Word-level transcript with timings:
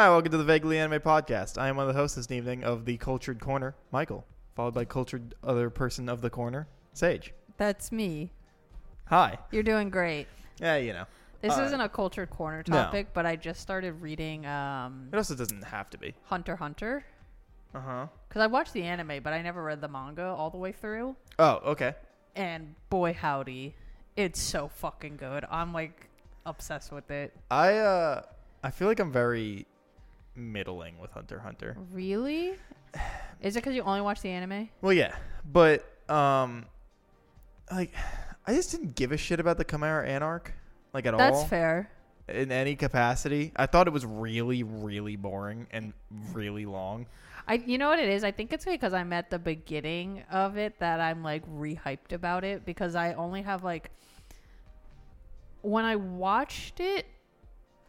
Hi, 0.00 0.08
welcome 0.08 0.32
to 0.32 0.38
the 0.38 0.44
Vaguely 0.44 0.78
Anime 0.78 0.98
Podcast. 0.98 1.58
I 1.58 1.68
am 1.68 1.76
one 1.76 1.86
of 1.86 1.94
the 1.94 2.00
hosts 2.00 2.16
this 2.16 2.30
evening 2.30 2.64
of 2.64 2.86
the 2.86 2.96
Cultured 2.96 3.38
Corner, 3.38 3.74
Michael, 3.92 4.24
followed 4.56 4.72
by 4.72 4.86
Cultured 4.86 5.34
Other 5.44 5.68
Person 5.68 6.08
of 6.08 6.22
the 6.22 6.30
Corner, 6.30 6.68
Sage. 6.94 7.34
That's 7.58 7.92
me. 7.92 8.32
Hi. 9.08 9.36
You're 9.50 9.62
doing 9.62 9.90
great. 9.90 10.26
Yeah, 10.58 10.76
you 10.76 10.94
know. 10.94 11.04
This 11.42 11.54
Uh, 11.54 11.64
isn't 11.64 11.82
a 11.82 11.88
cultured 11.90 12.30
corner 12.30 12.64
no. 12.66 12.76
topic, 12.76 13.08
but 13.12 13.26
I 13.26 13.36
just 13.36 13.60
started 13.60 13.92
reading 14.00 14.46
um, 14.46 15.10
It 15.12 15.16
also 15.18 15.34
doesn't 15.34 15.64
have 15.64 15.90
to 15.90 15.98
be. 15.98 16.14
Hunter 16.24 16.52
x 16.52 16.60
Hunter 16.60 17.04
Uh 17.74 17.80
huh. 17.80 18.06
because 18.26 18.40
I 18.40 18.46
watched 18.46 18.72
the 18.72 18.84
anime, 18.84 19.22
but 19.22 19.34
I 19.34 19.42
never 19.42 19.62
read 19.62 19.82
the 19.82 19.88
manga 19.88 20.24
all 20.24 20.48
the 20.48 20.56
way 20.56 20.72
through. 20.72 21.14
Oh, 21.38 21.60
okay. 21.72 21.92
And 22.34 22.74
boy, 22.88 23.12
howdy, 23.12 23.74
it's 24.16 24.40
so 24.40 24.66
fucking 24.68 25.18
good. 25.18 25.44
I'm 25.50 25.74
like 25.74 26.08
obsessed 26.46 26.90
with 26.90 27.10
it. 27.10 27.36
I 27.50 27.74
uh, 27.76 28.22
I 28.64 28.70
feel 28.70 28.88
like 28.88 28.98
I'm 28.98 29.12
very 29.12 29.66
middling 30.40 30.98
with 30.98 31.10
Hunter 31.12 31.38
Hunter. 31.38 31.76
Really? 31.92 32.54
Is 33.40 33.56
it 33.56 33.60
because 33.60 33.74
you 33.74 33.82
only 33.82 34.00
watch 34.00 34.20
the 34.20 34.30
anime? 34.30 34.68
Well, 34.80 34.92
yeah, 34.92 35.14
but 35.50 35.86
um, 36.08 36.66
like, 37.70 37.92
I 38.46 38.54
just 38.54 38.70
didn't 38.72 38.94
give 38.96 39.12
a 39.12 39.16
shit 39.16 39.40
about 39.40 39.58
the 39.58 39.64
Chimera 39.64 40.08
Ant 40.08 40.24
arc, 40.24 40.52
like 40.92 41.06
at 41.06 41.16
That's 41.16 41.34
all. 41.34 41.40
That's 41.40 41.50
fair. 41.50 41.90
in 42.28 42.52
any 42.52 42.76
capacity. 42.76 43.52
I 43.56 43.66
thought 43.66 43.86
it 43.86 43.92
was 43.92 44.04
really, 44.06 44.62
really 44.62 45.16
boring 45.16 45.66
and 45.70 45.92
really 46.32 46.66
long. 46.66 47.06
I, 47.48 47.54
you 47.54 47.78
know 47.78 47.88
what 47.88 47.98
it 47.98 48.08
is? 48.08 48.22
I 48.22 48.30
think 48.30 48.52
it's 48.52 48.64
because 48.64 48.92
I'm 48.92 49.12
at 49.12 49.30
the 49.30 49.38
beginning 49.38 50.22
of 50.30 50.56
it 50.56 50.78
that 50.78 51.00
I'm 51.00 51.22
like 51.22 51.44
rehyped 51.48 52.12
about 52.12 52.44
it 52.44 52.64
because 52.64 52.94
I 52.94 53.14
only 53.14 53.42
have 53.42 53.64
like 53.64 53.90
when 55.62 55.84
I 55.84 55.96
watched 55.96 56.80
it. 56.80 57.06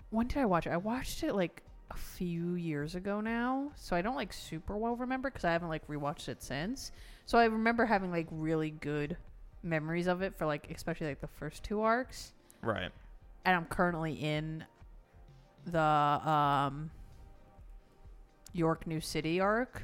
When 0.09 0.27
did 0.27 0.39
I 0.39 0.45
watch 0.45 0.67
it? 0.67 0.71
I 0.71 0.77
watched 0.77 1.23
it 1.23 1.35
like 1.35 1.63
a 1.93 1.97
few 1.97 2.55
years 2.55 2.95
ago 2.95 3.21
now, 3.21 3.71
so 3.75 3.95
I 3.95 4.01
don't 4.01 4.15
like 4.15 4.31
super 4.33 4.77
well 4.77 4.95
remember 4.95 5.29
because 5.29 5.43
I 5.45 5.51
haven't 5.51 5.69
like 5.69 5.85
rewatched 5.87 6.29
it 6.29 6.41
since. 6.41 6.91
So 7.25 7.37
I 7.37 7.45
remember 7.45 7.85
having 7.85 8.11
like 8.11 8.27
really 8.31 8.71
good 8.71 9.17
memories 9.63 10.07
of 10.07 10.21
it 10.21 10.35
for 10.37 10.45
like 10.45 10.71
especially 10.73 11.07
like 11.07 11.21
the 11.21 11.27
first 11.27 11.63
two 11.63 11.81
arcs, 11.81 12.33
Right. 12.61 12.91
and 13.45 13.55
I'm 13.55 13.65
currently 13.65 14.13
in 14.13 14.63
the 15.65 15.79
um 15.79 16.89
York 18.53 18.87
New 18.87 19.01
City 19.01 19.39
arc. 19.39 19.81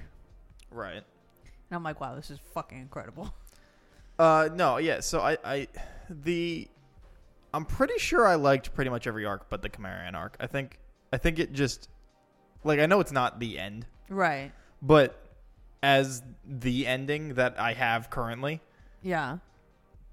Right. 0.71 0.95
And 0.95 1.75
I'm 1.75 1.83
like, 1.83 1.99
wow, 2.01 2.15
this 2.15 2.29
is 2.31 2.39
fucking 2.53 2.79
incredible. 2.79 3.33
Uh, 4.19 4.49
no, 4.55 4.77
yeah. 4.77 4.99
So 4.99 5.19
I, 5.21 5.37
I, 5.45 5.67
the, 6.09 6.67
I'm 7.53 7.65
pretty 7.65 7.99
sure 7.99 8.25
I 8.25 8.33
liked 8.33 8.73
pretty 8.73 8.89
much 8.89 9.05
every 9.05 9.25
arc, 9.27 9.47
but 9.47 9.61
the 9.61 9.69
Chimera 9.69 10.09
arc. 10.11 10.35
I 10.39 10.47
think, 10.47 10.79
I 11.13 11.17
think 11.17 11.37
it 11.37 11.53
just, 11.53 11.87
like, 12.67 12.79
I 12.79 12.85
know 12.85 12.99
it's 12.99 13.11
not 13.11 13.39
the 13.39 13.57
end, 13.57 13.85
Right. 14.09 14.51
but 14.81 15.23
as 15.81 16.21
the 16.45 16.85
ending 16.87 17.35
that 17.35 17.59
I 17.59 17.73
have 17.73 18.09
currently, 18.09 18.61
Yeah. 19.01 19.37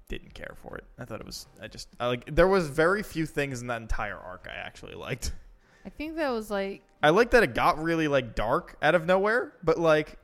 didn't 0.07 0.33
care 0.33 0.55
for 0.61 0.77
it. 0.77 0.83
I 0.99 1.05
thought 1.05 1.19
it 1.19 1.25
was, 1.25 1.47
I 1.61 1.67
just, 1.67 1.89
I 1.99 2.07
like, 2.07 2.33
there 2.33 2.47
was 2.47 2.67
very 2.69 3.03
few 3.03 3.25
things 3.25 3.61
in 3.61 3.67
that 3.67 3.81
entire 3.81 4.17
arc 4.17 4.47
I 4.49 4.55
actually 4.55 4.95
liked. 4.95 5.33
I 5.85 5.89
think 5.89 6.15
that 6.15 6.29
was 6.29 6.49
like, 6.49 6.81
I 7.03 7.09
like 7.09 7.31
that 7.31 7.43
it 7.43 7.53
got 7.53 7.81
really 7.81 8.07
like 8.07 8.33
dark 8.35 8.75
out 8.81 8.95
of 8.95 9.05
nowhere, 9.05 9.53
but 9.63 9.77
like, 9.79 10.17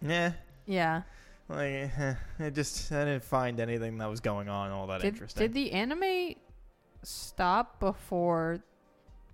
yeah, 0.00 0.32
yeah. 0.66 1.02
like 1.48 1.72
eh, 1.98 2.14
it 2.38 2.54
just 2.54 2.90
I 2.92 3.04
didn't 3.04 3.24
find 3.24 3.58
anything 3.60 3.98
that 3.98 4.08
was 4.10 4.20
going 4.20 4.48
on 4.48 4.70
all 4.70 4.86
that 4.88 5.00
Did, 5.00 5.08
interesting. 5.14 5.40
did 5.42 5.54
the 5.54 5.72
anime 5.72 6.34
stop 7.02 7.80
before 7.80 8.60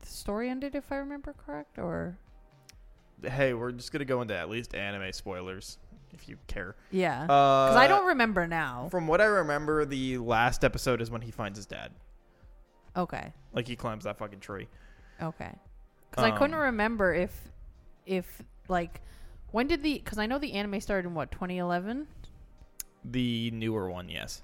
the 0.03 0.09
story 0.09 0.49
ended, 0.51 0.75
if 0.75 0.93
I 0.93 0.97
remember 0.97 1.33
correct? 1.33 1.79
Or, 1.79 2.19
hey, 3.23 3.55
we're 3.55 3.73
just 3.73 3.93
gonna 3.93 4.05
go 4.05 4.21
into 4.23 4.37
at 4.37 4.49
least 4.51 4.75
anime 4.75 5.13
spoilers 5.13 5.79
if 6.13 6.29
you 6.29 6.37
care. 6.47 6.77
yeah. 6.91 7.23
Uh, 7.23 7.27
Because 7.69 7.77
I 7.77 7.87
don't 7.89 8.07
remember 8.07 8.47
now. 8.47 8.89
From 8.91 9.07
what 9.07 9.21
I 9.21 9.25
remember, 9.25 9.85
the 9.87 10.19
last 10.19 10.63
episode 10.65 11.01
is 11.01 11.11
when 11.11 11.23
he 11.23 11.31
finds 11.31 11.57
his 11.59 11.65
dad. 11.67 11.91
Okay. 12.97 13.33
Like 13.55 13.67
he 13.67 13.77
climbs 13.77 14.05
that 14.05 14.19
fucking 14.19 14.41
tree. 14.41 14.69
Okay. 15.23 15.53
Because 16.11 16.25
I 16.25 16.31
couldn't 16.33 16.55
Um, 16.55 16.61
remember 16.61 17.15
if, 17.15 17.33
if, 18.05 18.43
like, 18.69 19.01
when 19.53 19.67
did 19.67 19.83
the, 19.83 19.95
because 19.95 20.19
I 20.19 20.27
know 20.27 20.39
the 20.39 20.53
anime 20.53 20.79
started 20.81 21.09
in 21.09 21.15
what, 21.15 21.31
2011? 21.31 22.07
The 23.05 23.51
newer 23.53 23.91
one, 23.91 24.11
yes. 24.11 24.43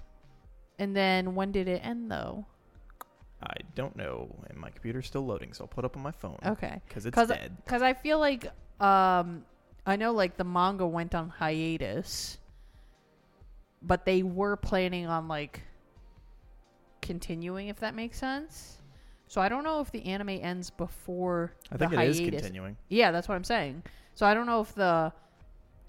And 0.79 0.97
then 0.97 1.35
when 1.35 1.53
did 1.53 1.69
it 1.69 1.85
end, 1.85 2.11
though? 2.11 2.47
I 3.43 3.55
don't 3.77 3.95
know, 3.97 4.35
and 4.49 4.59
my 4.59 4.71
computer's 4.71 5.07
still 5.07 5.25
loading, 5.25 5.53
so 5.53 5.65
I'll 5.65 5.69
put 5.69 5.85
up 5.85 5.97
on 5.97 6.03
my 6.03 6.11
phone 6.11 6.39
Okay. 6.45 6.81
because 6.89 7.07
it's 7.07 7.15
'Cause- 7.15 7.29
dead. 7.29 7.57
Because 7.65 7.83
I 7.83 7.95
feel 7.95 8.19
like 8.19 8.47
um, 8.81 9.45
I 9.87 9.97
know 9.97 10.13
like 10.13 10.37
the 10.37 10.45
manga 10.45 10.87
went 10.87 11.15
on 11.15 11.29
hiatus, 11.31 12.39
but 13.83 14.05
they 14.05 14.23
were 14.23 14.57
planning 14.57 15.07
on 15.07 15.29
like 15.29 15.63
continuing, 17.03 17.69
if 17.69 17.79
that 17.81 17.95
makes 17.95 18.19
sense. 18.19 18.79
So 19.29 19.41
I 19.41 19.49
don't 19.49 19.63
know 19.65 19.81
if 19.81 19.91
the 19.93 20.05
anime 20.07 20.31
ends 20.31 20.71
before 20.71 21.53
I 21.71 21.77
think 21.77 21.91
the 21.93 22.01
it 22.01 22.09
is 22.09 22.19
hiatus. 22.19 22.41
continuing. 22.43 22.77
Yeah, 22.89 23.11
that's 23.13 23.29
what 23.29 23.35
I'm 23.35 23.45
saying. 23.45 23.83
So 24.15 24.27
I 24.27 24.35
don't 24.35 24.47
know 24.47 24.61
if 24.61 24.75
the 24.75 25.13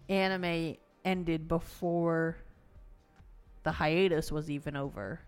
anime 0.10 0.76
ended 1.06 1.48
before 1.48 2.38
the 3.64 3.72
hiatus 3.72 4.31
was 4.31 4.50
even 4.52 4.76
over. 4.76 5.20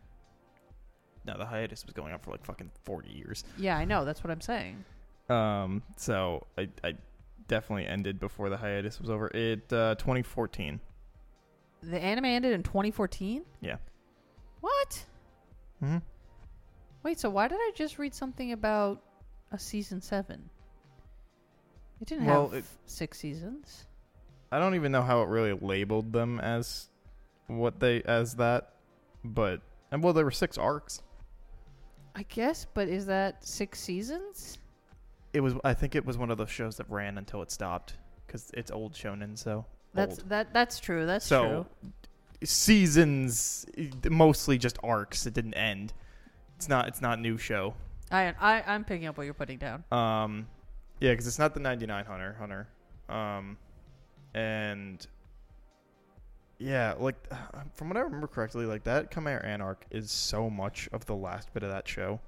No, 1.26 1.38
the 1.38 1.46
hiatus 1.46 1.86
was 1.86 1.94
going 1.94 2.14
on 2.14 2.20
for 2.20 2.32
like 2.32 2.44
fucking 2.46 2.72
forty 2.84 3.12
years. 3.12 3.44
Yeah, 3.58 3.78
I 3.78 3.86
know. 3.86 4.06
That's 4.06 4.24
what 4.24 4.32
I'm 4.32 4.42
saying. 4.42 4.84
Um, 5.30 5.84
so 5.98 6.48
I, 6.58 6.68
I 6.84 6.96
definitely 7.48 7.86
ended 7.86 8.20
before 8.20 8.50
the 8.50 8.58
hiatus 8.58 9.00
was 9.00 9.09
over. 9.09 9.28
It 9.28 9.72
uh, 9.72 9.96
2014. 9.96 10.80
The 11.84 12.00
anime 12.00 12.26
ended 12.26 12.54
in 12.54 12.64
2014. 12.64 13.44
Yeah. 13.62 13.78
What? 14.62 15.06
Mm-hmm. 15.84 15.98
Wait, 17.04 17.20
so 17.20 17.30
why 17.30 17.48
did 17.48 17.58
I 17.59 17.72
just 17.76 17.98
read 17.98 18.14
something 18.14 18.52
about 18.52 19.02
a 19.52 19.58
season 19.59 20.02
seven? 20.02 20.50
It 22.02 22.08
didn't 22.08 22.26
Well, 22.26 22.50
have 22.50 22.59
it- 22.59 22.66
six 22.86 23.20
seasons. 23.20 23.86
I 24.52 24.59
don't 24.59 24.76
even 24.76 24.92
know 24.92 25.02
how 25.02 25.22
it 25.22 25.30
really 25.30 25.53
labeled 25.53 26.12
them 26.12 26.40
as 26.42 26.90
what 27.48 27.80
they 27.80 28.02
as 28.03 28.36
that, 28.36 28.74
but 29.24 29.62
and 29.92 30.03
well, 30.03 30.12
there 30.14 30.26
were 30.26 30.32
six 30.32 30.58
arcs. 30.58 31.02
I 32.16 32.24
guess, 32.24 32.66
but 32.74 32.88
is 32.88 33.06
that 33.06 33.46
six 33.46 33.80
seasons? 33.80 34.58
It 35.34 35.40
was. 35.40 35.56
I 35.64 35.74
think 35.74 35.96
it 35.96 36.06
was 36.06 36.18
one 36.18 36.30
of 36.30 36.38
those 36.38 36.50
shows 36.50 36.78
that 36.78 36.90
ran 36.90 37.18
until 37.18 37.42
it 37.42 37.52
stopped 37.52 37.94
because 38.28 38.52
it's 38.54 38.72
old 38.72 38.94
shonen. 38.94 39.38
So 39.38 39.66
That's 39.94 40.20
old. 40.20 40.30
that. 40.30 40.54
That's 40.54 40.80
true. 40.80 41.06
That's 41.06 41.26
so 41.26 41.68
true. 41.82 41.92
seasons 42.44 43.66
mostly 44.10 44.58
just 44.58 44.78
arcs. 44.84 45.26
It 45.26 45.34
didn't 45.34 45.54
end. 45.54 45.94
It's 46.58 46.68
not. 46.68 46.88
It's 46.88 47.02
not 47.02 47.20
new 47.20 47.38
show. 47.38 47.76
I, 48.12 48.34
I 48.40 48.64
I'm 48.68 48.84
picking 48.84 49.08
up 49.08 49.18
what 49.18 49.24
you're 49.24 49.34
putting 49.34 49.58
down. 49.58 49.84
Um, 49.92 50.48
yeah, 51.00 51.12
because 51.12 51.28
it's 51.28 51.40
not 51.40 51.54
the 51.54 51.60
99 51.62 52.06
Hunter 52.06 52.36
Hunter. 52.38 52.68
Um, 53.08 53.58
and 54.34 55.06
yeah, 56.62 56.94
like 57.00 57.16
from 57.74 57.90
what 57.90 57.98
I 57.98 58.02
remember 58.02 58.28
correctly, 58.28 58.66
like 58.66 58.84
that 58.86 59.12
Chimera 59.12 59.46
Ant 59.46 59.62
arc 59.62 59.86
is 59.92 60.12
so 60.12 60.50
much 60.50 60.88
of 60.92 61.06
the 61.06 61.16
last 61.16 61.54
bit 61.54 61.64
of 61.64 61.70
that 61.70 61.88
show. 61.88 62.20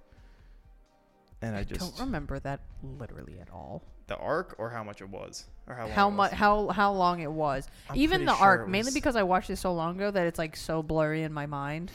And 1.41 1.55
I, 1.55 1.59
I 1.59 1.63
just 1.63 1.97
don't 1.97 2.05
remember 2.05 2.39
that 2.39 2.61
literally 2.81 3.37
at 3.39 3.49
all. 3.51 3.83
the 4.07 4.15
arc 4.17 4.55
or 4.57 4.69
how 4.69 4.83
much 4.83 5.01
it 5.01 5.09
was 5.09 5.45
or 5.67 5.75
how 5.75 5.83
long 5.83 5.91
How 5.91 6.07
it 6.07 6.11
was. 6.11 6.17
much? 6.17 6.31
How 6.31 6.67
how 6.69 6.91
long 6.93 7.19
it 7.19 7.31
was? 7.31 7.67
I'm 7.89 7.97
Even 7.97 8.25
the 8.25 8.35
sure 8.35 8.45
arc, 8.45 8.67
it 8.67 8.69
mainly 8.69 8.91
because 8.91 9.15
I 9.15 9.23
watched 9.23 9.49
it 9.49 9.57
so 9.57 9.73
long 9.73 9.95
ago 9.97 10.09
that 10.11 10.25
it's 10.27 10.39
like 10.39 10.55
so 10.55 10.81
blurry 10.81 11.23
in 11.23 11.33
my 11.33 11.45
mind. 11.45 11.91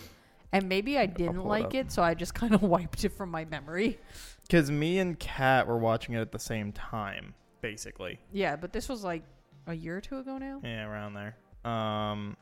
And 0.53 0.69
maybe 0.69 0.97
I 0.99 1.05
didn't 1.07 1.43
pull 1.43 1.53
it 1.53 1.63
like 1.63 1.75
it, 1.75 1.93
so 1.93 2.03
I 2.03 2.15
just 2.15 2.35
kind 2.41 2.55
of 2.55 2.63
wiped 2.63 3.05
it 3.05 3.11
from 3.11 3.31
my 3.31 3.45
memory. 3.47 3.99
Because 4.43 4.71
me 4.71 4.99
and 4.99 5.19
Kat 5.19 5.67
were 5.67 5.77
watching 5.79 6.15
it 6.15 6.21
at 6.21 6.33
the 6.33 6.39
same 6.39 6.73
time, 6.73 7.35
basically. 7.61 8.19
Yeah, 8.33 8.57
but 8.57 8.73
this 8.73 8.89
was 8.89 9.05
like 9.05 9.23
a 9.67 9.75
year 9.75 9.99
or 9.99 10.01
two 10.01 10.19
ago 10.19 10.39
now. 10.39 10.61
Yeah, 10.65 10.87
around 10.87 11.13
there. 11.15 11.37
Um, 11.65 12.37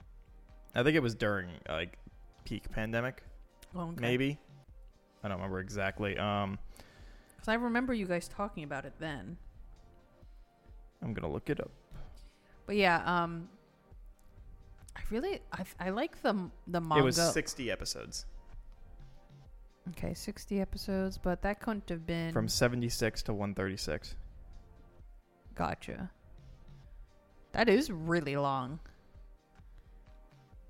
I 0.74 0.82
think 0.82 0.96
it 0.96 1.02
was 1.02 1.14
during 1.14 1.48
like 1.68 1.98
peak 2.44 2.70
pandemic, 2.70 3.22
Oh, 3.74 3.88
okay. 3.88 4.00
maybe. 4.00 4.38
I 5.22 5.28
don't 5.28 5.38
remember 5.38 5.60
exactly. 5.60 6.16
Um, 6.18 6.58
Because 7.34 7.48
I 7.48 7.54
remember 7.54 7.92
you 7.94 8.06
guys 8.06 8.28
talking 8.28 8.64
about 8.64 8.84
it 8.84 8.94
then. 8.98 9.36
I'm 11.02 11.14
gonna 11.14 11.32
look 11.32 11.50
it 11.50 11.60
up. 11.60 11.70
But 12.66 12.76
yeah, 12.76 13.02
um, 13.04 13.48
I 14.96 15.00
really 15.10 15.40
I, 15.52 15.64
I 15.80 15.90
like 15.90 16.22
the 16.22 16.50
the 16.66 16.80
manga. 16.80 16.98
It 17.00 17.04
was 17.04 17.16
60 17.16 17.70
episodes 17.70 18.26
okay, 19.90 20.14
sixty 20.14 20.60
episodes, 20.60 21.18
but 21.18 21.42
that 21.42 21.60
couldn't 21.60 21.88
have 21.88 22.06
been 22.06 22.32
from 22.32 22.48
76 22.48 23.22
to 23.22 23.32
136. 23.32 24.14
Gotcha. 25.54 26.10
That 27.52 27.68
is 27.68 27.90
really 27.90 28.36
long. 28.36 28.78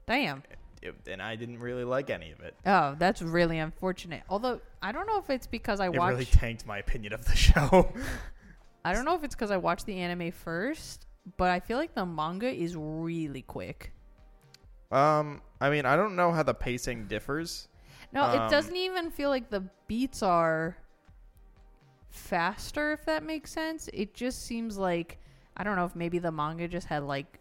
Damn. 0.06 0.42
it, 0.82 0.94
and 1.08 1.20
I 1.20 1.34
didn't 1.36 1.58
really 1.58 1.84
like 1.84 2.10
any 2.10 2.30
of 2.30 2.40
it. 2.40 2.54
Oh, 2.64 2.94
that's 2.98 3.20
really 3.22 3.58
unfortunate. 3.58 4.22
Although 4.28 4.60
I 4.82 4.92
don't 4.92 5.06
know 5.06 5.18
if 5.18 5.30
it's 5.30 5.46
because 5.46 5.80
I 5.80 5.86
It 5.86 5.96
watched. 5.98 6.10
really 6.12 6.24
tanked 6.26 6.66
my 6.66 6.78
opinion 6.78 7.12
of 7.12 7.24
the 7.24 7.34
show. 7.36 7.92
I 8.84 8.92
don't 8.92 9.04
know 9.04 9.14
if 9.16 9.24
it's 9.24 9.34
because 9.34 9.50
I 9.50 9.56
watched 9.56 9.86
the 9.86 9.96
anime 9.98 10.30
first, 10.30 11.06
but 11.36 11.50
I 11.50 11.58
feel 11.60 11.76
like 11.76 11.94
the 11.94 12.06
manga 12.06 12.48
is 12.48 12.76
really 12.76 13.42
quick. 13.42 13.92
um, 14.92 15.42
I 15.60 15.70
mean, 15.70 15.86
I 15.86 15.96
don't 15.96 16.14
know 16.14 16.30
how 16.30 16.42
the 16.44 16.54
pacing 16.54 17.06
differs. 17.08 17.66
No, 18.12 18.22
Um, 18.22 18.34
it 18.46 18.50
doesn't 18.50 18.76
even 18.76 19.10
feel 19.10 19.30
like 19.30 19.50
the 19.50 19.64
beats 19.88 20.22
are 20.22 20.76
faster, 22.10 22.92
if 22.92 23.04
that 23.06 23.24
makes 23.24 23.50
sense. 23.50 23.88
It 23.92 24.14
just 24.14 24.44
seems 24.44 24.76
like 24.78 25.18
I 25.56 25.64
don't 25.64 25.76
know 25.76 25.84
if 25.86 25.96
maybe 25.96 26.18
the 26.18 26.30
manga 26.30 26.68
just 26.68 26.86
had 26.86 27.02
like 27.02 27.40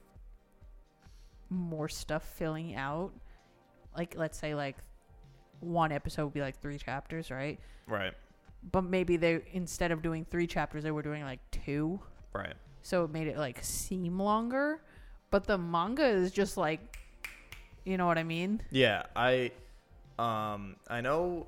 more 1.55 1.89
stuff 1.89 2.23
filling 2.35 2.75
out. 2.75 3.11
Like 3.97 4.15
let's 4.17 4.37
say 4.37 4.55
like 4.55 4.77
one 5.59 5.91
episode 5.91 6.25
would 6.25 6.33
be 6.33 6.41
like 6.41 6.59
three 6.61 6.77
chapters, 6.77 7.31
right? 7.31 7.59
Right. 7.87 8.13
But 8.71 8.83
maybe 8.83 9.17
they 9.17 9.41
instead 9.53 9.91
of 9.91 10.01
doing 10.01 10.25
three 10.29 10.47
chapters, 10.47 10.83
they 10.83 10.91
were 10.91 11.01
doing 11.03 11.23
like 11.23 11.39
two. 11.51 11.99
Right. 12.33 12.53
so 12.81 13.05
it 13.05 13.11
made 13.11 13.27
it 13.27 13.37
like 13.37 13.59
seem 13.63 14.19
longer. 14.19 14.81
But 15.31 15.45
the 15.45 15.57
manga 15.57 16.05
is 16.05 16.31
just 16.31 16.57
like, 16.57 16.97
you 17.85 17.97
know 17.97 18.05
what 18.07 18.17
I 18.17 18.23
mean? 18.23 18.61
Yeah, 18.71 19.03
I, 19.15 19.51
um, 20.19 20.75
I 20.87 21.01
know, 21.01 21.47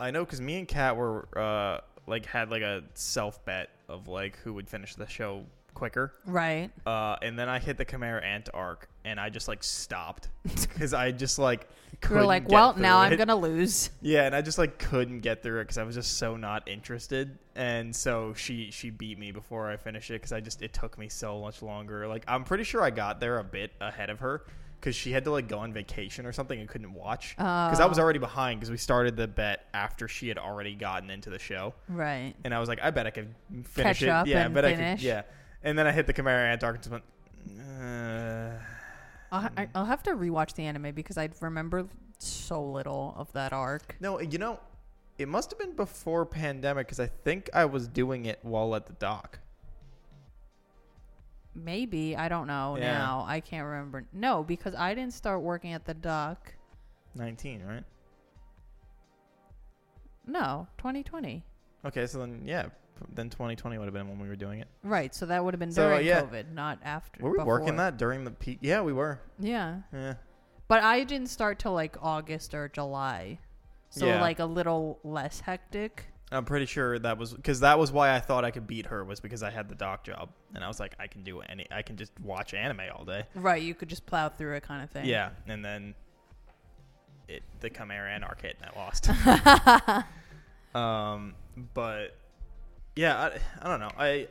I 0.00 0.10
know, 0.10 0.24
because 0.24 0.40
me 0.40 0.58
and 0.58 0.68
Kat 0.68 0.96
were 0.96 1.28
uh 1.36 1.80
like 2.06 2.26
had 2.26 2.50
like 2.50 2.62
a 2.62 2.82
self 2.94 3.44
bet 3.44 3.70
of 3.88 4.08
like 4.08 4.36
who 4.38 4.52
would 4.54 4.68
finish 4.68 4.94
the 4.94 5.06
show 5.08 5.44
quicker. 5.74 6.12
Right. 6.26 6.70
Uh, 6.86 7.16
and 7.22 7.38
then 7.38 7.48
I 7.48 7.58
hit 7.58 7.76
the 7.78 7.84
Chimera 7.84 8.22
Ant 8.24 8.48
arc, 8.54 8.88
and 9.04 9.20
I 9.20 9.28
just 9.30 9.48
like 9.48 9.62
stopped 9.62 10.28
because 10.42 10.94
I 10.94 11.12
just 11.12 11.38
like 11.38 11.68
couldn't 12.00 12.18
are 12.22 12.26
like, 12.26 12.48
well, 12.48 12.74
now 12.76 12.98
I'm 12.98 13.16
gonna 13.16 13.36
lose. 13.36 13.90
Yeah, 14.02 14.24
and 14.26 14.34
I 14.34 14.42
just 14.42 14.58
like 14.58 14.78
couldn't 14.78 15.20
get 15.20 15.42
through 15.42 15.60
it 15.60 15.64
because 15.64 15.78
I 15.78 15.84
was 15.84 15.94
just 15.94 16.18
so 16.18 16.36
not 16.36 16.68
interested, 16.68 17.38
and 17.54 17.94
so 17.94 18.34
she 18.34 18.70
she 18.70 18.90
beat 18.90 19.18
me 19.18 19.32
before 19.32 19.70
I 19.70 19.76
finished 19.76 20.10
it 20.10 20.14
because 20.14 20.32
I 20.32 20.40
just 20.40 20.60
it 20.62 20.72
took 20.72 20.98
me 20.98 21.08
so 21.08 21.40
much 21.40 21.62
longer. 21.62 22.06
Like 22.08 22.24
I'm 22.28 22.44
pretty 22.44 22.64
sure 22.64 22.82
I 22.82 22.90
got 22.90 23.20
there 23.20 23.38
a 23.38 23.44
bit 23.44 23.72
ahead 23.80 24.10
of 24.10 24.20
her 24.20 24.44
because 24.80 24.94
she 24.96 25.12
had 25.12 25.24
to 25.24 25.30
like 25.30 25.48
go 25.48 25.60
on 25.60 25.72
vacation 25.72 26.26
or 26.26 26.32
something 26.32 26.60
and 26.60 26.68
couldn't 26.68 26.92
watch 26.92 27.34
because 27.38 27.80
I 27.80 27.86
was 27.86 27.98
Oh. 27.98 28.02
already 28.02 28.18
behind 28.18 28.60
because 28.60 28.70
we 28.70 28.76
started 28.76 29.16
the 29.16 29.26
bet 29.26 29.66
after 29.72 30.08
she 30.08 30.28
had 30.28 30.36
already 30.36 30.74
gotten 30.74 31.08
into 31.10 31.30
the 31.30 31.38
show, 31.38 31.72
Right. 31.88 32.34
and 32.44 32.52
I 32.52 32.58
was 32.60 32.68
like, 32.68 32.80
I 32.82 32.90
bet 32.90 33.06
I 33.06 33.10
could 33.10 33.34
finish 33.64 34.00
Catch 34.00 34.26
it. 34.26 34.30
yeah, 34.30 34.44
I 34.44 34.48
bet 34.48 34.64
I 34.66 34.74
could. 34.74 35.02
Yeah, 35.02 35.22
and 35.62 35.78
then 35.78 35.86
I 35.86 35.92
hit 35.92 36.06
the 36.06 36.12
Chimera 36.12 36.50
Ant 36.50 36.62
and 36.62 36.76
just 36.78 36.90
went. 36.90 37.04
Uh, 37.58 38.50
I'll, 39.34 39.50
I- 39.56 39.68
I'll 39.74 39.84
have 39.84 40.02
to 40.04 40.10
rewatch 40.12 40.54
the 40.54 40.64
anime 40.64 40.92
because 40.94 41.18
I 41.18 41.28
remember 41.40 41.86
so 42.18 42.62
little 42.62 43.14
of 43.16 43.32
that 43.32 43.52
arc. 43.52 43.96
No, 44.00 44.20
you 44.20 44.38
know, 44.38 44.60
it 45.18 45.28
must 45.28 45.50
have 45.50 45.58
been 45.58 45.74
before 45.74 46.24
pandemic 46.24 46.86
because 46.86 47.00
I 47.00 47.06
think 47.24 47.50
I 47.52 47.64
was 47.64 47.88
doing 47.88 48.26
it 48.26 48.38
while 48.42 48.74
at 48.74 48.86
the 48.86 48.92
dock. 48.94 49.40
Maybe 51.56 52.16
I 52.16 52.28
don't 52.28 52.46
know 52.46 52.76
Yeah. 52.78 52.98
now. 52.98 53.24
I 53.28 53.40
can't 53.40 53.64
remember. 53.66 54.04
No, 54.12 54.42
because 54.42 54.74
I 54.74 54.94
didn't 54.94 55.14
start 55.14 55.40
working 55.40 55.72
at 55.72 55.84
the 55.84 55.94
dock. 55.94 56.52
19, 57.14 57.62
right? 57.64 57.84
No, 60.26 60.66
2020. 60.78 61.44
Okay, 61.84 62.06
so 62.06 62.18
then 62.20 62.42
yeah, 62.44 62.66
then 63.14 63.30
2020 63.30 63.78
would 63.78 63.84
have 63.84 63.94
been 63.94 64.08
when 64.08 64.18
we 64.18 64.28
were 64.28 64.36
doing 64.36 64.60
it. 64.60 64.68
Right. 64.82 65.14
So 65.14 65.26
that 65.26 65.44
would 65.44 65.54
have 65.54 65.58
been 65.58 65.72
So, 65.72 65.88
during 65.88 66.06
yeah. 66.06 66.22
COVID, 66.22 66.52
not 66.52 66.78
after. 66.84 67.22
Were 67.22 67.32
we 67.32 67.44
working 67.44 67.76
that 67.76 67.96
during 67.96 68.24
the 68.24 68.30
peak? 68.30 68.58
Yeah, 68.60 68.82
we 68.82 68.92
were. 68.92 69.20
Yeah. 69.38 69.80
Yeah. 69.92 70.14
But 70.68 70.82
I 70.82 71.04
didn't 71.04 71.28
start 71.28 71.58
till 71.58 71.72
like 71.72 71.96
August 72.02 72.54
or 72.54 72.68
July. 72.68 73.38
So 73.90 74.06
Yeah. 74.06 74.20
like 74.20 74.38
a 74.38 74.44
little 74.44 74.98
less 75.04 75.40
hectic. 75.40 76.06
I'm 76.32 76.44
pretty 76.44 76.66
sure 76.66 76.98
that 76.98 77.16
was 77.18 77.32
because 77.32 77.60
that 77.60 77.78
was 77.78 77.92
why 77.92 78.14
I 78.14 78.18
thought 78.18 78.44
I 78.44 78.50
could 78.50 78.66
beat 78.66 78.86
her 78.86 79.04
was 79.04 79.20
because 79.20 79.42
I 79.42 79.50
had 79.50 79.68
the 79.68 79.74
dock 79.76 80.02
job 80.04 80.30
and 80.54 80.64
I 80.64 80.68
was 80.68 80.80
like 80.80 80.94
I 80.98 81.06
can 81.06 81.22
do 81.22 81.40
any 81.40 81.66
I 81.70 81.82
can 81.82 81.96
just 81.96 82.12
watch 82.20 82.54
anime 82.54 82.80
all 82.96 83.04
day. 83.04 83.24
Right, 83.34 83.62
you 83.62 83.74
could 83.74 83.88
just 83.88 84.04
plow 84.06 84.28
through 84.30 84.54
it 84.56 84.62
kind 84.64 84.82
of 84.82 84.90
thing. 84.90 85.04
Yeah, 85.04 85.30
and 85.46 85.64
then 85.64 85.94
it 87.28 87.42
the 87.60 87.70
Chimera 87.70 88.18
arc 88.26 88.42
hit 88.42 88.56
and 88.60 88.70
I 88.74 88.78
lost. 88.78 89.08
um, 90.74 91.34
but 91.74 92.16
yeah, 92.96 93.16
I, 93.16 93.38
I 93.62 93.68
don't 93.68 93.80
know. 93.80 93.90
I 93.98 94.28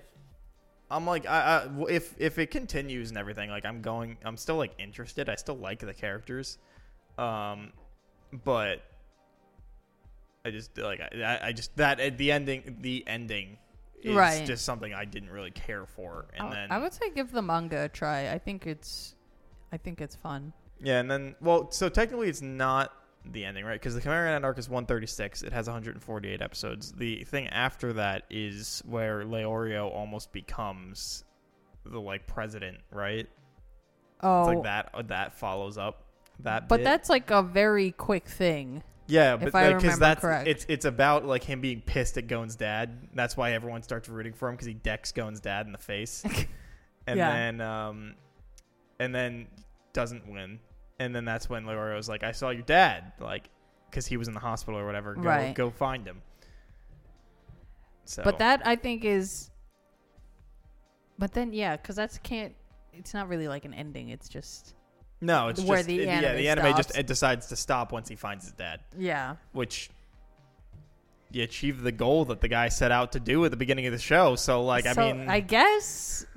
I'm 0.89 1.06
like 1.06 1.25
I, 1.25 1.65
I 1.65 1.83
if 1.89 2.13
if 2.19 2.38
it 2.38 2.51
continues 2.51 3.10
and 3.10 3.18
everything, 3.18 3.50
like 3.50 3.65
I'm 3.65 3.81
going, 3.81 4.18
I'm 4.24 4.38
still 4.38 4.57
like 4.57 4.74
interested. 4.80 5.30
I 5.30 5.36
still 5.36 5.56
like 5.57 5.80
the 5.80 5.94
characters, 5.94 6.57
um, 7.18 7.71
but 8.44 8.83
I 10.45 10.51
just 10.51 10.77
like 10.77 11.01
I, 11.01 11.39
I 11.42 11.51
just 11.51 11.75
that 11.77 12.00
at 12.00 12.18
the 12.18 12.31
ending 12.31 12.77
the 12.81 13.04
ending 13.07 13.57
is 14.04 14.15
Right. 14.15 14.45
just 14.45 14.65
something 14.65 14.94
I 14.94 15.06
didn't 15.06 15.30
really 15.30 15.51
care 15.51 15.86
for, 15.86 16.25
and 16.36 16.48
I, 16.48 16.51
then 16.51 16.71
I 16.71 16.77
would 16.80 16.94
say 16.94 17.10
give 17.10 17.31
the 17.31 17.42
manga 17.42 17.86
a 17.86 17.89
try. 17.89 18.31
I 18.31 18.38
think 18.38 18.68
it's 18.68 19.15
I 19.71 19.77
think 19.77 20.01
it's 20.01 20.15
fun. 20.15 20.54
Yeah, 20.81 21.00
and 21.00 21.10
then 21.10 21.36
well, 21.42 21.71
so 21.71 21.89
technically 21.89 22.30
it's 22.30 22.42
not 22.42 22.92
the 23.25 23.46
ending, 23.46 23.64
right? 23.66 23.80
Because 23.80 23.96
the 23.96 24.02
Chimera 24.02 24.31
Ant 24.31 24.44
arc 24.46 24.58
is 24.58 24.68
136. 24.70 25.44
It 25.44 25.54
has 25.54 25.68
148 25.68 26.42
episodes. 26.42 26.92
The 26.92 27.24
thing 27.25 27.48
after 27.48 27.94
that 27.94 28.24
is 28.30 28.81
where 28.86 29.24
Leorio 29.24 29.90
almost 29.92 30.31
becomes 30.34 31.24
the 31.86 32.00
like 32.02 32.28
president, 32.28 32.78
right? 32.92 33.28
Oh, 34.22 34.42
It's 34.42 34.56
like 34.56 34.64
that. 34.64 34.90
uh, 34.94 35.02
That 35.04 35.38
follows 35.38 35.78
up 35.78 36.04
that. 36.40 36.68
but 36.68 36.78
bit. 36.78 36.84
that's 36.84 37.10
like 37.10 37.30
a 37.31 37.42
very 37.44 37.92
quick 37.92 38.28
thing. 38.28 38.84
yeah, 39.08 39.36
but 39.36 39.54
I 39.54 39.66
like, 39.68 39.74
'cause 39.75 39.84
remember 39.84 40.00
that's 40.06 40.22
correct. 40.22 40.48
it's 40.48 40.66
it's 40.70 40.86
about 40.86 41.25
like 41.25 41.44
him 41.44 41.60
being 41.62 41.81
pissed 41.81 42.18
at 42.18 42.28
Gon's 42.28 42.56
dad. 42.56 43.10
That's 43.14 43.36
why 43.36 43.52
everyone 43.52 43.84
starts 43.84 44.08
rooting 44.08 44.34
for 44.34 44.48
him 44.48 44.56
because 44.56 44.68
he 44.68 44.74
decks 44.74 45.12
Gon's 45.12 45.40
dad 45.42 45.66
in 45.66 45.72
the 45.74 45.78
face, 45.78 46.24
and 47.08 47.18
Yeah. 47.18 47.31
then 47.34 47.60
um, 47.62 48.16
and 49.00 49.14
then 49.14 49.48
doesn't 49.92 50.25
win, 50.31 50.60
and 51.03 51.15
then 51.15 51.25
that's 51.25 51.50
when 51.50 51.65
Leorio's 51.65 52.09
like, 52.09 52.23
"I 52.23 52.31
saw 52.31 52.50
your 52.50 52.63
dad," 52.63 53.13
like 53.19 53.50
because 53.89 54.07
he 54.07 54.17
was 54.17 54.27
in 54.27 54.33
the 54.33 54.39
hospital 54.39 54.79
or 54.79 54.85
whatever. 54.85 55.13
Go, 55.13 55.21
Right. 55.21 55.53
go 55.53 55.69
find 55.69 56.05
him. 56.07 56.21
So, 58.05 58.23
But 58.23 58.39
that 58.39 58.61
I 58.65 58.75
think 58.75 59.05
is. 59.05 59.50
But 61.19 61.33
then 61.33 61.53
yeah, 61.53 61.77
because 61.77 61.95
that's 61.95 62.17
can't. 62.19 62.53
It's 62.91 63.13
not 63.13 63.27
really 63.29 63.47
like 63.47 63.65
an 63.65 63.73
ending. 63.73 64.09
It's 64.09 64.27
just 64.29 64.75
no, 65.21 65.47
it's 65.47 65.61
where 65.61 65.77
just 65.77 65.88
the 65.88 66.00
it- 66.01 66.05
yeah, 66.05 66.13
anime 66.13 66.38
the 66.38 66.50
anime 66.50 66.75
just 66.75 66.97
it 66.97 67.07
decides 67.07 67.47
to 67.47 67.55
stop 67.55 67.91
once 67.91 68.09
he 68.09 68.15
finds 68.15 68.45
his 68.45 68.53
dad, 68.53 68.79
yeah. 68.98 69.36
which. 69.51 69.89
You 71.31 71.41
achieve 71.41 71.81
the 71.81 71.91
goal 71.91 72.25
that 72.25 72.41
the 72.41 72.48
guy 72.48 72.69
set 72.69 72.91
out 72.91 73.13
to 73.13 73.19
do 73.19 73.43
at 73.43 73.50
the 73.50 73.57
beginning 73.57 73.88
of 73.88 73.91
the 73.91 73.98
show. 73.98 74.36
So, 74.36 74.63
like, 74.63 74.86
I 74.86 74.93
mean, 74.93 75.27
I 75.27 75.39
guess, 75.39 76.27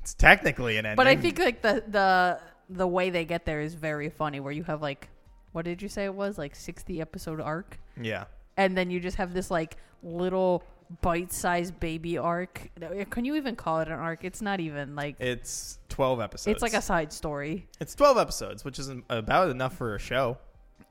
it's 0.00 0.14
technically 0.14 0.76
an 0.76 0.86
ending. 0.86 0.96
but 0.96 1.08
I 1.08 1.16
think 1.16 1.40
like 1.40 1.60
the 1.60 1.82
the 1.88 2.40
the 2.68 2.86
way 2.86 3.10
they 3.10 3.24
get 3.24 3.44
there 3.44 3.60
is 3.60 3.74
very 3.74 4.10
funny. 4.10 4.40
Where 4.40 4.52
you 4.52 4.64
have 4.64 4.82
like, 4.82 5.08
what 5.52 5.64
did 5.64 5.82
you 5.82 5.88
say 5.88 6.04
it 6.04 6.14
was 6.14 6.38
like 6.38 6.54
sixty 6.54 7.00
episode 7.00 7.40
arc, 7.40 7.78
yeah, 8.00 8.24
and 8.56 8.76
then 8.76 8.90
you 8.90 9.00
just 9.00 9.16
have 9.16 9.34
this 9.34 9.50
like 9.50 9.76
little 10.02 10.62
bite-sized 11.00 11.78
baby 11.80 12.18
arc. 12.18 12.70
Eh, 12.80 13.04
can 13.04 13.24
you 13.24 13.36
even 13.36 13.56
call 13.56 13.80
it 13.80 13.88
an 13.88 13.94
arc? 13.94 14.24
It's 14.24 14.42
not 14.42 14.60
even 14.60 14.94
like 14.94 15.16
it's 15.20 15.78
twelve 15.88 16.20
episodes. 16.20 16.54
it's 16.54 16.62
like 16.62 16.74
a 16.74 16.82
side 16.82 17.12
story. 17.12 17.66
It's 17.80 17.94
12 17.94 18.18
episodes, 18.18 18.64
which 18.64 18.78
is 18.78 18.90
about 19.08 19.48
enough 19.50 19.76
for 19.76 19.94
a 19.94 19.98
show. 19.98 20.38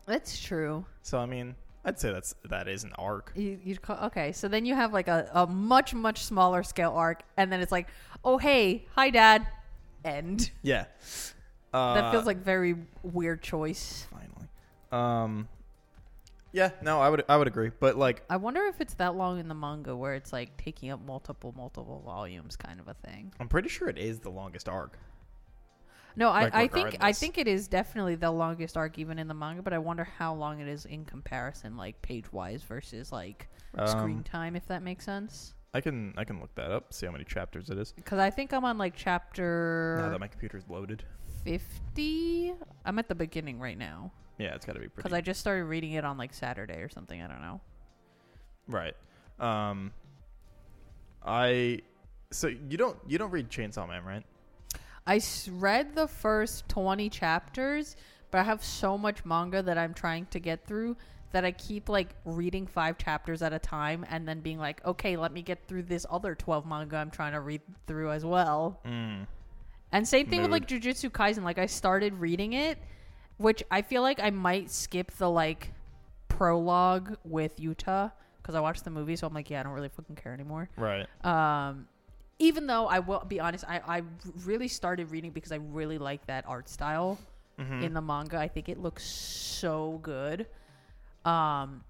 That's 0.08 0.42
true. 0.42 0.86
So 1.04 1.20
I 1.20 1.25
mean, 1.25 1.56
I'd 1.86 2.00
say 2.00 2.12
that's 2.12 2.34
that 2.50 2.68
is 2.68 2.84
an 2.84 2.94
arc. 2.98 3.32
You, 3.36 3.60
you'd 3.63 3.82
call 3.82 3.98
okay. 4.06 4.32
So 4.32 4.48
then 4.48 4.66
you 4.66 4.75
have 4.75 4.94
like 4.94 5.08
a, 5.08 5.30
a 5.34 5.48
much 5.48 5.94
much 5.94 6.24
smaller 6.24 6.63
scale 6.63 6.94
arc, 6.94 7.22
and 7.38 7.51
then 7.51 7.62
it's 7.62 7.72
like, 7.72 7.88
oh 8.24 8.38
hey, 8.38 8.86
hi 8.96 9.10
dad, 9.10 9.48
end. 10.04 10.51
Yeah. 10.63 10.86
Uh, 11.74 11.94
that 11.96 12.12
feels 12.12 12.25
like 12.25 12.38
very 12.38 12.75
weird 13.04 13.42
choice. 13.42 14.08
finally. 14.10 14.48
Um 14.92 15.48
Yeah, 16.51 16.72
no, 16.82 17.00
I 17.00 17.10
would 17.10 17.24
I 17.30 17.38
would 17.38 17.48
agree. 17.48 17.72
But 17.80 17.96
like 17.98 18.24
I 18.30 18.38
wonder 18.38 18.62
if 18.66 18.82
it's 18.82 18.94
that 18.96 19.16
long 19.16 19.40
in 19.40 19.48
the 19.48 19.56
manga 19.56 19.96
where 19.96 20.16
it's 20.16 20.34
like 20.34 20.58
taking 20.58 20.92
up 20.92 21.00
multiple 21.06 21.54
multiple 21.56 22.01
volumes 22.06 22.56
kind 22.56 22.80
of 22.80 22.88
a 22.88 22.94
thing. 22.94 23.34
I'm 23.40 23.48
pretty 23.48 23.70
sure 23.70 23.88
it 23.88 23.98
is 23.98 24.20
the 24.20 24.30
longest 24.32 24.68
arc. 24.68 24.98
No, 26.18 26.30
I, 26.30 26.44
Like, 26.44 26.56
I 26.56 26.68
think 26.68 26.98
I 27.00 27.13
think 27.13 27.38
it 27.38 27.48
is 27.48 27.70
definitely 27.70 28.16
the 28.16 28.32
longest 28.32 28.75
arc 28.75 29.00
even 29.00 29.18
in 29.18 29.30
the 29.30 29.34
manga, 29.34 29.62
but 29.62 29.72
I 29.72 29.78
wonder 29.78 30.04
how 30.04 30.34
long 30.34 30.60
it 30.60 30.68
is 30.68 30.86
in 30.86 31.06
comparison, 31.06 31.78
like 31.78 32.01
page 32.01 32.32
wise 32.34 32.63
versus 32.63 33.13
like 33.13 33.48
screen 33.86 34.18
Um, 34.18 34.24
time, 34.24 34.56
if 34.58 34.68
that 34.68 34.84
makes 34.84 35.06
sense. 35.06 35.54
I 35.74 35.80
can 35.80 36.13
I 36.18 36.25
can 36.25 36.42
look 36.42 36.54
that 36.56 36.70
up, 36.70 36.92
see 36.94 37.06
how 37.06 37.13
many 37.13 37.24
chapters 37.24 37.70
it 37.70 37.78
is. 37.78 37.94
Because 37.94 38.20
I 38.20 38.30
think 38.30 38.51
I'm 38.51 38.66
on 38.66 38.78
like 38.78 38.94
chapter 38.94 39.96
Now 40.00 40.10
that 40.10 40.20
my 40.20 40.28
computer's 40.28 40.68
loaded. 40.68 41.06
Fifty. 41.43 42.53
I'm 42.86 42.98
at 43.00 43.07
the 43.07 43.15
beginning 43.15 43.60
right 43.60 43.77
now 43.77 44.12
Yeah, 44.38 44.55
it's 44.55 44.65
got 44.65 44.74
to 44.74 44.79
be 44.79 44.88
pretty. 44.88 44.95
because 44.98 45.13
I 45.13 45.21
just 45.21 45.39
started 45.39 45.65
reading 45.65 45.91
it 45.93 46.05
on 46.05 46.17
like 46.17 46.33
Saturday 46.33 46.81
or 46.81 46.89
something. 46.89 47.21
I 47.21 47.27
don't 47.27 47.41
know. 47.41 47.62
right. 48.67 48.95
Um 49.39 49.91
I 51.25 51.79
so 52.31 52.48
you 52.48 52.77
don't 52.77 52.98
you 53.07 53.17
don't 53.17 53.31
read 53.31 53.50
Chainsaw 53.50 53.88
Man, 53.88 54.03
right? 54.03 54.24
I 55.05 55.17
s- 55.17 55.48
read 55.50 55.95
the 55.95 56.07
first 56.07 56.67
20 56.69 57.10
chapters, 57.10 57.95
but 58.29 58.39
I 58.39 58.43
have 58.43 58.63
so 58.63 58.98
much 58.98 59.25
manga 59.25 59.62
that 59.63 59.77
I'm 59.77 59.93
trying 59.93 60.27
to 60.27 60.39
get 60.39 60.65
through 60.65 60.95
that 61.31 61.43
I 61.45 61.51
keep 61.51 61.89
like 61.89 62.15
reading 62.25 62.67
five 62.67 62.98
chapters 62.98 63.41
at 63.41 63.53
a 63.53 63.60
time 63.60 64.05
and 64.10 64.27
then 64.27 64.41
being 64.41 64.60
like, 64.60 64.86
okay, 64.86 65.15
let 65.17 65.31
me 65.31 65.41
get 65.41 65.67
through 65.67 65.83
this 65.83 66.05
other 66.10 66.36
12 66.36 66.65
manga 66.65 66.98
I'm 66.98 67.10
trying 67.10 67.33
to 67.33 67.39
read 67.39 67.62
through 67.88 68.12
as 68.12 68.25
well. 68.25 68.79
Mm. 68.86 69.27
And 69.91 70.07
same 70.07 70.27
thing 70.27 70.41
with 70.41 70.51
like 70.51 70.67
Jujutsu 70.67 71.10
Kaisen. 71.10 71.43
Like 71.43 71.57
I 71.57 71.65
started 71.65 72.13
reading 72.15 72.53
it, 72.53 72.77
which 73.38 73.62
I 73.69 73.81
feel 73.81 74.01
like 74.01 74.19
I 74.21 74.29
might 74.29 74.71
skip 74.71 75.12
the 75.13 75.29
like 75.29 75.74
prologue 76.27 77.17
with 77.25 77.57
Yuta 77.57 78.12
because 78.41 78.55
I 78.55 78.60
watched 78.62 78.83
the 78.83 78.89
movie, 78.89 79.15
so 79.15 79.27
I'm 79.27 79.33
like, 79.33 79.50
yeah, 79.50 79.60
I 79.60 79.63
don't 79.63 79.74
really 79.74 79.89
fucking 79.89 80.15
care 80.15 80.33
anymore. 80.33 80.69
Right. 80.77 81.05
Um, 81.24 81.88
even 82.39 82.65
though 82.65 82.88
I 82.88 83.00
will 83.00 83.24
be 83.27 83.39
honest, 83.39 83.65
I, 83.67 83.81
I 83.86 84.01
really 84.45 84.67
started 84.67 85.12
reading 85.12 85.31
because 85.31 85.51
I 85.51 85.57
really 85.57 85.98
like 86.00 86.25
that 86.27 86.45
art 86.48 86.67
style 86.69 87.19
Mhm. 87.60 87.83
in 87.83 87.93
the 87.93 88.01
manga. 88.01 88.38
I 88.38 88.48
think 88.48 88.69
it 88.69 88.79
looks 88.79 89.03
so 89.05 90.00
good. 90.01 90.48
Um, 91.25 91.83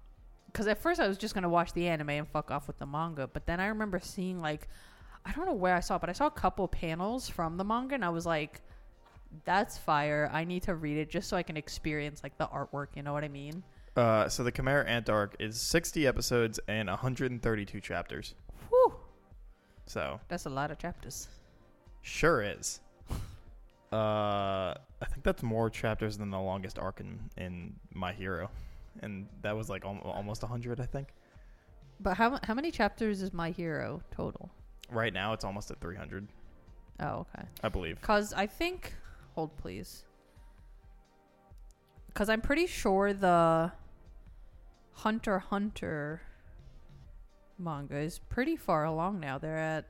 because 0.46 0.66
at 0.66 0.76
first 0.76 1.00
I 1.00 1.08
was 1.08 1.16
just 1.16 1.32
gonna 1.34 1.48
watch 1.48 1.72
the 1.72 1.88
anime 1.88 2.10
and 2.10 2.28
fuck 2.28 2.50
off 2.50 2.66
with 2.66 2.78
the 2.78 2.84
manga, 2.84 3.26
but 3.26 3.46
then 3.46 3.58
I 3.60 3.68
remember 3.68 3.98
seeing 3.98 4.40
like, 4.42 4.68
I 5.24 5.32
don't 5.32 5.46
know 5.46 5.52
where 5.54 5.74
I 5.74 5.80
saw 5.80 5.96
it, 5.96 6.00
but 6.00 6.10
I 6.10 6.12
saw 6.12 6.26
a 6.26 6.30
couple 6.30 6.66
panels 6.68 7.28
from 7.28 7.56
the 7.56 7.64
manga, 7.64 7.94
and 7.94 8.04
I 8.04 8.08
was 8.08 8.26
like, 8.26 8.60
"That's 9.44 9.78
fire! 9.78 10.28
I 10.32 10.44
need 10.44 10.62
to 10.64 10.74
read 10.74 10.96
it 10.98 11.10
just 11.10 11.28
so 11.28 11.36
I 11.36 11.42
can 11.42 11.56
experience 11.56 12.22
like 12.22 12.36
the 12.38 12.46
artwork." 12.48 12.88
You 12.96 13.02
know 13.02 13.12
what 13.12 13.24
I 13.24 13.28
mean? 13.28 13.62
Uh, 13.96 14.28
so 14.28 14.42
the 14.42 14.50
Chimera 14.50 14.86
Ant 14.86 15.08
arc 15.10 15.36
is 15.38 15.60
60 15.60 16.06
episodes 16.06 16.58
and 16.66 16.88
132 16.88 17.78
chapters. 17.80 18.34
Whew, 18.70 18.94
So 19.86 20.18
that's 20.28 20.46
a 20.46 20.50
lot 20.50 20.70
of 20.70 20.78
chapters. 20.78 21.28
sure 22.02 22.42
is. 22.42 22.80
Uh, 23.92 24.72
I 25.02 25.04
think 25.10 25.22
that's 25.22 25.42
more 25.42 25.68
chapters 25.68 26.16
than 26.16 26.30
the 26.30 26.40
longest 26.40 26.78
arc 26.78 27.00
in, 27.00 27.20
in 27.36 27.74
My 27.92 28.14
Hero, 28.14 28.48
and 29.02 29.28
that 29.42 29.54
was 29.54 29.68
like 29.68 29.84
al- 29.84 30.00
almost 30.02 30.40
100, 30.42 30.80
I 30.80 30.86
think. 30.86 31.08
But 32.00 32.16
how 32.16 32.38
how 32.42 32.54
many 32.54 32.70
chapters 32.70 33.20
is 33.20 33.34
My 33.34 33.50
Hero 33.50 34.00
total? 34.10 34.50
Right 34.92 35.12
now, 35.12 35.32
it's 35.32 35.44
almost 35.44 35.70
at 35.70 35.80
300, 35.80 36.28
Oh, 37.00 37.26
okay. 37.34 37.48
I 37.64 37.68
believe. 37.68 38.00
Cause 38.02 38.32
I 38.32 38.46
think, 38.46 38.94
hold 39.34 39.56
please. 39.56 40.04
Cause 42.14 42.28
I'm 42.28 42.42
pretty 42.42 42.66
sure 42.66 43.12
the 43.14 43.72
Hunter 44.92 45.38
Hunter 45.38 46.20
manga 47.58 47.96
is 47.98 48.18
pretty 48.18 48.56
far 48.56 48.84
along 48.84 49.20
now. 49.20 49.38
They're 49.38 49.56
at 49.56 49.86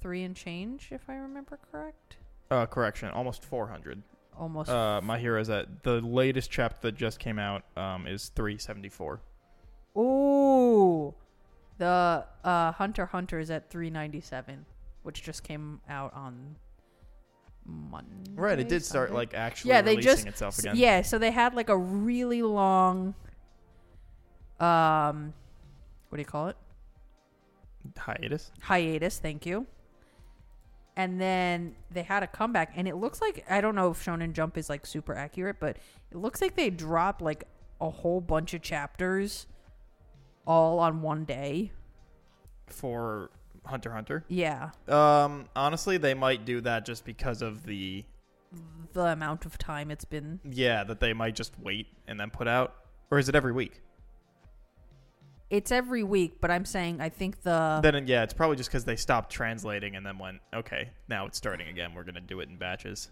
three 0.00 0.24
and 0.24 0.34
change, 0.34 0.88
if 0.90 1.02
I 1.08 1.16
remember 1.16 1.58
correct. 1.70 2.16
Uh, 2.50 2.64
correction, 2.66 3.10
almost 3.10 3.44
400. 3.44 4.02
Almost. 4.38 4.70
Uh, 4.70 5.00
My 5.02 5.18
Hero's 5.18 5.50
at 5.50 5.82
the 5.82 6.00
latest 6.00 6.50
chapter 6.50 6.78
that 6.88 6.96
just 6.96 7.18
came 7.18 7.38
out 7.38 7.64
um, 7.76 8.06
is 8.06 8.30
374. 8.30 9.20
Ooh, 9.98 11.14
the 11.78 12.24
uh, 12.44 12.72
Hunter 12.72 13.06
Hunter 13.06 13.38
is 13.38 13.50
at 13.50 13.70
397, 13.70 14.66
which 15.02 15.22
just 15.22 15.42
came 15.42 15.80
out 15.88 16.12
on 16.14 16.56
Monday. 17.64 18.30
Right, 18.34 18.58
it 18.58 18.68
did 18.68 18.84
start 18.84 19.08
Sunday? 19.08 19.18
like 19.18 19.34
actually 19.34 19.70
Yeah, 19.70 19.82
they 19.82 19.96
just- 19.96 20.26
itself 20.26 20.58
again. 20.58 20.76
Yeah, 20.76 21.02
so 21.02 21.18
they 21.18 21.30
had 21.30 21.54
like 21.54 21.68
a 21.68 21.76
really 21.76 22.42
long 22.42 23.14
um 24.60 25.32
what 26.08 26.16
do 26.16 26.20
you 26.20 26.26
call 26.26 26.48
it? 26.48 26.56
Hiatus. 27.96 28.50
Hiatus, 28.60 29.18
thank 29.18 29.46
you. 29.46 29.66
And 30.96 31.20
then 31.20 31.76
they 31.92 32.02
had 32.02 32.22
a 32.22 32.26
comeback 32.26 32.72
and 32.74 32.88
it 32.88 32.96
looks 32.96 33.20
like 33.20 33.44
I 33.48 33.60
don't 33.60 33.74
know 33.74 33.90
if 33.90 34.04
Shonen 34.04 34.32
Jump 34.32 34.56
is 34.58 34.68
like 34.68 34.84
super 34.86 35.14
accurate, 35.14 35.56
but 35.60 35.76
it 36.10 36.16
looks 36.16 36.40
like 36.40 36.56
they 36.56 36.70
dropped 36.70 37.20
like 37.22 37.44
a 37.80 37.88
whole 37.90 38.20
bunch 38.20 38.54
of 38.54 38.62
chapters 38.62 39.46
all 40.48 40.80
on 40.80 41.02
one 41.02 41.24
day. 41.24 41.70
for 42.66 43.30
Hunter 43.64 43.90
x 43.90 43.94
Hunter. 43.94 44.24
Yeah. 44.28 44.70
Um, 44.88 45.44
honestly, 45.54 45.98
they 45.98 46.14
might 46.14 46.44
do 46.44 46.60
that 46.62 46.84
just 46.86 47.04
because 47.04 47.42
of 47.42 47.64
the 47.64 48.04
The 48.94 49.02
amount 49.04 49.44
of 49.46 49.58
time 49.58 49.90
it's 49.90 50.04
been 50.06 50.40
yeah 50.44 50.84
that 50.84 51.00
they 51.00 51.12
might 51.12 51.34
just 51.36 51.52
wait 51.60 51.86
and 52.06 52.18
then 52.18 52.30
put 52.30 52.48
out, 52.48 52.74
or 53.10 53.18
is 53.18 53.28
it 53.28 53.34
every 53.34 53.52
week? 53.52 53.82
it's 55.50 55.72
every 55.72 56.02
week, 56.02 56.42
but 56.42 56.50
I'm 56.50 56.66
saying 56.66 57.00
I 57.00 57.08
think 57.08 57.42
the 57.42 57.80
then 57.82 58.06
yeah, 58.06 58.22
it's 58.22 58.34
probably 58.34 58.56
just 58.56 58.68
because 58.68 58.84
they 58.84 58.96
stopped 58.96 59.30
translating 59.32 59.96
and 59.96 60.04
then 60.04 60.18
went 60.18 60.40
okay, 60.54 60.90
now 61.08 61.24
it's 61.26 61.38
starting 61.38 61.68
again. 61.68 61.94
We're 61.94 62.04
gonna 62.04 62.20
do 62.20 62.40
it 62.40 62.48
in 62.50 62.56
batches. 62.56 63.08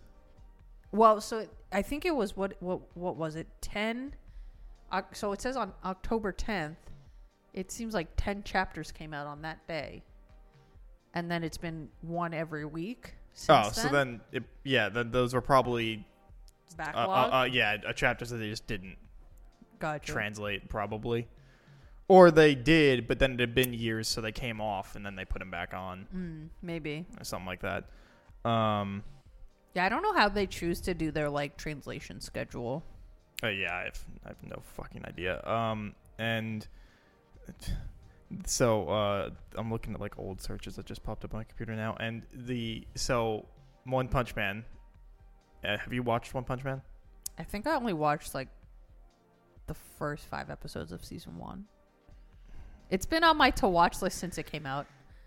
Well, 0.92 1.20
so 1.22 1.46
I 1.72 1.80
think 1.82 2.04
it 2.04 2.14
was 2.14 2.36
what 2.36 2.60
what 2.62 2.80
what 2.96 3.16
was 3.16 3.36
it? 3.36 3.46
Ten. 3.62 4.14
Oc- 4.92 5.14
So 5.16 5.32
it 5.32 5.40
says 5.40 5.56
on 5.56 5.72
October 5.84 6.30
tenth. 6.32 6.76
It 7.56 7.72
seems 7.72 7.94
like 7.94 8.08
ten 8.16 8.44
chapters 8.44 8.92
came 8.92 9.12
out 9.12 9.26
on 9.26 9.42
that 9.42 9.66
day, 9.66 10.04
and 11.14 11.28
then 11.28 11.42
it's 11.42 11.58
been 11.58 11.88
one 12.02 12.32
every 12.32 12.66
week. 12.66 13.14
Since 13.32 13.68
oh, 13.68 13.82
so 13.82 13.88
then 13.88 14.20
it, 14.30 14.44
yeah, 14.62 14.88
then 14.88 15.10
those 15.10 15.34
were 15.34 15.40
probably 15.40 16.06
uh, 16.78 16.82
uh, 16.82 16.84
backlog. 16.84 17.32
uh, 17.32 17.52
yeah 17.52 17.76
uh, 17.86 17.92
chapters 17.92 18.30
that 18.30 18.36
they 18.36 18.48
just 18.48 18.66
didn't 18.66 18.96
gotcha. 19.78 20.12
translate 20.12 20.68
probably, 20.68 21.26
or 22.08 22.30
they 22.30 22.54
did, 22.54 23.08
but 23.08 23.18
then 23.18 23.32
it 23.32 23.40
had 23.40 23.54
been 23.54 23.72
years, 23.72 24.06
so 24.06 24.20
they 24.20 24.32
came 24.32 24.60
off 24.60 24.94
and 24.94 25.04
then 25.04 25.16
they 25.16 25.24
put 25.24 25.40
them 25.40 25.50
back 25.50 25.74
on 25.74 26.06
mm, 26.14 26.48
maybe. 26.62 27.04
or 27.18 27.24
something 27.24 27.46
like 27.46 27.62
that. 27.62 27.84
Um, 28.48 29.02
Yeah, 29.74 29.86
I 29.86 29.88
don't 29.88 30.02
know 30.02 30.14
how 30.14 30.28
they 30.28 30.46
choose 30.46 30.80
to 30.82 30.94
do 30.94 31.10
their 31.10 31.28
like 31.28 31.56
translation 31.56 32.20
schedule. 32.20 32.84
Uh, 33.42 33.48
yeah, 33.48 33.74
I 33.74 33.84
have, 33.84 34.04
I 34.24 34.28
have 34.28 34.42
no 34.42 34.62
fucking 34.76 35.04
idea. 35.04 35.44
Um, 35.46 35.94
and 36.18 36.66
so 38.46 38.88
uh, 38.88 39.30
I'm 39.56 39.70
looking 39.70 39.94
at 39.94 40.00
like 40.00 40.18
old 40.18 40.40
searches 40.40 40.76
that 40.76 40.86
just 40.86 41.02
popped 41.02 41.24
up 41.24 41.34
on 41.34 41.40
my 41.40 41.44
computer 41.44 41.74
now, 41.74 41.96
and 42.00 42.22
the 42.32 42.86
so 42.94 43.46
One 43.84 44.08
Punch 44.08 44.34
Man. 44.36 44.64
Uh, 45.64 45.78
have 45.78 45.92
you 45.92 46.02
watched 46.02 46.34
One 46.34 46.44
Punch 46.44 46.64
Man? 46.64 46.82
I 47.38 47.42
think 47.42 47.66
I 47.66 47.74
only 47.74 47.92
watched 47.92 48.34
like 48.34 48.48
the 49.66 49.74
first 49.74 50.26
five 50.26 50.50
episodes 50.50 50.92
of 50.92 51.04
season 51.04 51.36
one. 51.38 51.64
It's 52.90 53.06
been 53.06 53.24
on 53.24 53.36
my 53.36 53.50
to 53.50 53.68
watch 53.68 54.00
list 54.00 54.18
since 54.18 54.38
it 54.38 54.46
came 54.46 54.66
out. 54.66 54.86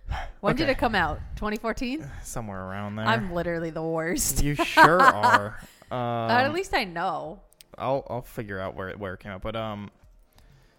When 0.40 0.56
did 0.56 0.70
it 0.70 0.78
come 0.78 0.96
out? 0.96 1.20
2014. 1.36 2.10
Somewhere 2.24 2.64
around 2.64 2.96
there. 2.96 3.06
I'm 3.06 3.34
literally 3.34 3.70
the 3.70 3.84
worst. 3.84 4.42
you 4.42 4.56
sure 4.64 5.02
are. 5.02 5.60
Um, 5.92 6.32
at 6.32 6.54
least 6.54 6.74
I 6.74 6.86
know. 6.86 7.42
I'll 7.78 8.06
I'll 8.10 8.22
figure 8.22 8.60
out 8.60 8.76
where 8.76 8.90
it, 8.90 9.00
where 9.00 9.14
it 9.14 9.20
came 9.20 9.32
out. 9.32 9.42
But 9.42 9.56
um, 9.56 9.92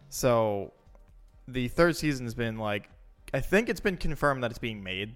so 0.09 0.73
the 1.53 1.69
third 1.69 1.97
season 1.97 2.27
has 2.27 2.35
been 2.35 2.57
like, 2.59 2.89
I 3.35 3.41
think 3.41 3.69
it's 3.69 3.81
been 3.81 3.97
confirmed 3.97 4.43
that 4.43 4.51
it's 4.51 4.59
being 4.59 4.83
made, 4.83 5.15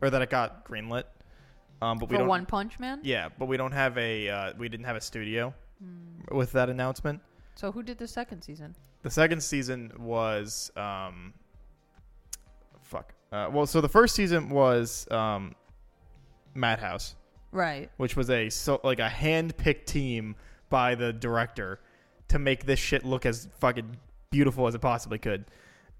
or 0.00 0.10
that 0.10 0.22
it 0.22 0.30
got 0.30 0.64
greenlit. 0.66 1.04
Um, 1.82 1.98
but 1.98 2.08
we 2.08 2.14
For 2.14 2.20
don't. 2.20 2.28
One 2.28 2.46
Punch 2.46 2.78
Man. 2.78 3.00
Yeah, 3.02 3.28
but 3.38 3.46
we 3.46 3.56
don't 3.56 3.72
have 3.72 3.96
a 3.98 4.28
uh, 4.28 4.52
we 4.58 4.68
didn't 4.68 4.86
have 4.86 4.96
a 4.96 5.00
studio 5.00 5.54
with 6.30 6.52
that 6.52 6.68
announcement. 6.68 7.20
So 7.54 7.72
who 7.72 7.82
did 7.82 7.98
the 7.98 8.06
second 8.08 8.42
season? 8.42 8.74
The 9.02 9.10
second 9.10 9.42
season 9.42 9.92
was 9.98 10.70
um, 10.76 11.32
fuck. 12.82 13.14
Uh, 13.32 13.48
well, 13.52 13.66
so 13.66 13.80
the 13.80 13.88
first 13.88 14.14
season 14.14 14.50
was 14.50 15.06
um, 15.10 15.54
Madhouse, 16.54 17.14
Right. 17.52 17.90
which 17.96 18.16
was 18.16 18.28
a 18.30 18.50
so 18.50 18.80
like 18.84 18.98
a 18.98 19.08
hand 19.08 19.56
picked 19.56 19.88
team 19.88 20.36
by 20.68 20.94
the 20.94 21.12
director 21.12 21.80
to 22.28 22.38
make 22.38 22.66
this 22.66 22.78
shit 22.78 23.04
look 23.04 23.24
as 23.26 23.48
fucking 23.58 23.96
beautiful 24.30 24.66
as 24.66 24.74
it 24.74 24.80
possibly 24.80 25.18
could, 25.18 25.44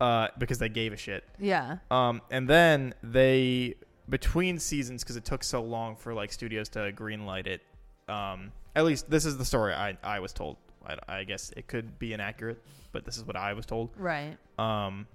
uh, 0.01 0.29
because 0.39 0.59
they 0.59 0.69
gave 0.69 0.93
a 0.93 0.97
shit. 0.97 1.25
Yeah. 1.39 1.79
Um, 1.91 2.23
and 2.31 2.49
then 2.49 2.95
they 3.03 3.75
between 4.09 4.59
seasons 4.59 5.03
because 5.03 5.17
it 5.17 5.25
took 5.25 5.45
so 5.45 5.63
long 5.63 5.97
for 5.97 6.15
like 6.15 6.33
studios 6.33 6.69
to 6.71 6.93
greenlight 6.93 7.47
it. 7.47 7.63
Um, 8.09 8.53
at 8.75 8.85
least 8.85 9.11
this 9.11 9.25
is 9.25 9.37
the 9.39 9.45
story 9.45 9.75
I 9.75 9.97
I 10.03 10.21
was 10.21 10.33
told. 10.33 10.57
I, 10.87 10.97
I 11.09 11.25
guess 11.25 11.53
it 11.57 11.69
could 11.69 11.99
be 11.99 12.13
inaccurate, 12.13 12.63
but 12.93 13.05
this 13.05 13.17
is 13.17 13.25
what 13.25 13.37
I 13.37 13.53
was 13.53 13.67
told. 13.67 13.91
Right. 13.97 14.37
Um, 14.59 15.07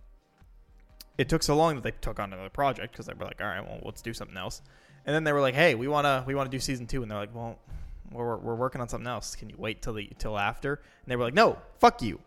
it 1.18 1.28
took 1.28 1.42
so 1.44 1.56
long 1.56 1.76
that 1.76 1.84
they 1.84 1.92
took 1.92 2.20
on 2.20 2.32
another 2.32 2.50
project 2.50 2.92
because 2.94 3.08
they 3.08 3.14
were 3.14 3.26
like, 3.26 3.42
all 3.42 3.48
right, 3.48 3.66
well, 3.66 3.80
let's 3.84 4.02
do 4.02 4.14
something 4.14 4.38
else. 4.38 4.62
And 5.06 5.16
then 5.16 5.24
they 5.24 5.34
were 5.34 5.42
like, 5.42 5.56
hey, 5.56 5.76
we 5.76 5.88
wanna 5.88 6.24
we 6.28 6.36
wanna 6.36 6.50
do 6.50 6.60
season 6.60 6.88
two, 6.88 7.02
and 7.02 7.10
they're 7.10 7.18
like, 7.18 7.34
well, 7.34 7.60
we're 8.12 8.38
we're 8.38 8.56
working 8.56 8.82
on 8.82 8.90
something 8.90 9.08
else. 9.08 9.36
Can 9.36 9.50
you 9.50 9.56
wait 9.58 9.82
till 9.82 9.94
the 9.94 10.10
till 10.18 10.38
after? 10.38 10.76
And 10.76 11.12
they 11.12 11.16
were 11.16 11.24
like, 11.24 11.34
no, 11.34 11.58
fuck 11.80 12.02
you. 12.02 12.20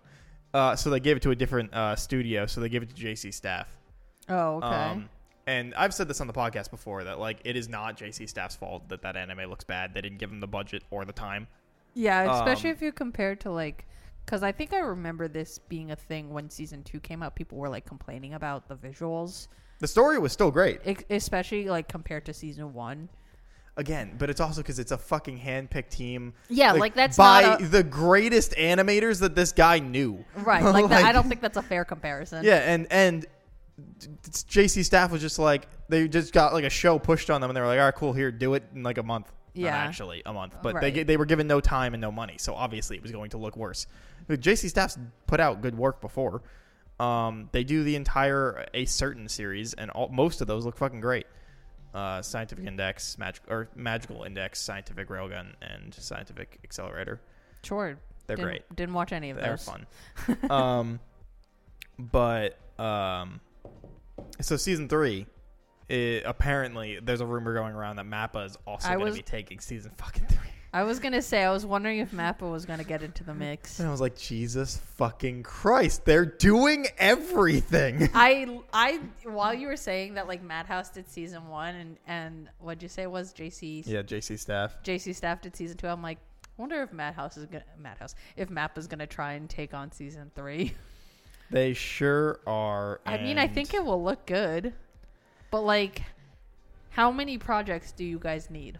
Uh, 0.55 0.75
so 0.76 0.90
they 0.90 1.00
gave 1.00 1.17
it 1.17 1.23
to 1.23 1.31
a 1.31 1.37
different 1.37 1.73
uh, 1.75 1.95
studio. 1.97 2.47
So 2.47 2.61
they 2.61 2.69
gave 2.69 2.83
it 2.83 2.95
to 2.95 2.95
JC 2.95 3.33
Staff. 3.33 3.69
Oh, 4.28 4.57
okay. 4.57 4.67
Um, 4.67 5.09
and 5.47 5.75
I've 5.75 5.95
said 5.95 6.09
this 6.09 6.21
on 6.21 6.26
the 6.26 6.33
podcast 6.33 6.71
before 6.71 7.05
that 7.05 7.19
like 7.19 7.38
it 7.45 7.57
is 7.57 7.69
not 7.69 7.97
JC 7.99 8.28
Staff's 8.28 8.57
fault 8.57 8.88
that 8.90 9.02
that 9.02 9.17
anime 9.17 9.49
looks 9.49 9.64
bad. 9.64 9.95
They 9.95 10.00
didn't 10.02 10.19
give 10.19 10.31
them 10.31 10.40
the 10.40 10.47
budget 10.47 10.83
or 10.90 11.05
the 11.05 11.12
time. 11.12 11.47
yeah, 11.95 12.38
especially 12.38 12.71
um, 12.71 12.76
if 12.76 12.83
you 12.83 12.93
compare 12.93 13.35
to 13.37 13.50
like, 13.50 13.87
because 14.26 14.43
I 14.43 14.52
think 14.52 14.75
I 14.75 14.81
remember 14.81 15.26
this 15.28 15.59
being 15.59 15.90
a 15.90 15.97
thing 15.97 16.31
when 16.35 16.50
season 16.50 16.83
two 16.83 17.00
came 17.00 17.23
out. 17.23 17.35
People 17.35 17.57
were 17.59 17.69
like 17.71 17.87
complaining 17.87 18.35
about 18.35 18.69
the 18.69 18.76
visuals, 18.76 19.49
The 19.78 19.88
story 19.88 20.19
was 20.19 20.33
still 20.33 20.50
great. 20.50 20.81
especially 21.09 21.69
like 21.69 21.88
compared 21.88 22.26
to 22.26 22.35
season 22.35 22.75
one. 22.75 23.09
Again, 23.79 24.17
but 24.19 24.29
it's 24.29 24.41
also 24.41 24.61
because 24.61 24.79
it's 24.79 24.93
a 24.93 24.99
fucking 24.99 25.39
handpicked 25.39 25.89
team. 25.89 26.35
Yeah, 26.51 26.73
like, 26.73 26.95
that's 26.95 27.17
by 27.17 27.43
not 27.43 27.63
a, 27.63 27.69
the 27.69 27.83
greatest 27.83 28.53
animators 28.53 29.21
that 29.21 29.35
this 29.35 29.53
guy 29.53 29.79
knew. 29.79 30.23
right. 30.37 30.63
Like, 30.79 30.89
that, 30.91 31.05
I 31.05 31.13
don't 31.13 31.27
think 31.29 31.41
that's 31.41 31.57
a 31.57 31.63
fair 31.63 31.85
comparison. 31.87 32.45
Yeah, 32.45 32.57
and 32.57 32.87
and 32.91 33.25
JC 34.29 34.85
staff 34.85 35.11
was 35.11 35.21
just 35.23 35.39
like 35.39 35.69
they 35.89 36.09
just 36.09 36.33
got 36.33 36.53
like 36.53 36.65
a 36.65 36.71
show 36.71 36.99
pushed 36.99 37.31
on 37.31 37.41
them, 37.41 37.49
and 37.51 37.57
they 37.57 37.61
were 37.61 37.67
like, 37.67 37.79
"All 37.79 37.87
right, 37.87 37.95
cool, 37.95 38.13
here, 38.13 38.31
do 38.31 38.55
it 38.55 38.65
in 38.75 38.83
like 38.83 38.99
a 38.99 39.03
month." 39.03 39.33
Not 39.55 39.63
Yeah. 39.63 39.77
actually 39.77 40.23
a 40.27 40.33
month, 40.33 40.57
but 40.63 40.81
they 40.81 40.93
Right. 40.93 41.07
they 41.07 41.17
were 41.17 41.25
given 41.25 41.47
no 41.47 41.61
time 41.61 41.95
and 41.95 42.01
no 42.01 42.13
money, 42.13 42.37
so 42.39 42.55
obviously 42.55 42.97
it 42.97 43.03
was 43.03 43.13
going 43.13 43.31
to 43.31 43.39
look 43.39 43.57
worse. 43.57 43.87
JC 44.29 44.69
staff's 44.69 44.99
put 45.27 45.41
out 45.41 45.63
good 45.63 45.77
work 45.77 46.01
before. 46.01 46.43
Um, 47.01 47.49
they 47.53 47.65
do 47.65 47.83
the 47.85 47.97
entire 47.97 48.67
a 48.75 48.85
certain 48.85 49.29
series, 49.29 49.73
and 49.75 49.91
all, 49.93 50.09
most 50.09 50.41
of 50.41 50.47
those 50.49 50.65
look 50.67 50.77
fucking 50.77 51.01
great. 51.01 51.27
Uh, 51.95 52.21
scientific 52.21 52.66
index, 52.66 53.16
magic 53.18 53.42
or 53.49 53.68
magical 53.75 54.25
index, 54.25 54.61
scientific 54.61 55.09
railgun, 55.09 55.54
and 55.62 55.95
scientific 55.95 56.59
accelerator. 56.62 57.21
Sure. 57.62 57.99
They're 58.26 58.37
didn't, 58.37 58.49
great. 58.49 58.76
Didn't 58.76 58.95
watch 58.95 59.12
any 59.12 59.30
of 59.30 59.37
them. 59.37 59.45
They're 59.45 59.57
those. 59.57 60.37
fun. 60.37 60.50
um, 60.50 61.00
but 61.99 62.59
um, 62.78 63.40
so 64.40 64.57
season 64.57 64.88
three, 64.88 65.26
it, 65.88 66.25
apparently 66.26 67.00
there's 67.02 67.23
a 67.23 67.26
rumor 67.26 67.54
going 67.54 67.75
around 67.75 67.97
that 67.97 68.07
Mappa 68.07 68.45
is 68.47 68.59
also 68.66 68.88
going 68.95 69.07
to 69.07 69.12
be 69.12 69.23
taking 69.23 69.59
season 69.59 69.92
fucking 69.97 70.26
three. 70.26 70.50
I 70.73 70.83
was 70.83 70.99
gonna 70.99 71.23
say 71.23 71.45
I 71.45 71.51
was 71.51 71.65
wondering 71.65 71.99
if 71.99 72.11
Mappa 72.13 72.51
was 72.51 72.67
gonna 72.67 72.85
get 72.85 73.03
into 73.03 73.25
the 73.25 73.33
mix. 73.33 73.79
And 73.79 73.89
I 73.89 73.91
was 73.91 74.03
like, 74.03 74.17
Jesus 74.19 74.77
fucking 74.97 75.43
Christ, 75.43 76.05
they're 76.05 76.27
doing 76.27 76.87
everything. 76.99 78.11
I 78.15 78.61
I 78.73 79.01
while 79.25 79.55
you 79.55 79.67
were 79.67 79.77
saying 79.77 80.15
that 80.15 80.29
like 80.29 80.43
Madhouse 80.43 80.91
did 80.91 81.09
season 81.09 81.49
one 81.49 81.75
and 81.75 81.97
and 82.07 82.49
what'd 82.59 82.83
you 82.83 82.89
say 82.89 83.07
was 83.07 83.33
JC 83.33 83.83
yeah, 83.87 84.03
JC 84.03 84.39
staff. 84.39 84.77
JC 84.85 85.15
staff 85.15 85.41
did 85.41 85.57
season 85.57 85.79
two. 85.79 85.89
I'm 85.89 86.03
like, 86.03 86.19
I 86.45 86.61
wonder 86.61 86.83
if 86.83 86.93
Madhouse 86.93 87.39
is 87.39 87.47
gonna 87.47 87.65
Madhouse 87.79 88.15
if 88.37 88.51
Mappa's 88.51 88.87
gonna 88.87 89.07
try 89.07 89.33
and 89.33 89.49
take 89.49 89.73
on 89.73 89.91
season 89.91 90.31
three. 90.35 90.75
They 91.51 91.73
sure 91.73 92.41
are. 92.47 93.01
I 93.07 93.17
mean, 93.17 93.39
I 93.39 93.47
think 93.47 93.73
it 93.73 93.83
will 93.83 94.05
look 94.05 94.27
good, 94.27 94.75
but 95.51 95.63
like, 95.63 96.03
how 96.91 97.11
many 97.11 97.39
projects 97.39 97.91
do 97.93 98.05
you 98.05 98.19
guys 98.19 98.51
need? 98.51 98.79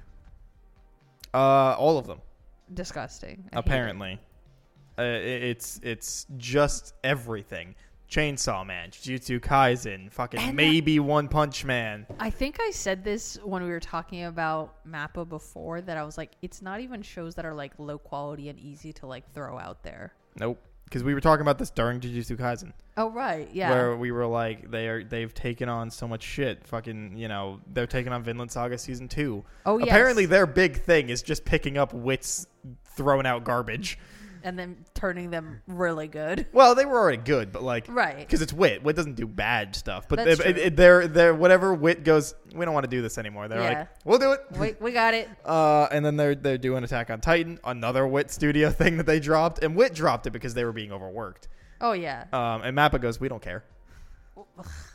Uh, 1.35 1.75
all 1.78 1.99
of 1.99 2.06
them. 2.06 2.20
Disgusting. 2.73 3.30
I 3.30 3.35
hate 3.42 3.47
it. 3.52 3.58
apparently. 3.58 4.20
Uh, 4.99 5.02
it's 5.02 5.80
it's 5.82 6.26
just 6.37 6.94
everything. 7.04 7.75
Chainsaw 8.11 8.64
Man, 8.66 8.90
Jujutsu 8.90 9.38
Kaisen, 9.38 10.11
fucking 10.11 10.40
And 10.40 10.49
that- 10.50 10.54
maybe 10.54 10.99
One 10.99 11.28
Punch 11.28 11.64
Man. 11.64 12.06
I 12.18 12.30
think 12.30 12.56
I 12.58 12.70
said 12.70 13.04
this 13.04 13.38
when 13.44 13.62
we 13.62 13.68
were 13.68 13.80
talking 13.80 14.25
about 14.25 14.82
Mappa 14.87 15.28
before 15.28 15.82
that 15.82 15.99
I 15.99 16.02
was 16.04 16.16
like, 16.16 16.32
it's 16.40 16.62
not 16.62 16.80
even 16.80 17.02
shows 17.02 17.35
that 17.35 17.44
are 17.44 17.52
like 17.54 17.73
low 17.78 17.99
quality 17.99 18.49
and 18.49 18.58
easy 18.58 18.94
to 18.94 19.06
like 19.06 19.30
throw 19.35 19.58
out 19.58 19.82
there. 19.82 20.14
Nope. 20.40 20.58
Because 20.88 21.04
we 21.04 21.12
were 21.12 21.21
talking 21.21 21.42
about 21.42 21.59
this 21.59 21.68
during 21.71 22.00
Jujutsu 22.00 22.38
Kaisen, 22.38 22.73
Oh 22.97 23.11
right, 23.11 23.47
yeah. 23.52 23.68
where 23.71 23.95
we 23.95 24.11
were 24.11 24.26
like, 24.26 24.71
they 24.71 24.88
are 24.88 25.04
they've 25.04 25.33
taken 25.35 25.68
on 25.68 25.90
so 25.90 26.09
much 26.09 26.23
shit. 26.23 26.66
Fucking, 26.66 27.14
you 27.14 27.28
know, 27.28 27.61
they're 27.75 27.87
taking 27.87 28.11
on 28.11 28.23
Vinland 28.23 28.50
Saga 28.50 28.78
season 28.78 29.07
two. 29.07 29.45
oh 29.66 29.76
yes. 29.76 29.88
Apparently, 29.88 30.25
their 30.25 30.47
big 30.47 30.80
thing 30.80 31.11
is 31.11 31.21
just 31.23 31.45
picking 31.45 31.76
up 31.76 31.92
wits 31.92 32.47
thrown 32.97 33.26
out 33.26 33.45
garbage. 33.45 33.99
And 34.42 34.59
then 34.59 34.85
turning 34.95 35.30
them 35.30 35.61
really 35.66 36.09
good. 36.09 36.47
Well, 36.52 36.75
they 36.75 36.85
were 36.85 36.99
already 36.99 37.23
good, 37.23 37.52
but 37.52 37.62
like, 37.62 37.87
Right. 37.88 38.18
because 38.18 38.42
it's 38.42 38.52
wit. 38.52 38.83
Wit 38.83 38.97
doesn't 38.97 39.14
do 39.16 39.26
bad 39.26 39.75
stuff, 39.76 40.07
but 40.09 40.16
That's 40.25 40.40
true. 40.40 40.50
it, 40.50 40.76
they're 40.76 41.09
they're 41.09 41.35
whatever 41.35 41.75
wit 41.75 42.04
goes. 42.04 42.35
We 42.54 42.64
don't 42.64 42.75
want 42.75 42.85
to 42.85 42.90
do 42.90 43.02
this 43.02 43.18
anymore. 43.18 43.49
They're 43.49 43.61
Yeah. 43.61 43.78
like, 43.80 43.88
we'll 44.04 44.18
do 44.18 44.33
it. 44.33 44.40
we 44.59 44.75
we 44.80 44.92
got 44.92 45.14
it. 45.14 45.28
Uh, 45.45 45.88
and 45.90 46.04
then 46.04 46.16
they're 46.16 46.35
they're 46.35 46.59
doing 46.59 46.85
Attack 46.85 47.11
on 47.11 47.21
Titan, 47.21 47.59
another 47.64 48.07
Wit 48.07 48.30
Studio 48.30 48.71
thing 48.80 48.97
that 48.99 49.07
they 49.07 49.21
dropped, 49.21 49.62
and 49.64 49.75
Wit 49.76 49.95
dropped 49.95 50.26
it 50.26 50.30
because 50.30 50.54
they 50.54 50.64
were 50.64 50.73
being 50.73 50.92
overworked. 50.92 51.49
Oh 51.80 51.92
yeah. 51.92 52.25
Um, 52.32 52.62
and 52.62 52.76
Mappa 52.76 53.00
goes, 53.00 53.21
we 53.21 53.28
don't 53.28 53.41
care, 53.43 53.65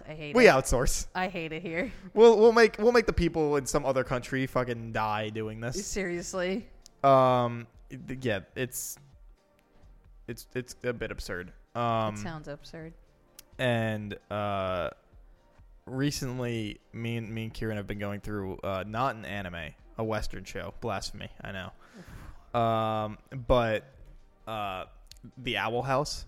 I 0.07 0.13
hate 0.13 0.29
it. 0.31 0.35
we 0.35 0.47
it. 0.47 0.51
outsource. 0.51 1.07
I 1.15 1.27
hate 1.27 1.51
it 1.51 1.61
here. 1.61 1.91
We'll 2.13 2.37
we'll 2.37 2.51
make 2.53 2.77
we'll 2.77 2.91
make 2.91 3.05
the 3.07 3.13
people 3.13 3.55
in 3.57 3.65
some 3.65 3.85
other 3.85 4.03
country 4.03 4.45
fucking 4.47 4.91
die 4.91 5.29
doing 5.29 5.59
this. 5.61 5.85
Seriously. 5.87 6.67
Um, 7.03 7.67
it- 7.89 8.23
yeah, 8.23 8.41
it's 8.55 8.97
it's 10.27 10.47
it's 10.55 10.75
a 10.83 10.93
bit 10.93 11.11
absurd. 11.11 11.51
Um, 11.75 12.13
it 12.13 12.17
sounds 12.19 12.47
absurd. 12.47 12.93
and 13.59 14.15
uh, 14.31 14.89
recently, 15.85 16.79
me 16.93 17.17
and 17.17 17.29
me 17.29 17.43
and 17.43 17.53
Kieran 17.53 17.77
have 17.77 17.87
been 17.87 17.99
going 17.99 18.21
through 18.21 18.57
uh, 18.63 18.83
not 18.87 19.15
an 19.15 19.25
anime, 19.25 19.71
a 19.97 20.03
Western 20.03 20.43
show. 20.43 20.73
Blasphemy, 20.81 21.29
I 21.41 21.51
know. 21.51 22.59
Um, 22.59 23.17
but 23.47 23.83
uh, 24.47 24.85
the 25.37 25.57
Owl 25.57 25.81
House. 25.81 26.25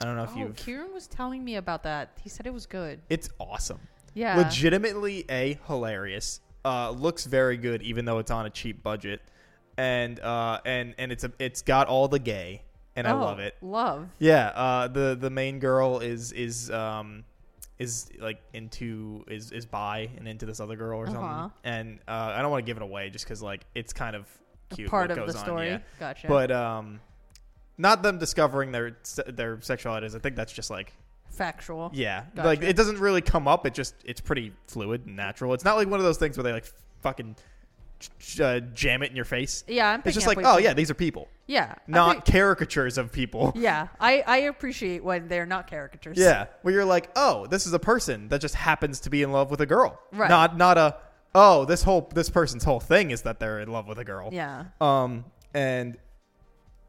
I 0.00 0.06
don't 0.06 0.16
know 0.16 0.24
if 0.24 0.30
Oh, 0.34 0.38
you've. 0.38 0.56
Kieran 0.56 0.92
was 0.94 1.06
telling 1.06 1.44
me 1.44 1.56
about 1.56 1.82
that. 1.82 2.10
He 2.22 2.28
said 2.30 2.46
it 2.46 2.54
was 2.54 2.64
good. 2.66 3.00
It's 3.10 3.28
awesome. 3.38 3.80
Yeah. 4.14 4.36
Legitimately 4.38 5.26
a 5.28 5.58
hilarious. 5.66 6.40
Uh, 6.64 6.90
looks 6.90 7.26
very 7.26 7.56
good, 7.56 7.82
even 7.82 8.04
though 8.06 8.18
it's 8.18 8.30
on 8.30 8.44
a 8.46 8.50
cheap 8.50 8.82
budget, 8.82 9.20
and 9.78 10.18
uh, 10.20 10.60
and 10.66 10.94
and 10.98 11.10
it's 11.12 11.24
a 11.24 11.32
it's 11.38 11.62
got 11.62 11.86
all 11.86 12.06
the 12.08 12.18
gay, 12.18 12.62
and 13.00 13.08
I 13.08 13.12
Oh, 13.12 13.20
love 13.20 13.38
it. 13.40 13.56
Love. 13.60 14.08
Yeah, 14.18 14.48
uh, 14.48 14.88
the 14.88 15.16
the 15.20 15.30
main 15.30 15.58
girl 15.58 15.98
is 15.98 16.32
is 16.32 16.70
um 16.70 17.24
is 17.78 18.10
like 18.20 18.40
into 18.52 19.24
is 19.28 19.50
is 19.52 19.66
bi 19.66 20.08
and 20.18 20.28
into 20.28 20.46
this 20.46 20.60
other 20.60 20.76
girl 20.76 20.98
or 21.00 21.06
something, 21.06 21.22
Uh-huh. 21.24 21.48
and 21.64 21.98
uh, 22.06 22.34
I 22.36 22.42
don't 22.42 22.50
want 22.50 22.64
to 22.64 22.70
give 22.70 22.76
it 22.76 22.82
away 22.82 23.10
just 23.10 23.24
because 23.24 23.42
like 23.42 23.64
it's 23.74 23.92
kind 23.92 24.14
of 24.14 24.26
cute. 24.70 24.88
Part 24.90 25.08
what 25.08 25.18
of 25.18 25.26
the 25.26 25.32
goes 25.32 25.36
on, 25.40 25.44
story. 25.44 25.68
yeah. 25.68 25.78
Gotcha. 25.98 26.28
But 26.28 26.50
um, 26.52 27.00
not 27.78 28.02
them 28.02 28.18
discovering 28.18 28.70
their 28.72 28.98
their 29.26 29.56
sexualities. 29.56 30.14
I 30.14 30.18
think 30.18 30.36
that's 30.36 30.52
just 30.52 30.70
like 30.70 30.92
factual. 31.30 31.90
yeah, 31.94 32.24
Gotcha. 32.34 32.46
like 32.48 32.62
it 32.62 32.76
doesn't 32.76 32.98
really 32.98 33.22
come 33.22 33.48
up. 33.48 33.64
It 33.66 33.72
just 33.74 33.94
it's 34.04 34.20
pretty 34.20 34.52
fluid 34.66 35.06
and 35.06 35.16
natural. 35.16 35.54
It's 35.54 35.64
not 35.64 35.76
like 35.76 35.88
one 35.88 36.00
of 36.00 36.04
those 36.04 36.18
things 36.18 36.36
where 36.36 36.44
they 36.44 36.52
like 36.52 36.70
fucking 37.00 37.36
uh, 38.40 38.60
jam 38.74 39.02
it 39.02 39.10
in 39.10 39.16
your 39.16 39.24
face. 39.24 39.64
Yeah, 39.66 39.90
I'm. 39.90 40.02
It's 40.04 40.14
just 40.14 40.26
like 40.26 40.38
oh 40.42 40.58
yeah, 40.58 40.74
these 40.74 40.90
are 40.90 40.94
people, 40.94 41.28
Yeah. 41.46 41.74
Not 41.86 42.24
pick- 42.24 42.34
caricatures 42.34 42.98
of 42.98 43.12
people. 43.12 43.52
yeah, 43.56 43.88
I 43.98 44.22
I 44.26 44.36
appreciate 44.38 45.04
when 45.04 45.28
they're 45.28 45.46
not 45.46 45.68
caricatures. 45.68 46.18
Yeah, 46.18 46.46
where 46.62 46.74
you're 46.74 46.84
like, 46.84 47.10
oh, 47.16 47.46
this 47.46 47.66
is 47.66 47.72
a 47.72 47.78
person 47.78 48.28
that 48.28 48.40
just 48.40 48.54
happens 48.54 49.00
to 49.00 49.10
be 49.10 49.22
in 49.22 49.32
love 49.32 49.50
with 49.50 49.60
a 49.60 49.66
girl. 49.66 49.98
Right. 50.12 50.30
Not 50.30 50.56
not 50.56 50.78
a 50.78 50.96
oh, 51.34 51.64
this 51.64 51.82
whole 51.82 52.08
this 52.14 52.30
person's 52.30 52.64
whole 52.64 52.80
thing 52.80 53.10
is 53.10 53.22
that 53.22 53.40
they're 53.40 53.60
in 53.60 53.70
love 53.70 53.86
with 53.86 53.98
a 53.98 54.04
girl. 54.04 54.30
Yeah. 54.32 54.64
Um, 54.80 55.24
and 55.54 55.96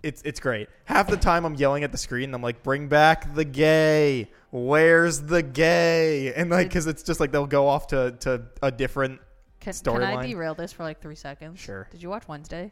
it's 0.03 0.21
it's 0.23 0.39
great. 0.39 0.67
Half 0.85 1.07
the 1.09 1.17
time 1.17 1.45
I'm 1.45 1.55
yelling 1.55 1.83
at 1.83 1.91
the 1.91 1.97
screen. 1.97 2.25
And 2.25 2.35
I'm 2.35 2.41
like, 2.41 2.63
bring 2.63 2.87
back 2.87 3.33
the 3.35 3.45
gay. 3.45 4.29
Where's 4.51 5.21
the 5.21 5.43
gay? 5.43 6.33
And 6.33 6.49
like, 6.49 6.67
because 6.67 6.87
it's 6.87 7.03
just 7.03 7.19
like 7.19 7.31
they'll 7.31 7.47
go 7.47 7.67
off 7.67 7.87
to 7.87 8.11
to 8.21 8.43
a 8.61 8.71
different. 8.71 9.21
Can, 9.61 9.73
can 9.73 10.03
I 10.03 10.25
derail 10.25 10.55
this 10.55 10.73
for 10.73 10.83
like 10.83 10.99
three 11.01 11.15
seconds? 11.15 11.59
Sure. 11.59 11.87
Did 11.91 12.01
you 12.01 12.09
watch 12.09 12.27
Wednesday? 12.27 12.71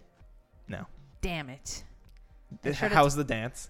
No. 0.67 0.85
Damn 1.21 1.49
it. 1.49 1.83
I 2.65 2.71
should've 2.71 2.91
How's 2.91 3.15
the 3.15 3.23
dance? 3.23 3.69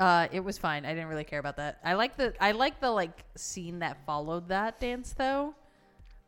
Uh, 0.00 0.28
it 0.32 0.40
was 0.40 0.56
fine. 0.56 0.86
I 0.86 0.90
didn't 0.94 1.08
really 1.08 1.24
care 1.24 1.40
about 1.40 1.56
that. 1.56 1.78
I 1.84 1.94
like 1.94 2.16
the 2.16 2.32
I 2.40 2.52
like 2.52 2.80
the 2.80 2.90
like 2.90 3.24
scene 3.36 3.80
that 3.80 3.98
followed 4.06 4.48
that 4.48 4.80
dance 4.80 5.12
though. 5.12 5.54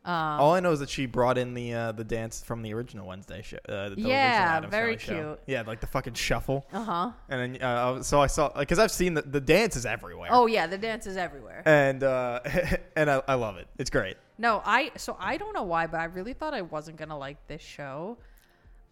Um, 0.03 0.13
All 0.15 0.53
I 0.55 0.59
know 0.61 0.71
is 0.71 0.79
that 0.79 0.89
she 0.89 1.05
brought 1.05 1.37
in 1.37 1.53
the 1.53 1.73
uh, 1.75 1.91
the 1.91 2.03
dance 2.03 2.41
from 2.41 2.63
the 2.63 2.73
original 2.73 3.05
Wednesday 3.05 3.43
show. 3.43 3.57
Uh, 3.69 3.89
the 3.89 3.93
original 3.93 4.09
Yeah, 4.09 4.53
Addams 4.57 4.71
very 4.71 4.97
Family 4.97 5.21
show. 5.21 5.35
cute. 5.35 5.39
Yeah, 5.45 5.61
like 5.61 5.79
the 5.79 5.85
fucking 5.85 6.15
shuffle. 6.15 6.65
uh 6.73 6.83
huh. 6.83 7.11
And 7.29 7.55
then, 7.55 7.61
uh, 7.61 8.01
so 8.01 8.19
I 8.19 8.25
saw 8.25 8.49
because 8.57 8.79
I've 8.79 8.89
seen 8.91 9.13
the, 9.13 9.21
the 9.21 9.39
dance 9.39 9.75
is 9.75 9.85
everywhere. 9.85 10.29
Oh 10.31 10.47
yeah, 10.47 10.65
the 10.65 10.77
dance 10.79 11.05
is 11.05 11.17
everywhere. 11.17 11.61
and 11.67 12.03
uh, 12.03 12.39
and 12.95 13.11
I, 13.11 13.21
I 13.27 13.35
love 13.35 13.57
it. 13.57 13.67
It's 13.77 13.91
great. 13.91 14.17
No, 14.39 14.63
I 14.65 14.91
so 14.97 15.15
I 15.19 15.37
don't 15.37 15.53
know 15.53 15.63
why, 15.63 15.85
but 15.85 15.99
I 15.99 16.05
really 16.05 16.33
thought 16.33 16.55
I 16.55 16.63
wasn't 16.63 16.97
gonna 16.97 17.17
like 17.17 17.45
this 17.47 17.61
show. 17.61 18.17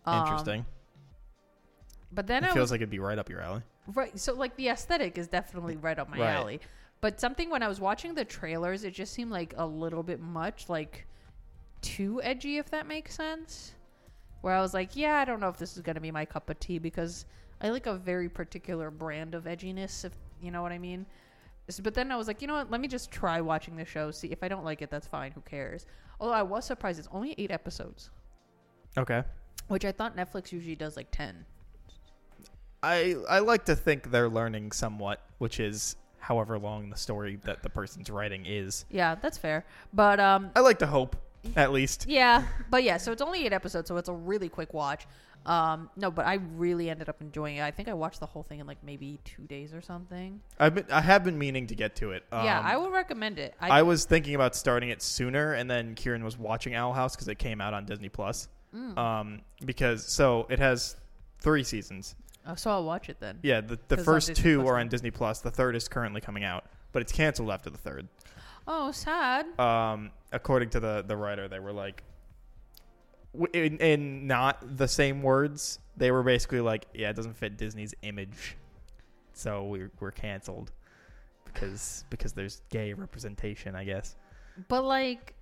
Um, 0.06 0.20
Interesting. 0.26 0.66
But 2.12 2.28
then 2.28 2.44
it 2.44 2.52
I 2.52 2.54
feels 2.54 2.66
was 2.66 2.72
like 2.72 2.80
it'd 2.82 2.90
be 2.90 3.00
right 3.00 3.18
up 3.18 3.30
your 3.30 3.42
alley. 3.42 3.62
right. 3.88 4.18
So 4.20 4.34
like 4.34 4.56
the 4.58 4.70
aesthetic 4.70 5.18
is 5.18 5.28
definitely 5.28 5.78
right 5.78 5.98
up 5.98 6.10
my 6.10 6.20
Right. 6.20 6.34
alley. 6.36 6.60
But 7.02 7.20
something 7.20 7.50
when 7.50 7.64
I 7.64 7.68
was 7.68 7.80
watching 7.80 8.14
the 8.14 8.26
trailers, 8.26 8.84
it 8.84 8.92
just 8.94 9.14
seemed 9.14 9.32
like 9.32 9.54
a 9.58 9.66
little 9.66 10.04
bit 10.04 10.20
much, 10.20 10.68
like 10.68 11.06
too 11.82 12.22
edgy, 12.24 12.58
if 12.58 12.70
that 12.72 12.88
makes 12.88 13.16
sense. 13.16 13.74
Where 14.42 14.54
I 14.54 14.62
was 14.62 14.74
like, 14.74 14.96
yeah, 14.96 15.16
I 15.18 15.26
don't 15.26 15.40
know 15.40 15.50
if 15.50 15.58
this 15.58 15.76
is 15.76 15.82
gonna 15.82 16.02
be 16.02 16.12
my 16.12 16.26
cup 16.26 16.50
of 16.50 16.60
tea 16.60 16.78
because 16.80 17.26
I 17.62 17.70
like 17.70 17.86
a 17.88 17.96
very 17.96 18.30
particular 18.30 18.92
brand 18.92 19.34
of 19.36 19.46
edginess, 19.46 20.04
if 20.06 20.14
you 20.42 20.52
know 20.52 20.62
what 20.62 20.72
I 20.72 20.78
mean. 20.78 21.06
But 21.84 21.94
then 21.94 22.12
I 22.12 22.16
was 22.16 22.28
like, 22.28 22.42
you 22.42 22.48
know 22.48 22.56
what? 22.56 22.72
Let 22.72 22.82
me 22.82 22.88
just 22.88 23.12
try 23.12 23.40
watching 23.42 23.76
the 23.76 23.86
show. 23.86 24.12
See 24.12 24.30
if 24.30 24.42
I 24.44 24.48
don't 24.48 24.66
like 24.66 24.82
it, 24.82 24.90
that's 24.90 25.08
fine. 25.08 25.32
Who 25.34 25.42
cares? 25.42 25.86
Although 26.20 26.34
I 26.34 26.42
was 26.44 26.66
surprised, 26.66 27.00
it's 27.00 27.08
only 27.12 27.36
eight 27.38 27.52
episodes, 27.52 28.10
Okay. 28.98 29.24
which 29.68 29.86
I 29.86 29.92
thought 29.92 30.18
Netflix 30.18 30.52
usually 30.52 30.76
does 30.76 30.98
like 30.98 31.12
ten. 31.12 31.46
I 32.82 33.16
I 33.30 33.40
like 33.40 33.66
to 33.66 33.76
think 33.76 34.10
they're 34.12 34.30
learning 34.30 34.72
somewhat, 34.72 35.22
which 35.38 35.60
is 35.60 35.96
however 36.20 36.58
long 36.60 36.90
the 36.90 36.98
story 36.98 37.40
that 37.44 37.64
the 37.64 37.70
person's 37.70 38.10
writing 38.10 38.46
is. 38.46 38.86
Yeah, 38.90 39.16
that's 39.16 39.38
fair. 39.38 39.66
But 39.94 40.20
um, 40.20 40.52
I 40.56 40.60
like 40.62 40.80
to 40.80 40.88
hope. 40.88 41.16
at 41.56 41.72
least. 41.72 42.06
Yeah, 42.08 42.44
but 42.70 42.84
yeah, 42.84 42.98
so 42.98 43.12
it's 43.12 43.22
only 43.22 43.46
eight 43.46 43.54
episodes, 43.54 43.88
so 43.88 43.98
it's 43.98 44.10
a 44.10 44.14
really 44.14 44.50
quick 44.50 44.74
watch. 44.74 45.06
Um, 45.46 45.90
no, 45.96 46.12
but 46.12 46.26
I 46.26 46.36
really 46.58 46.90
ended 46.90 47.08
up 47.08 47.22
enjoying 47.22 47.56
it. 47.58 47.64
I 47.64 47.72
think 47.72 47.88
I 47.88 47.94
watched 47.94 48.20
the 48.20 48.26
whole 48.26 48.44
thing 48.44 48.60
in 48.60 48.68
like 48.68 48.84
maybe 48.84 49.20
two 49.24 49.44
days 49.44 49.74
or 49.74 49.82
something. 49.82 50.42
I've 50.60 50.76
been, 50.76 50.86
I 50.92 51.00
have 51.00 51.24
been 51.24 51.38
meaning 51.38 51.66
to 51.68 51.76
get 51.76 51.96
to 51.98 52.12
it. 52.12 52.24
Um, 52.32 52.44
yeah, 52.44 52.62
I 52.64 52.76
would 52.76 52.92
recommend 52.92 53.40
it. 53.40 53.56
I 53.60 53.82
was 53.82 54.04
thinking 54.06 54.36
about 54.36 54.56
starting 54.56 54.90
it 54.90 55.02
sooner, 55.02 55.54
and 55.54 55.72
then 55.72 55.96
Kieran 55.96 56.24
was 56.24 56.38
watching 56.38 56.76
Owl 56.76 56.94
House 56.94 57.16
because 57.16 57.30
it 57.30 57.40
came 57.40 57.62
out 57.62 57.74
on 57.74 57.86
Disney 57.86 58.10
Plus. 58.10 58.50
Mm. 58.76 58.98
Um, 58.98 59.42
because 59.66 60.06
so 60.06 60.46
it 60.50 60.60
has 60.60 60.98
three 61.40 61.64
seasons. 61.64 62.16
Oh, 62.50 62.56
so 62.56 62.72
I'll 62.72 62.84
watch 62.84 63.10
it 63.10 63.18
then. 63.20 63.40
Yeah, 63.44 63.62
the, 63.62 63.80
the 63.88 63.96
'Cause 63.96 64.00
on 64.00 64.14
first 64.14 64.28
Disney 64.30 64.44
two 64.44 64.58
Plus 64.62 64.70
are 64.72 64.80
on 64.80 64.88
Disney 64.90 65.12
Plus. 65.12 65.40
The 65.40 65.52
third 65.52 65.76
is 65.76 65.88
currently 65.88 66.20
coming 66.22 66.44
out, 66.44 66.66
but 66.92 67.02
it's 67.02 67.12
canceled 67.12 67.52
after 67.52 67.70
the 67.70 67.78
third. 67.78 68.08
Oh, 68.68 68.92
sad. 68.92 69.58
Um, 69.60 70.12
according 70.32 70.70
to 70.72 70.80
the 70.80 71.04
the 71.08 71.16
writer, 71.18 71.48
they 71.48 71.60
were 71.60 71.72
like, 71.74 72.04
w- 73.34 73.52
in, 73.54 73.78
in 73.78 74.28
not 74.28 74.78
the 74.78 74.88
same 74.88 75.22
words, 75.22 75.80
they 75.98 76.12
were 76.12 76.24
basically 76.24 76.62
like, 76.62 76.86
yeah, 76.94 77.10
it 77.10 77.16
doesn't 77.16 77.36
fit 77.36 77.58
Disney's 77.58 77.94
image, 78.02 78.58
so 79.34 79.64
we're 79.66 79.92
we're 80.00 80.12
canceled 80.12 80.72
because 81.46 82.04
because 82.10 82.34
there's 82.34 82.62
gay 82.70 82.94
representation, 82.94 83.76
I 83.76 83.84
guess. 83.86 84.16
But 84.68 84.84
like, 84.84 85.34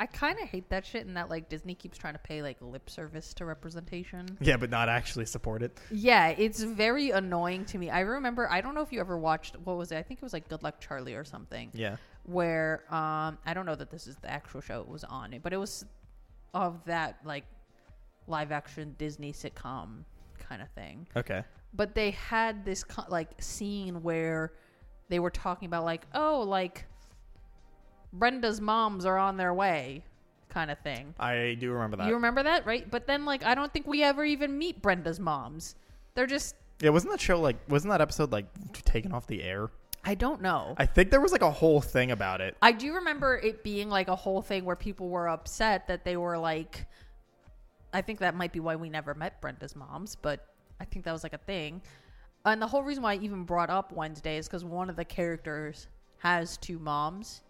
I 0.00 0.06
kind 0.06 0.38
of 0.42 0.48
hate 0.48 0.68
that 0.70 0.84
shit, 0.84 1.06
and 1.06 1.16
that 1.16 1.30
like 1.30 1.48
Disney 1.48 1.74
keeps 1.74 1.96
trying 1.96 2.14
to 2.14 2.18
pay 2.18 2.42
like 2.42 2.56
lip 2.60 2.90
service 2.90 3.32
to 3.34 3.44
representation. 3.44 4.36
Yeah, 4.40 4.56
but 4.56 4.70
not 4.70 4.88
actually 4.88 5.26
support 5.26 5.62
it. 5.62 5.78
Yeah, 5.90 6.28
it's 6.28 6.62
very 6.62 7.10
annoying 7.10 7.64
to 7.66 7.78
me. 7.78 7.90
I 7.90 8.00
remember. 8.00 8.50
I 8.50 8.60
don't 8.60 8.74
know 8.74 8.80
if 8.82 8.92
you 8.92 9.00
ever 9.00 9.16
watched. 9.16 9.56
What 9.64 9.76
was 9.76 9.92
it? 9.92 9.96
I 9.96 10.02
think 10.02 10.18
it 10.18 10.22
was 10.24 10.32
like 10.32 10.48
Good 10.48 10.62
Luck 10.62 10.80
Charlie 10.80 11.14
or 11.14 11.24
something. 11.24 11.70
Yeah. 11.74 11.96
where 12.24 12.82
um 12.90 13.38
I 13.46 13.52
don't 13.54 13.66
know 13.66 13.74
that 13.76 13.90
this 13.90 14.06
is 14.06 14.16
the 14.16 14.30
actual 14.30 14.60
show 14.62 14.80
it 14.80 14.88
was 14.88 15.04
on 15.04 15.32
it, 15.34 15.42
but 15.42 15.52
it 15.52 15.58
was 15.58 15.84
of 16.54 16.84
that 16.86 17.18
like 17.24 17.44
live 18.26 18.50
action 18.52 18.94
Disney 18.98 19.32
sitcom 19.32 20.04
kind 20.38 20.62
of 20.62 20.68
thing. 20.70 21.06
Okay. 21.16 21.42
But 21.74 21.94
they 21.94 22.12
had 22.12 22.64
this 22.64 22.82
co- 22.84 23.04
like 23.08 23.30
scene 23.42 24.02
where 24.02 24.52
they 25.10 25.18
were 25.18 25.30
talking 25.30 25.66
about 25.66 25.84
like 25.84 26.06
oh 26.14 26.40
like 26.46 26.86
Brenda's 28.14 28.60
moms 28.60 29.04
are 29.04 29.18
on 29.18 29.36
their 29.36 29.52
way 29.52 30.02
kind 30.48 30.70
of 30.70 30.78
thing. 30.78 31.14
I 31.18 31.56
do 31.58 31.72
remember 31.72 31.96
that. 31.98 32.06
You 32.06 32.14
remember 32.14 32.42
that, 32.44 32.64
right? 32.64 32.88
But 32.90 33.06
then 33.06 33.24
like 33.24 33.44
I 33.44 33.54
don't 33.54 33.72
think 33.72 33.86
we 33.86 34.02
ever 34.02 34.24
even 34.24 34.56
meet 34.56 34.80
Brenda's 34.80 35.20
moms. 35.20 35.74
They're 36.14 36.26
just 36.26 36.54
yeah, 36.80 36.90
wasn't 36.90 37.12
that 37.12 37.20
show 37.20 37.40
like 37.40 37.56
wasn't 37.68 37.92
that 37.92 38.00
episode 38.00 38.32
like 38.32 38.46
taken 38.84 39.12
off 39.12 39.26
the 39.26 39.42
air? 39.42 39.70
I 40.04 40.14
don't 40.14 40.42
know. 40.42 40.74
I 40.76 40.86
think 40.86 41.10
there 41.10 41.20
was 41.20 41.32
like 41.32 41.42
a 41.42 41.50
whole 41.50 41.80
thing 41.80 42.10
about 42.10 42.40
it. 42.40 42.56
I 42.60 42.72
do 42.72 42.94
remember 42.94 43.36
it 43.36 43.64
being 43.64 43.88
like 43.88 44.08
a 44.08 44.16
whole 44.16 44.42
thing 44.42 44.64
where 44.64 44.76
people 44.76 45.08
were 45.08 45.28
upset 45.28 45.88
that 45.88 46.04
they 46.04 46.16
were 46.16 46.38
like 46.38 46.86
I 47.92 48.02
think 48.02 48.18
that 48.20 48.34
might 48.34 48.52
be 48.52 48.60
why 48.60 48.76
we 48.76 48.90
never 48.90 49.14
met 49.14 49.40
Brenda's 49.40 49.76
moms, 49.76 50.16
but 50.16 50.48
I 50.80 50.84
think 50.84 51.04
that 51.04 51.12
was 51.12 51.22
like 51.22 51.32
a 51.32 51.38
thing. 51.38 51.80
And 52.44 52.60
the 52.60 52.66
whole 52.66 52.82
reason 52.82 53.02
why 53.02 53.12
I 53.12 53.16
even 53.16 53.44
brought 53.44 53.70
up 53.70 53.92
Wednesday 53.92 54.36
is 54.36 54.46
because 54.46 54.64
one 54.64 54.90
of 54.90 54.96
the 54.96 55.04
characters 55.04 55.86
has 56.18 56.56
two 56.58 56.78
moms. 56.78 57.42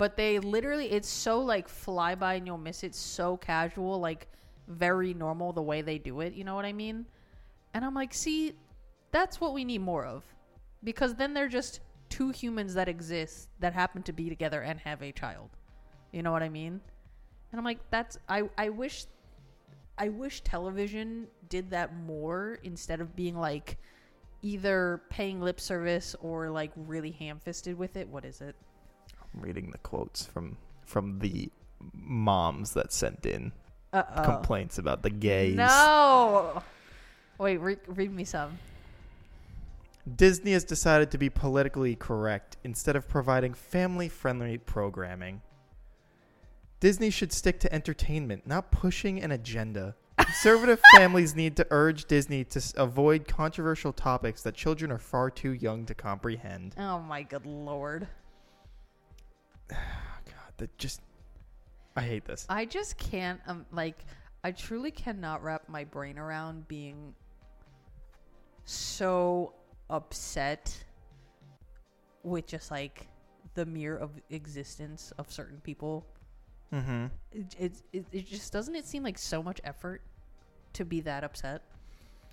But 0.00 0.16
they 0.16 0.38
literally, 0.38 0.90
it's 0.90 1.10
so 1.10 1.40
like 1.40 1.68
fly 1.68 2.14
by 2.14 2.34
and 2.36 2.46
you'll 2.46 2.56
miss 2.56 2.84
it, 2.84 2.94
so 2.94 3.36
casual, 3.36 4.00
like 4.00 4.28
very 4.66 5.12
normal 5.12 5.52
the 5.52 5.60
way 5.60 5.82
they 5.82 5.98
do 5.98 6.22
it. 6.22 6.32
You 6.32 6.42
know 6.42 6.54
what 6.54 6.64
I 6.64 6.72
mean? 6.72 7.04
And 7.74 7.84
I'm 7.84 7.94
like, 7.94 8.14
see, 8.14 8.54
that's 9.12 9.42
what 9.42 9.52
we 9.52 9.62
need 9.62 9.82
more 9.82 10.06
of. 10.06 10.24
Because 10.82 11.16
then 11.16 11.34
they're 11.34 11.48
just 11.48 11.80
two 12.08 12.30
humans 12.30 12.72
that 12.72 12.88
exist 12.88 13.50
that 13.58 13.74
happen 13.74 14.02
to 14.04 14.12
be 14.14 14.30
together 14.30 14.62
and 14.62 14.80
have 14.80 15.02
a 15.02 15.12
child. 15.12 15.50
You 16.12 16.22
know 16.22 16.32
what 16.32 16.42
I 16.42 16.48
mean? 16.48 16.80
And 17.52 17.58
I'm 17.58 17.64
like, 17.66 17.80
that's 17.90 18.16
I 18.26 18.44
I 18.56 18.70
wish 18.70 19.04
I 19.98 20.08
wish 20.08 20.40
television 20.40 21.26
did 21.50 21.68
that 21.72 21.94
more 21.94 22.58
instead 22.62 23.02
of 23.02 23.14
being 23.14 23.36
like 23.36 23.76
either 24.40 25.02
paying 25.10 25.42
lip 25.42 25.60
service 25.60 26.16
or 26.22 26.48
like 26.48 26.72
really 26.74 27.10
ham-fisted 27.10 27.76
with 27.76 27.98
it. 27.98 28.08
What 28.08 28.24
is 28.24 28.40
it? 28.40 28.56
I'm 29.34 29.40
reading 29.42 29.70
the 29.70 29.78
quotes 29.78 30.24
from 30.26 30.56
from 30.84 31.18
the 31.20 31.50
moms 31.94 32.72
that 32.74 32.92
sent 32.92 33.24
in 33.26 33.52
Uh-oh. 33.92 34.22
complaints 34.24 34.78
about 34.78 35.02
the 35.02 35.10
gays. 35.10 35.56
No. 35.56 36.62
Wait, 37.38 37.58
re- 37.58 37.76
read 37.86 38.12
me 38.12 38.24
some. 38.24 38.58
Disney 40.16 40.52
has 40.52 40.64
decided 40.64 41.10
to 41.12 41.18
be 41.18 41.30
politically 41.30 41.94
correct 41.94 42.56
instead 42.64 42.96
of 42.96 43.08
providing 43.08 43.54
family-friendly 43.54 44.58
programming. 44.58 45.40
Disney 46.80 47.10
should 47.10 47.32
stick 47.32 47.60
to 47.60 47.72
entertainment, 47.72 48.46
not 48.46 48.70
pushing 48.70 49.22
an 49.22 49.30
agenda. 49.30 49.94
Conservative 50.18 50.80
families 50.96 51.34
need 51.34 51.56
to 51.56 51.66
urge 51.70 52.06
Disney 52.06 52.42
to 52.44 52.58
s- 52.58 52.74
avoid 52.76 53.28
controversial 53.28 53.92
topics 53.92 54.42
that 54.42 54.54
children 54.54 54.90
are 54.90 54.98
far 54.98 55.30
too 55.30 55.52
young 55.52 55.84
to 55.86 55.94
comprehend. 55.94 56.74
Oh 56.78 56.98
my 57.00 57.22
good 57.22 57.46
lord. 57.46 58.08
God, 60.26 60.52
that 60.58 60.76
just 60.78 61.00
I 61.96 62.02
hate 62.02 62.24
this. 62.24 62.46
I 62.48 62.64
just 62.64 62.98
can't 62.98 63.40
um 63.46 63.66
like 63.72 64.04
I 64.42 64.52
truly 64.52 64.90
cannot 64.90 65.42
wrap 65.42 65.68
my 65.68 65.84
brain 65.84 66.18
around 66.18 66.66
being 66.68 67.14
so 68.64 69.52
upset 69.88 70.84
with 72.22 72.46
just 72.46 72.70
like 72.70 73.08
the 73.54 73.66
mere 73.66 73.96
of 73.96 74.10
existence 74.30 75.12
of 75.18 75.30
certain 75.30 75.60
people. 75.60 76.06
Mm-hmm. 76.72 77.06
It, 77.32 77.56
it, 77.58 77.72
it, 77.92 78.06
it 78.12 78.26
just 78.26 78.52
doesn't 78.52 78.74
it 78.74 78.86
seem 78.86 79.02
like 79.02 79.18
so 79.18 79.42
much 79.42 79.60
effort 79.64 80.02
to 80.74 80.84
be 80.84 81.00
that 81.00 81.24
upset? 81.24 81.62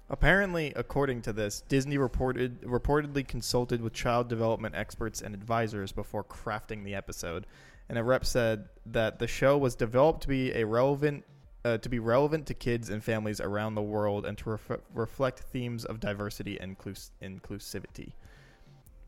Apparently, 0.09 0.71
according 0.75 1.21
to 1.23 1.33
this, 1.33 1.61
Disney 1.67 1.97
reported 1.97 2.61
reportedly 2.61 3.27
consulted 3.27 3.81
with 3.81 3.91
child 3.93 4.29
development 4.29 4.73
experts 4.75 5.21
and 5.21 5.35
advisors 5.35 5.91
before 5.91 6.23
crafting 6.23 6.83
the 6.85 6.95
episode. 6.95 7.45
And 7.89 7.97
a 7.97 8.03
rep 8.03 8.25
said 8.25 8.69
that 8.85 9.19
the 9.19 9.27
show 9.27 9.57
was 9.57 9.75
developed 9.75 10.21
to 10.21 10.27
be 10.27 10.53
a 10.53 10.65
relevant 10.65 11.25
uh, 11.65 11.77
to 11.79 11.89
be 11.89 11.99
relevant 11.99 12.45
to 12.47 12.53
kids 12.53 12.89
and 12.89 13.03
families 13.03 13.41
around 13.41 13.75
the 13.75 13.81
world 13.81 14.25
and 14.25 14.37
to 14.37 14.51
ref- 14.51 14.79
reflect 14.93 15.39
themes 15.39 15.83
of 15.83 15.99
diversity 15.99 16.57
and 16.59 16.77
inclus- 16.77 17.09
inclusivity. 17.21 18.13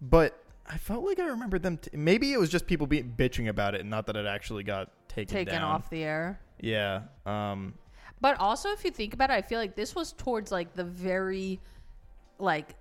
But 0.02 0.38
I 0.68 0.78
felt 0.78 1.06
like 1.06 1.20
I 1.20 1.28
remembered 1.28 1.64
them. 1.64 1.78
T- 1.78 1.92
maybe 1.96 2.34
it 2.34 2.38
was 2.40 2.50
just 2.50 2.68
people 2.68 2.88
being 2.88 3.14
bitching 3.18 3.48
about 3.48 3.76
it, 3.76 3.82
and 3.82 3.90
not 3.90 4.06
that 4.08 4.18
it 4.18 4.26
actually 4.26 4.64
got 4.64 4.92
taken, 5.08 5.34
Taken 5.34 5.54
down. 5.54 5.64
off 5.64 5.90
the 5.90 6.04
air. 6.04 6.40
Yeah. 6.60 7.04
Um. 7.26 7.76
But 8.22 8.40
also, 8.40 8.70
if 8.72 8.84
you 8.84 8.92
think 8.92 9.14
about 9.14 9.30
it, 9.30 9.34
I 9.34 9.42
feel 9.42 9.60
like 9.60 9.76
this 9.76 9.96
was 9.96 10.12
towards 10.14 10.52
like 10.52 10.74
the 10.76 10.84
very, 10.84 11.60
like, 12.38 12.76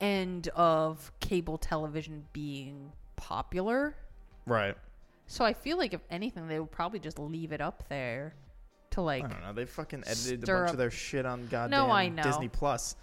end 0.00 0.48
of 0.48 1.12
cable 1.20 1.58
television 1.58 2.24
being 2.32 2.90
popular. 3.16 3.94
Right. 4.46 4.76
So 5.26 5.44
I 5.44 5.52
feel 5.52 5.78
like 5.78 5.94
if 5.94 6.00
anything, 6.10 6.48
they 6.48 6.58
would 6.58 6.70
probably 6.72 6.98
just 6.98 7.18
leave 7.18 7.52
it 7.52 7.60
up 7.60 7.84
there 7.88 8.34
to 8.90 9.02
like. 9.02 9.24
I 9.24 9.28
don't 9.28 9.42
know. 9.42 9.52
They 9.52 9.64
fucking 9.64 10.04
edited 10.06 10.44
a 10.44 10.46
bunch 10.46 10.68
up- 10.68 10.70
of 10.70 10.78
their 10.78 10.90
shit 10.90 11.26
on 11.26 11.46
goddamn 11.48 11.90
I 11.90 12.08
know. 12.08 12.22
Disney 12.22 12.48
Plus, 12.48 12.96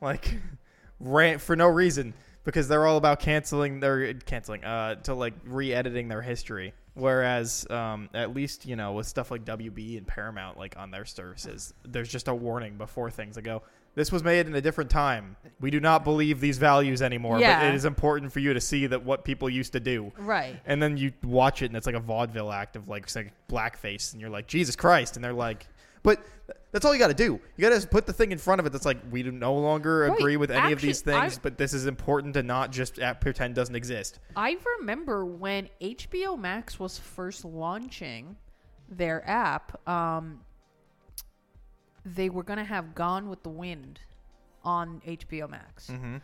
like, 0.00 0.34
ran 1.00 1.38
for 1.38 1.56
no 1.56 1.66
reason 1.66 2.14
because 2.44 2.68
they're 2.68 2.86
all 2.86 2.96
about 2.96 3.20
canceling 3.20 3.80
their 3.80 4.14
canceling 4.14 4.64
uh 4.64 4.94
to 4.96 5.14
like 5.14 5.34
re-editing 5.44 6.08
their 6.08 6.22
history. 6.22 6.72
Whereas, 7.00 7.66
um, 7.70 8.08
at 8.14 8.34
least 8.34 8.66
you 8.66 8.76
know 8.76 8.92
with 8.92 9.06
stuff 9.06 9.30
like 9.30 9.44
WB 9.44 9.96
and 9.96 10.06
Paramount, 10.06 10.58
like 10.58 10.76
on 10.76 10.90
their 10.90 11.04
services, 11.04 11.74
there's 11.84 12.08
just 12.08 12.28
a 12.28 12.34
warning 12.34 12.76
before 12.76 13.10
things 13.10 13.34
that 13.36 13.42
go. 13.42 13.62
This 13.96 14.12
was 14.12 14.22
made 14.22 14.46
in 14.46 14.54
a 14.54 14.60
different 14.60 14.88
time. 14.88 15.36
We 15.60 15.70
do 15.70 15.80
not 15.80 16.04
believe 16.04 16.38
these 16.38 16.58
values 16.58 17.02
anymore. 17.02 17.40
But 17.60 17.68
it 17.68 17.74
is 17.74 17.84
important 17.84 18.32
for 18.32 18.38
you 18.38 18.54
to 18.54 18.60
see 18.60 18.86
that 18.86 19.04
what 19.04 19.24
people 19.24 19.50
used 19.50 19.72
to 19.72 19.80
do. 19.80 20.12
Right. 20.16 20.60
And 20.64 20.80
then 20.80 20.96
you 20.96 21.12
watch 21.24 21.62
it, 21.62 21.66
and 21.66 21.76
it's 21.76 21.86
like 21.86 21.96
a 21.96 22.00
vaudeville 22.00 22.52
act 22.52 22.76
of 22.76 22.88
like, 22.88 23.10
say, 23.10 23.32
blackface, 23.50 24.12
and 24.12 24.20
you're 24.20 24.30
like, 24.30 24.46
Jesus 24.46 24.76
Christ! 24.76 25.16
And 25.16 25.24
they're 25.24 25.32
like, 25.32 25.66
but 26.02 26.24
that's 26.72 26.84
all 26.84 26.92
you 26.92 26.98
got 26.98 27.08
to 27.08 27.14
do. 27.14 27.40
You 27.56 27.68
got 27.68 27.80
to 27.80 27.86
put 27.86 28.06
the 28.06 28.12
thing 28.12 28.32
in 28.32 28.38
front 28.38 28.60
of 28.60 28.66
it. 28.66 28.70
That's 28.70 28.84
like, 28.86 28.98
we 29.10 29.22
do 29.22 29.32
no 29.32 29.54
longer 29.54 30.00
Right. 30.08 30.18
agree 30.18 30.36
with 30.36 30.50
any 30.50 30.72
of 30.72 30.80
these 30.80 31.00
things, 31.00 31.36
I- 31.38 31.40
but 31.42 31.58
this 31.58 31.72
is 31.74 31.86
important 31.86 32.34
to 32.34 32.42
not 32.42 32.70
just 32.70 32.98
pretend 33.20 33.54
doesn't 33.54 33.74
exist. 33.74 34.20
I 34.36 34.56
remember 34.78 35.24
when 35.26 35.68
HBO 35.80 36.36
Max 36.38 36.78
was 36.78 36.98
first 36.98 37.44
launching 37.44 38.36
their 38.88 39.28
app, 39.28 39.86
um, 39.88 40.40
they 42.04 42.30
were 42.30 42.42
going 42.42 42.58
to 42.58 42.64
have 42.64 42.94
Gone 42.94 43.28
with 43.28 43.42
the 43.42 43.50
Wind 43.50 44.00
on 44.64 45.00
HBO 45.06 45.48
Max. 45.48 45.88
Mm-hmm. 45.88 46.16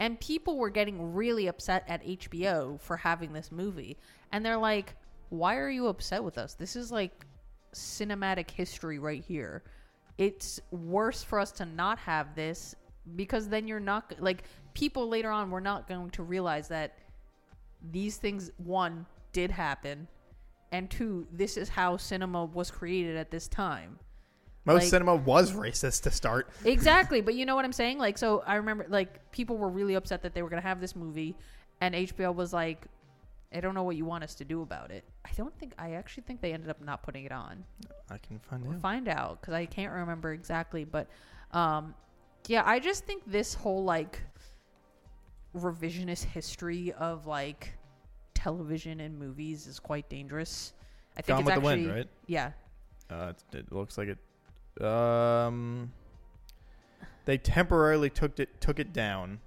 And 0.00 0.20
people 0.20 0.58
were 0.58 0.70
getting 0.70 1.14
really 1.14 1.46
upset 1.46 1.84
at 1.88 2.02
HBO 2.04 2.78
for 2.80 2.96
having 2.96 3.32
this 3.32 3.50
movie. 3.52 3.96
And 4.32 4.44
they're 4.44 4.56
like, 4.58 4.96
why 5.30 5.56
are 5.56 5.70
you 5.70 5.86
upset 5.86 6.22
with 6.22 6.36
us? 6.38 6.54
This 6.54 6.76
is 6.76 6.90
like 6.92 7.26
cinematic 7.74 8.50
history 8.50 8.98
right 8.98 9.22
here. 9.22 9.62
It's 10.18 10.60
worse 10.70 11.22
for 11.22 11.38
us 11.40 11.50
to 11.52 11.64
not 11.66 11.98
have 11.98 12.34
this 12.34 12.74
because 13.16 13.48
then 13.48 13.68
you're 13.68 13.80
not 13.80 14.14
like 14.18 14.44
people 14.72 15.08
later 15.08 15.30
on 15.30 15.50
we're 15.50 15.60
not 15.60 15.86
going 15.86 16.10
to 16.10 16.22
realize 16.22 16.68
that 16.68 16.96
these 17.90 18.16
things 18.16 18.50
one 18.56 19.04
did 19.32 19.50
happen 19.50 20.08
and 20.72 20.90
two, 20.90 21.26
this 21.30 21.56
is 21.56 21.68
how 21.68 21.96
cinema 21.96 22.46
was 22.46 22.68
created 22.68 23.16
at 23.16 23.30
this 23.30 23.46
time. 23.46 23.96
Most 24.64 24.82
Like- 24.82 24.90
cinema 24.90 25.14
was 25.14 25.52
racist 25.52 26.02
to 26.02 26.10
start. 26.10 26.48
Exactly, 26.64 27.20
but 27.20 27.34
you 27.34 27.46
know 27.46 27.54
what 27.54 27.64
I'm 27.64 27.72
saying? 27.72 27.98
Like, 27.98 28.18
so 28.18 28.42
I 28.44 28.56
remember, 28.56 28.86
like, 28.88 29.30
people 29.30 29.56
were 29.56 29.68
really 29.68 29.94
upset 29.94 30.22
that 30.22 30.34
they 30.34 30.42
were 30.42 30.48
gonna 30.48 30.62
have 30.62 30.80
this 30.80 30.96
movie, 30.96 31.36
and 31.80 31.94
HBO 31.94 32.34
was 32.34 32.52
like, 32.52 32.86
"I 33.54 33.60
don't 33.60 33.74
know 33.74 33.82
what 33.84 33.96
you 33.96 34.04
want 34.04 34.24
us 34.24 34.34
to 34.36 34.44
do 34.44 34.62
about 34.62 34.90
it." 34.90 35.04
I 35.24 35.30
don't 35.36 35.56
think 35.58 35.72
I 35.78 35.92
actually 35.92 36.24
think 36.24 36.40
they 36.40 36.52
ended 36.52 36.70
up 36.70 36.80
not 36.80 37.02
putting 37.02 37.24
it 37.24 37.32
on. 37.32 37.64
I 38.10 38.18
can 38.18 38.38
find 38.38 38.64
We'll 38.64 38.74
out. 38.74 38.80
find 38.80 39.08
out 39.08 39.40
because 39.40 39.54
I 39.54 39.66
can't 39.66 39.92
remember 39.92 40.32
exactly, 40.32 40.84
but 40.84 41.08
um, 41.52 41.94
yeah, 42.46 42.62
I 42.66 42.78
just 42.80 43.04
think 43.04 43.22
this 43.26 43.54
whole 43.54 43.84
like 43.84 44.20
revisionist 45.56 46.24
history 46.24 46.92
of 46.92 47.26
like 47.26 47.72
television 48.34 49.00
and 49.00 49.18
movies 49.18 49.66
is 49.66 49.78
quite 49.78 50.08
dangerous. 50.08 50.72
I 51.16 51.22
think 51.22 51.26
Gone 51.28 51.38
it's 51.38 51.46
with 51.46 51.54
actually 51.56 51.82
the 51.82 51.88
Wind, 51.88 51.96
right? 51.98 52.08
yeah. 52.26 52.50
Uh, 53.08 53.32
it 53.52 53.70
looks 53.72 53.96
like 53.96 54.08
it. 54.08 54.84
Um, 54.84 55.92
they 57.24 57.38
temporarily 57.38 58.10
took 58.10 58.38
it 58.40 58.60
took 58.60 58.78
it 58.80 58.92
down. 58.92 59.38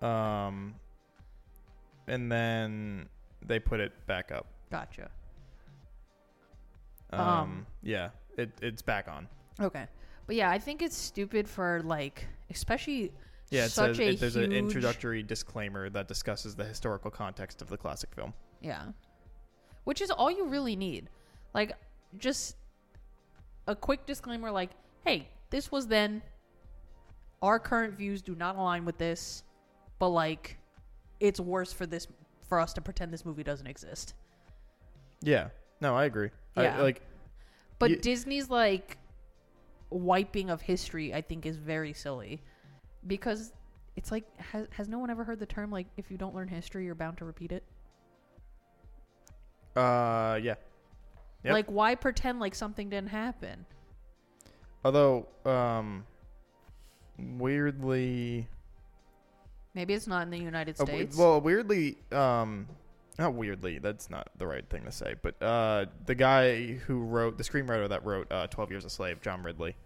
Um, 0.00 0.74
and 2.06 2.30
then 2.30 3.08
they 3.44 3.58
put 3.58 3.80
it 3.80 3.92
back 4.06 4.30
up. 4.32 4.46
Gotcha. 4.70 5.10
Um, 7.10 7.20
Um, 7.20 7.66
yeah, 7.82 8.10
it 8.36 8.50
it's 8.60 8.82
back 8.82 9.08
on. 9.08 9.28
Okay. 9.60 9.86
But 10.26 10.36
yeah, 10.36 10.50
I 10.50 10.58
think 10.58 10.82
it's 10.82 10.96
stupid 10.96 11.48
for 11.48 11.82
like 11.84 12.26
especially 12.50 13.12
Yeah, 13.50 13.66
it 13.66 13.70
such 13.70 13.96
says 13.96 13.98
a 13.98 14.08
it, 14.10 14.20
there's 14.20 14.36
an 14.36 14.52
introductory 14.52 15.22
disclaimer 15.22 15.88
that 15.90 16.08
discusses 16.08 16.54
the 16.56 16.64
historical 16.64 17.10
context 17.10 17.62
of 17.62 17.68
the 17.68 17.76
classic 17.76 18.12
film. 18.14 18.34
Yeah. 18.60 18.86
Which 19.84 20.00
is 20.00 20.10
all 20.10 20.30
you 20.30 20.46
really 20.46 20.74
need. 20.76 21.08
Like 21.54 21.72
just 22.18 22.56
a 23.68 23.74
quick 23.76 24.04
disclaimer 24.06 24.50
like, 24.50 24.70
"Hey, 25.04 25.28
this 25.50 25.70
was 25.70 25.86
then 25.86 26.22
our 27.42 27.58
current 27.60 27.94
views 27.94 28.22
do 28.22 28.34
not 28.34 28.56
align 28.56 28.84
with 28.84 28.98
this, 28.98 29.44
but 29.98 30.08
like 30.08 30.58
it's 31.20 31.40
worse 31.40 31.72
for 31.72 31.86
this 31.86 32.06
for 32.48 32.60
us 32.60 32.72
to 32.74 32.80
pretend 32.80 33.12
this 33.12 33.24
movie 33.24 33.42
doesn't 33.42 33.66
exist." 33.66 34.14
Yeah, 35.22 35.48
no, 35.80 35.96
I 35.96 36.04
agree. 36.04 36.30
Yeah. 36.56 36.78
I, 36.78 36.82
like 36.82 37.02
But 37.78 37.90
You- 37.90 37.96
Disney's 37.96 38.48
like 38.50 38.98
wiping 39.90 40.50
of 40.50 40.60
history, 40.62 41.14
I 41.14 41.20
think, 41.20 41.46
is 41.46 41.56
very 41.56 41.92
silly 41.92 42.42
because 43.06 43.52
it's 43.96 44.10
like 44.10 44.24
has 44.38 44.66
has 44.72 44.88
no 44.88 44.98
one 44.98 45.10
ever 45.10 45.24
heard 45.24 45.38
the 45.38 45.46
term 45.46 45.70
like 45.70 45.86
if 45.96 46.10
you 46.10 46.18
don't 46.18 46.34
learn 46.34 46.48
history, 46.48 46.84
you're 46.84 46.94
bound 46.94 47.18
to 47.18 47.24
repeat 47.24 47.52
it? 47.52 47.64
uh, 49.76 50.38
yeah. 50.42 50.54
Yep. 51.44 51.52
Like 51.52 51.66
why 51.66 51.94
pretend 51.94 52.40
like 52.40 52.54
something 52.54 52.88
didn't 52.88 53.10
happen? 53.10 53.66
Although, 54.84 55.26
um, 55.44 56.04
weirdly, 57.18 58.48
Maybe 59.76 59.92
it's 59.92 60.06
not 60.06 60.22
in 60.22 60.30
the 60.30 60.38
United 60.38 60.80
Uh, 60.80 60.86
States. 60.86 61.16
well, 61.16 61.38
weirdly, 61.38 61.98
um, 62.10 62.66
not 63.18 63.34
weirdly. 63.34 63.78
That's 63.78 64.08
not 64.08 64.30
the 64.38 64.46
right 64.46 64.66
thing 64.70 64.84
to 64.86 64.90
say. 64.90 65.14
But 65.20 65.40
uh, 65.42 65.84
the 66.06 66.14
guy 66.14 66.72
who 66.72 67.00
wrote 67.04 67.36
the 67.36 67.44
screenwriter 67.44 67.86
that 67.90 68.02
wrote 68.04 68.26
uh, 68.32 68.46
Twelve 68.46 68.70
Years 68.70 68.86
a 68.86 68.90
Slave, 68.90 69.20
John 69.20 69.42
Ridley, 69.42 69.76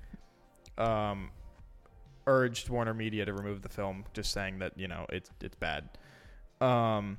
um, 0.79 1.31
urged 2.29 2.69
Warner 2.69 2.95
Media 2.95 3.25
to 3.25 3.33
remove 3.33 3.63
the 3.63 3.69
film, 3.69 4.05
just 4.15 4.31
saying 4.33 4.61
that 4.61 4.79
you 4.79 4.87
know 4.87 5.07
it's 5.09 5.33
it's 5.41 5.57
bad, 5.57 5.89
um, 6.61 7.19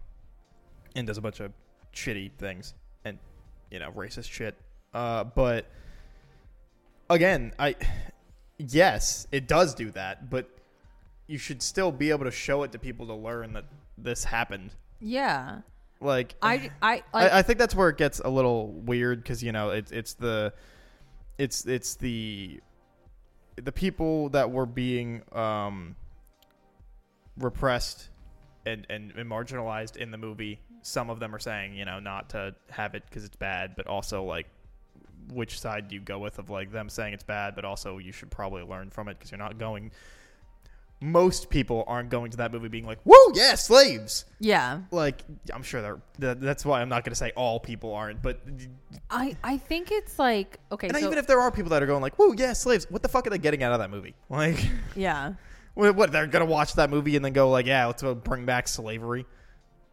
and 0.95 1.05
does 1.05 1.17
a 1.17 1.21
bunch 1.21 1.41
of 1.41 1.51
shitty 1.93 2.31
things 2.37 2.73
and 3.03 3.19
you 3.69 3.79
know 3.79 3.91
racist 3.91 4.31
shit. 4.31 4.55
Uh, 4.93 5.25
but 5.25 5.65
again, 7.09 7.51
I 7.59 7.75
yes, 8.57 9.27
it 9.33 9.49
does 9.49 9.75
do 9.75 9.91
that, 9.91 10.29
but 10.29 10.49
you 11.31 11.37
should 11.37 11.61
still 11.61 11.93
be 11.93 12.09
able 12.09 12.25
to 12.25 12.31
show 12.31 12.63
it 12.63 12.73
to 12.73 12.77
people 12.77 13.07
to 13.07 13.13
learn 13.15 13.53
that 13.53 13.63
this 13.97 14.25
happened. 14.25 14.75
yeah. 14.99 15.61
Like 16.01 16.35
I 16.41 16.71
I 16.81 17.03
like 17.13 17.31
I, 17.31 17.39
I 17.39 17.41
think 17.41 17.57
that's 17.57 17.73
where 17.73 17.89
it 17.89 17.97
gets 17.97 18.19
a 18.19 18.29
little 18.29 18.71
weird 18.71 19.23
because 19.23 19.41
you 19.43 19.51
know 19.51 19.69
it's 19.69 19.91
it's 19.91 20.15
the 20.15 20.51
it's 21.37 21.65
it's 21.65 21.95
the 21.95 22.59
the 23.55 23.71
people 23.71 24.29
that 24.29 24.51
were 24.51 24.65
being 24.65 25.21
um 25.31 25.95
repressed 27.37 28.09
and, 28.65 28.85
and 28.89 29.11
and 29.11 29.29
marginalized 29.29 29.95
in 29.95 30.11
the 30.11 30.17
movie. 30.17 30.59
Some 30.81 31.09
of 31.11 31.19
them 31.19 31.33
are 31.35 31.39
saying 31.39 31.75
you 31.75 31.85
know 31.85 31.99
not 31.99 32.31
to 32.31 32.55
have 32.71 32.95
it 32.95 33.03
because 33.07 33.23
it's 33.23 33.35
bad, 33.35 33.75
but 33.77 33.85
also 33.87 34.23
like 34.23 34.47
which 35.31 35.59
side 35.59 35.87
do 35.87 35.95
you 35.95 36.01
go 36.01 36.17
with 36.17 36.39
of 36.39 36.49
like 36.49 36.71
them 36.71 36.89
saying 36.89 37.13
it's 37.13 37.23
bad, 37.23 37.55
but 37.55 37.63
also 37.63 37.99
you 37.99 38.11
should 38.11 38.31
probably 38.31 38.63
learn 38.63 38.89
from 38.89 39.07
it 39.07 39.17
because 39.19 39.31
you're 39.31 39.37
not 39.37 39.59
going. 39.59 39.91
Most 41.01 41.49
people 41.49 41.83
aren't 41.87 42.09
going 42.09 42.29
to 42.31 42.37
that 42.37 42.51
movie 42.51 42.67
being 42.67 42.85
like, 42.85 42.99
"Whoa, 43.03 43.33
yeah, 43.33 43.55
slaves!" 43.55 44.25
yeah. 44.39 44.81
like 44.91 45.23
I'm 45.51 45.63
sure 45.63 45.81
they're 45.81 46.01
that, 46.19 46.39
that's 46.39 46.63
why 46.63 46.81
I'm 46.81 46.89
not 46.89 47.03
going 47.03 47.11
to 47.11 47.17
say 47.17 47.31
all 47.35 47.59
people 47.59 47.93
aren't, 47.93 48.21
but 48.21 48.39
I 49.09 49.35
I 49.43 49.57
think 49.57 49.91
it's 49.91 50.19
like 50.19 50.59
okay, 50.71 50.87
and 50.87 50.97
so 50.97 51.05
even 51.05 51.17
if 51.17 51.25
there 51.25 51.41
are 51.41 51.51
people 51.51 51.71
that 51.71 51.81
are 51.81 51.87
going 51.87 52.01
like, 52.01 52.15
"Whoa, 52.17 52.33
yeah, 52.33 52.53
slaves," 52.53 52.85
what 52.89 53.01
the 53.01 53.09
fuck 53.09 53.25
are 53.25 53.31
they 53.31 53.39
getting 53.39 53.63
out 53.63 53.73
of 53.73 53.79
that 53.79 53.89
movie? 53.89 54.15
Like, 54.29 54.65
yeah. 54.95 55.33
what, 55.73 55.95
what 55.95 56.11
they're 56.11 56.27
going 56.27 56.45
to 56.45 56.51
watch 56.51 56.73
that 56.75 56.89
movie 56.89 57.15
and 57.15 57.25
then 57.25 57.33
go 57.33 57.49
like, 57.49 57.65
"Yeah, 57.65 57.87
let's 57.87 58.03
bring 58.23 58.45
back 58.45 58.67
slavery." 58.67 59.25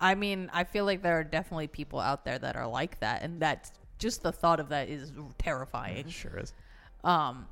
I 0.01 0.14
mean, 0.14 0.51
I 0.53 0.64
feel 0.64 0.85
like 0.85 1.03
there 1.03 1.18
are 1.18 1.25
definitely 1.25 1.66
people 1.66 1.99
out 1.99 2.25
there 2.25 2.38
that 2.38 2.57
are 2.57 2.68
like 2.68 3.01
that 3.01 3.23
and 3.23 3.40
that's 3.40 3.73
just 3.99 4.23
the 4.23 4.33
thought 4.33 4.61
of 4.61 4.68
that 4.68 4.88
is 4.88 5.12
terrifying. 5.38 6.07
It 6.07 6.12
sure 6.12 6.38
is. 6.38 6.53
Um 7.05 7.47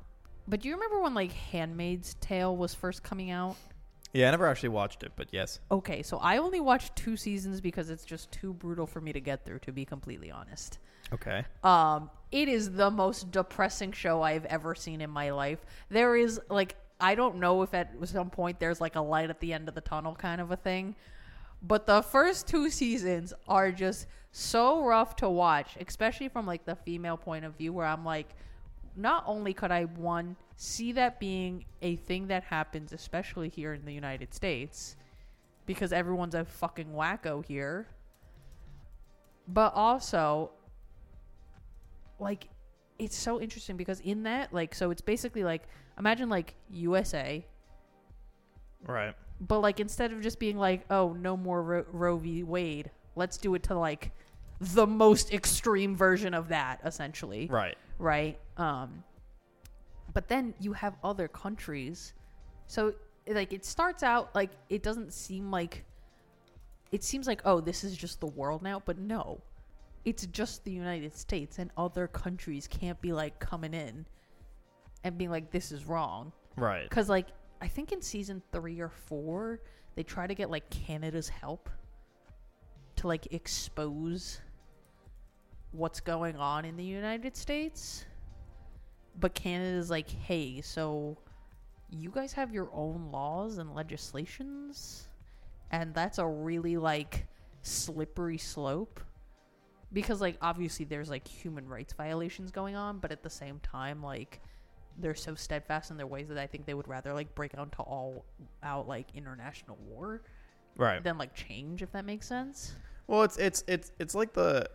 but 0.47 0.61
do 0.61 0.69
you 0.69 0.75
remember 0.75 1.01
when 1.01 1.13
like 1.13 1.31
Handmaid's 1.31 2.15
Tale 2.15 2.55
was 2.55 2.73
first 2.73 3.03
coming 3.03 3.31
out? 3.31 3.55
Yeah, 4.13 4.29
I 4.29 4.31
never 4.31 4.47
actually 4.47 4.69
watched 4.69 5.03
it, 5.03 5.11
but 5.15 5.27
yes. 5.31 5.59
Okay, 5.69 6.01
so 6.01 6.17
I 6.17 6.37
only 6.37 6.59
watched 6.59 6.95
two 6.95 7.17
seasons 7.17 7.61
because 7.61 7.89
it's 7.89 8.05
just 8.05 8.31
too 8.31 8.53
brutal 8.53 8.87
for 8.87 9.01
me 9.01 9.13
to 9.13 9.19
get 9.19 9.45
through 9.45 9.59
to 9.59 9.71
be 9.71 9.85
completely 9.85 10.31
honest. 10.31 10.79
Okay. 11.13 11.45
Um, 11.63 12.09
it 12.31 12.47
is 12.47 12.71
the 12.71 12.89
most 12.89 13.31
depressing 13.31 13.91
show 13.91 14.21
I've 14.21 14.45
ever 14.45 14.75
seen 14.75 15.01
in 15.01 15.09
my 15.09 15.31
life. 15.31 15.59
There 15.89 16.15
is 16.15 16.39
like 16.49 16.75
I 16.99 17.15
don't 17.15 17.37
know 17.37 17.61
if 17.61 17.73
at 17.73 17.93
some 18.05 18.29
point 18.29 18.59
there's 18.59 18.81
like 18.81 18.95
a 18.95 19.01
light 19.01 19.29
at 19.29 19.39
the 19.39 19.53
end 19.53 19.67
of 19.67 19.75
the 19.75 19.81
tunnel 19.81 20.15
kind 20.15 20.41
of 20.41 20.51
a 20.51 20.55
thing. 20.55 20.95
But 21.61 21.85
the 21.85 22.01
first 22.01 22.47
two 22.47 22.69
seasons 22.69 23.33
are 23.47 23.71
just 23.71 24.07
so 24.31 24.83
rough 24.83 25.15
to 25.17 25.29
watch, 25.29 25.77
especially 25.79 26.29
from 26.29 26.45
like 26.45 26.65
the 26.65 26.75
female 26.75 27.17
point 27.17 27.45
of 27.45 27.55
view 27.57 27.73
where 27.73 27.85
I'm 27.85 28.05
like 28.05 28.35
not 28.97 29.23
only 29.27 29.53
could 29.53 29.71
I 29.71 29.83
one 29.85 30.35
see 30.55 30.91
that 30.93 31.19
being 31.19 31.65
a 31.81 31.95
thing 31.97 32.27
that 32.27 32.43
happens 32.43 32.91
especially 32.91 33.47
here 33.47 33.73
in 33.73 33.85
the 33.85 33.93
United 33.93 34.33
States 34.33 34.95
because 35.67 35.93
everyone's 35.93 36.33
a 36.35 36.43
fucking 36.43 36.87
wacko 36.87 37.45
here. 37.45 37.87
But 39.47 39.73
also 39.75 40.51
like 42.19 42.49
it's 42.97 43.15
so 43.15 43.39
interesting 43.39 43.77
because 43.77 43.99
in 43.99 44.23
that 44.23 44.51
like 44.51 44.73
so 44.73 44.89
it's 44.89 45.01
basically 45.01 45.43
like 45.43 45.63
imagine 45.99 46.29
like 46.29 46.55
USA 46.71 47.45
Right. 48.85 49.13
but 49.41 49.59
like 49.59 49.79
instead 49.79 50.11
of 50.11 50.21
just 50.21 50.39
being 50.39 50.57
like 50.57 50.85
oh 50.89 51.13
no 51.13 51.37
more 51.37 51.61
Ro- 51.61 51.85
Roe 51.91 52.17
v 52.17 52.43
Wade 52.43 52.89
let's 53.15 53.37
do 53.37 53.53
it 53.55 53.63
to 53.63 53.77
like 53.77 54.11
the 54.59 54.87
most 54.87 55.33
extreme 55.33 55.95
version 55.95 56.33
of 56.33 56.49
that 56.49 56.81
essentially. 56.83 57.47
Right. 57.47 57.77
right? 57.99 58.39
Um 58.57 59.03
but 60.13 60.27
then 60.27 60.53
you 60.59 60.73
have 60.73 60.95
other 61.03 61.27
countries. 61.27 62.13
So 62.65 62.93
like 63.27 63.53
it 63.53 63.65
starts 63.65 64.03
out 64.03 64.33
like 64.33 64.51
it 64.69 64.81
doesn't 64.83 65.13
seem 65.13 65.51
like 65.51 65.83
it 66.91 67.03
seems 67.03 67.27
like 67.27 67.41
oh 67.45 67.59
this 67.59 67.83
is 67.83 67.95
just 67.95 68.19
the 68.19 68.27
world 68.27 68.61
now 68.61 68.81
but 68.85 68.97
no. 68.97 69.41
It's 70.05 70.25
just 70.27 70.63
the 70.63 70.71
united 70.71 71.15
states 71.15 71.59
and 71.59 71.69
other 71.77 72.07
countries 72.07 72.67
can't 72.67 72.99
be 73.01 73.11
like 73.11 73.39
coming 73.39 73.73
in 73.73 74.05
and 75.03 75.17
being 75.17 75.29
like 75.29 75.51
this 75.51 75.71
is 75.71 75.85
wrong. 75.85 76.31
Right. 76.55 76.89
because 76.89 77.07
like 77.07 77.27
i 77.61 77.67
think 77.67 77.91
in 77.91 78.01
season 78.01 78.41
three 78.51 78.79
or 78.79 78.89
four 78.89 79.61
they 79.95 80.01
try 80.01 80.25
to 80.25 80.33
get 80.33 80.49
like 80.49 80.67
canada's 80.71 81.29
help 81.29 81.69
to 82.95 83.07
like 83.07 83.27
expose 83.31 84.41
what's 85.71 85.99
going 85.99 86.35
on 86.35 86.65
in 86.65 86.75
the 86.77 86.83
united 86.83 87.35
states 87.35 88.05
but 89.19 89.33
canada's 89.33 89.89
like 89.89 90.09
hey 90.09 90.61
so 90.61 91.17
you 91.89 92.09
guys 92.09 92.33
have 92.33 92.51
your 92.53 92.69
own 92.73 93.09
laws 93.11 93.57
and 93.57 93.73
legislations 93.73 95.07
and 95.71 95.93
that's 95.93 96.17
a 96.17 96.25
really 96.25 96.77
like 96.77 97.25
slippery 97.61 98.37
slope 98.37 98.99
because 99.93 100.19
like 100.21 100.37
obviously 100.41 100.85
there's 100.85 101.09
like 101.09 101.27
human 101.27 101.67
rights 101.67 101.93
violations 101.93 102.51
going 102.51 102.75
on 102.75 102.97
but 102.99 103.11
at 103.11 103.23
the 103.23 103.29
same 103.29 103.59
time 103.59 104.01
like 104.03 104.41
they're 104.99 105.15
so 105.15 105.35
steadfast 105.35 105.91
in 105.91 105.97
their 105.97 106.07
ways 106.07 106.27
that 106.27 106.37
I 106.39 106.47
think 106.47 106.65
they 106.65 106.73
would 106.73 106.87
rather 106.87 107.13
like 107.13 107.33
break 107.35 107.53
out 107.55 107.65
into 107.65 107.81
all 107.83 108.25
out 108.63 108.87
like 108.87 109.07
international 109.15 109.77
war 109.87 110.23
Right. 110.75 111.03
than 111.03 111.17
like 111.17 111.33
change 111.33 111.81
if 111.81 111.91
that 111.91 112.03
makes 112.05 112.27
sense. 112.27 112.75
Well, 113.07 113.23
it's 113.23 113.37
it's 113.37 113.63
it's 113.67 113.91
it's 113.99 114.13
like 114.15 114.33
the 114.33 114.67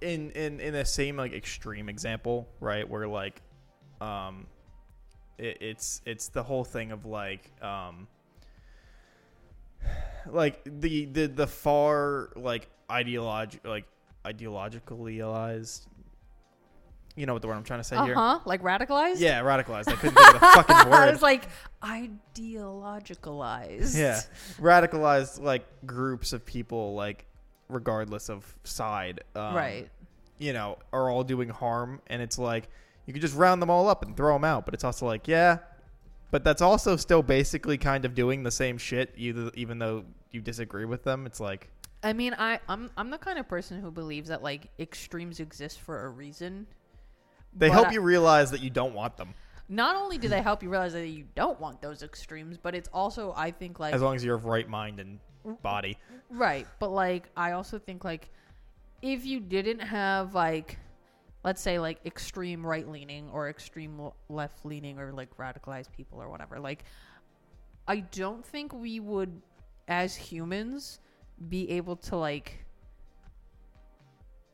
in 0.00 0.30
in 0.32 0.60
in 0.60 0.72
the 0.74 0.84
same 0.84 1.16
like 1.16 1.32
extreme 1.32 1.88
example, 1.88 2.48
right? 2.60 2.88
Where 2.88 3.08
like, 3.08 3.40
um, 4.00 4.46
it, 5.38 5.58
it's 5.60 6.00
it's 6.04 6.28
the 6.28 6.42
whole 6.42 6.64
thing 6.64 6.92
of 6.92 7.06
like, 7.06 7.50
um, 7.62 8.06
like 10.28 10.60
the 10.64 11.06
the 11.06 11.26
the 11.26 11.46
far 11.46 12.30
like 12.36 12.68
ideology 12.90 13.58
like 13.64 13.84
ideologically 14.24 15.22
You 17.16 17.24
know 17.24 17.32
what 17.32 17.40
the 17.40 17.48
word 17.48 17.54
I'm 17.54 17.64
trying 17.64 17.80
to 17.80 17.84
say 17.84 17.96
here? 18.04 18.14
huh. 18.14 18.40
Like 18.44 18.62
radicalized. 18.62 19.20
Yeah, 19.20 19.40
radicalized. 19.40 19.88
I 19.88 19.94
couldn't 19.96 20.16
think 20.16 20.34
of 20.34 20.40
the 20.40 20.40
fucking 20.54 20.76
I 20.76 20.88
word. 20.90 21.12
was 21.12 21.22
like 21.22 21.44
ideologicalized. 21.82 23.96
yeah, 23.98 24.20
radicalized 24.60 25.40
like 25.40 25.64
groups 25.86 26.32
of 26.32 26.44
people, 26.44 26.94
like 26.94 27.24
regardless 27.68 28.28
of 28.28 28.54
side, 28.64 29.20
um, 29.34 29.54
right. 29.54 29.88
You 30.38 30.52
know, 30.52 30.78
are 30.92 31.10
all 31.10 31.24
doing 31.24 31.48
harm, 31.48 32.00
and 32.08 32.20
it's 32.20 32.38
like 32.38 32.68
you 33.06 33.12
could 33.12 33.22
just 33.22 33.34
round 33.36 33.62
them 33.62 33.70
all 33.70 33.88
up 33.88 34.02
and 34.04 34.16
throw 34.16 34.34
them 34.34 34.44
out. 34.44 34.64
But 34.64 34.74
it's 34.74 34.84
also 34.84 35.06
like, 35.06 35.26
yeah, 35.26 35.58
but 36.30 36.44
that's 36.44 36.60
also 36.60 36.96
still 36.96 37.22
basically 37.22 37.78
kind 37.78 38.04
of 38.04 38.14
doing 38.14 38.42
the 38.42 38.50
same 38.50 38.76
shit, 38.78 39.14
either, 39.16 39.50
even 39.54 39.78
though 39.78 40.04
you 40.32 40.40
disagree 40.40 40.84
with 40.84 41.04
them. 41.04 41.24
It's 41.24 41.40
like, 41.40 41.70
I 42.02 42.12
mean, 42.12 42.34
I 42.38 42.60
I'm 42.68 42.90
I'm 42.96 43.10
the 43.10 43.18
kind 43.18 43.38
of 43.38 43.48
person 43.48 43.80
who 43.80 43.90
believes 43.90 44.28
that 44.28 44.42
like 44.42 44.68
extremes 44.78 45.40
exist 45.40 45.80
for 45.80 46.04
a 46.04 46.10
reason. 46.10 46.66
they 47.54 47.70
help 47.70 47.88
I- 47.88 47.92
you 47.92 48.00
realize 48.02 48.50
that 48.50 48.60
you 48.60 48.68
don't 48.68 48.92
want 48.92 49.16
them, 49.16 49.32
Not 49.70 49.96
only 49.96 50.18
do 50.18 50.28
they 50.28 50.42
help 50.42 50.62
you 50.62 50.68
realize 50.68 50.92
that 50.92 51.06
you 51.06 51.24
don't 51.34 51.58
want 51.58 51.80
those 51.80 52.02
extremes, 52.02 52.58
but 52.58 52.74
it's 52.74 52.88
also 52.92 53.32
I 53.34 53.50
think 53.50 53.80
like 53.80 53.94
as 53.94 54.02
long 54.02 54.14
as 54.14 54.22
you're 54.22 54.34
of 54.34 54.44
right 54.44 54.68
mind 54.68 55.00
and 55.00 55.18
body. 55.54 55.96
Right, 56.30 56.66
but 56.78 56.90
like 56.90 57.28
I 57.36 57.52
also 57.52 57.78
think 57.78 58.04
like 58.04 58.30
if 59.02 59.24
you 59.24 59.40
didn't 59.40 59.80
have 59.80 60.34
like 60.34 60.78
let's 61.44 61.62
say 61.62 61.78
like 61.78 62.00
extreme 62.04 62.66
right 62.66 62.88
leaning 62.88 63.28
or 63.30 63.48
extreme 63.48 64.10
left 64.28 64.64
leaning 64.64 64.98
or 64.98 65.12
like 65.12 65.36
radicalized 65.36 65.92
people 65.92 66.20
or 66.20 66.28
whatever, 66.28 66.58
like 66.58 66.84
I 67.86 68.00
don't 68.00 68.44
think 68.44 68.72
we 68.72 68.98
would 69.00 69.40
as 69.88 70.16
humans 70.16 70.98
be 71.48 71.70
able 71.70 71.96
to 71.96 72.16
like 72.16 72.64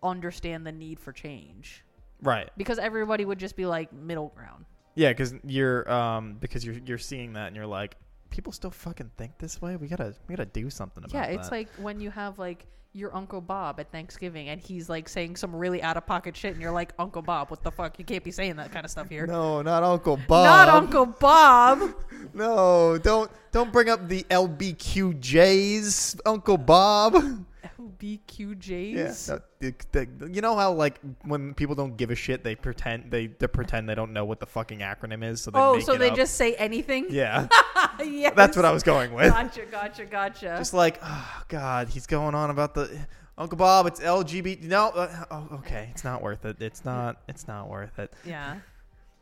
understand 0.03 0.67
the 0.67 0.73
need 0.73 0.99
for 0.99 1.13
change 1.13 1.85
Right. 2.23 2.51
because 2.57 2.79
everybody 2.79 3.25
would 3.25 3.39
just 3.39 3.57
be 3.57 3.67
like 3.67 3.93
middle 3.93 4.29
ground. 4.37 4.65
Yeah, 4.95 5.09
because 5.11 5.35
you're 5.45 5.91
um 5.91 6.35
because 6.39 6.65
you're 6.65 6.77
you're 6.85 6.99
seeing 6.99 7.33
that 7.33 7.47
and 7.47 7.57
you're 7.57 7.67
like, 7.67 7.97
people 8.33 8.53
still 8.53 8.71
fucking 8.71 9.11
think 9.17 9.39
this 9.39 9.63
way. 9.63 9.77
We 9.77 9.87
gotta 9.87 10.15
we 10.27 10.35
gotta 10.35 10.49
do 10.51 10.69
something 10.71 11.05
about 11.05 11.15
it. 11.15 11.31
Yeah, 11.31 11.37
it's 11.37 11.51
that. 11.51 11.55
like 11.55 11.69
when 11.77 12.01
you 12.01 12.11
have 12.11 12.39
like 12.41 12.67
your 12.95 13.15
Uncle 13.15 13.41
Bob 13.41 13.81
at 13.81 13.91
Thanksgiving 13.91 14.49
and 14.49 14.61
he's 14.61 14.89
like 14.89 15.09
saying 15.09 15.37
some 15.37 15.55
really 15.55 15.83
out 15.83 15.97
of 15.97 16.05
pocket 16.07 16.37
shit 16.37 16.53
and 16.53 16.61
you're 16.61 16.73
like, 16.73 16.93
Uncle 16.99 17.23
Bob, 17.23 17.51
what 17.51 17.63
the 17.63 17.71
fuck? 17.71 17.99
You 17.99 18.05
can't 18.05 18.23
be 18.25 18.31
saying 18.31 18.57
that 18.57 18.71
kind 18.73 18.85
of 18.85 18.91
stuff 18.91 19.09
here. 19.09 19.27
no, 19.27 19.63
not 19.63 19.83
Uncle 19.83 20.19
Bob. 20.29 20.45
Not 20.45 20.69
Uncle 20.69 21.07
Bob. 21.07 21.81
No, 22.35 22.97
don't 22.99 23.31
don't 23.51 23.71
bring 23.73 23.91
up 23.91 24.09
the 24.09 24.23
LBQJs, 24.31 26.21
Uncle 26.25 26.57
Bob. 26.57 27.45
LBQJs. 27.79 29.41
Yeah, 29.61 30.05
you 30.31 30.41
know 30.41 30.57
how 30.57 30.73
like 30.73 31.01
when 31.25 31.55
people 31.55 31.75
don't 31.75 31.97
give 31.97 32.11
a 32.11 32.15
shit, 32.15 32.45
they 32.45 32.55
pretend 32.55 33.11
they, 33.11 33.29
they 33.29 33.47
pretend 33.47 33.89
they 33.89 33.95
don't 33.95 34.13
know 34.13 34.25
what 34.25 34.41
the 34.41 34.47
fucking 34.47 34.81
acronym 34.81 35.25
is. 35.25 35.43
So 35.43 35.51
they 35.51 35.59
oh, 35.59 35.81
so 35.81 35.97
they 35.97 36.11
up. 36.11 36.17
just 36.17 36.35
say 36.35 36.55
anything? 36.55 37.07
yeah. 37.11 37.49
yes. 38.01 38.33
That's 38.37 38.57
what 38.57 38.65
I 38.65 38.73
was 38.73 38.83
going 38.83 39.13
with. 39.13 39.33
Gotcha, 39.33 39.67
gotcha, 39.67 40.05
gotcha. 40.05 40.55
Just 40.59 40.75
like, 40.75 40.99
oh 41.03 41.43
god, 41.49 41.89
he's 41.89 42.07
going 42.07 42.35
on 42.35 42.51
about 42.51 42.75
the 42.75 42.91
Uncle 43.39 43.57
Bob. 43.57 43.87
It's 43.87 44.01
LGBT. 44.01 44.63
No, 44.65 44.89
uh, 44.89 45.25
oh, 45.31 45.49
okay, 45.59 45.89
it's 45.91 46.05
not 46.05 46.23
worth 46.23 46.45
it. 46.45 46.61
It's 46.61 46.85
not. 46.85 47.23
It's 47.29 47.49
not 47.49 47.69
worth 47.69 47.99
it. 47.99 48.13
yeah. 48.25 48.57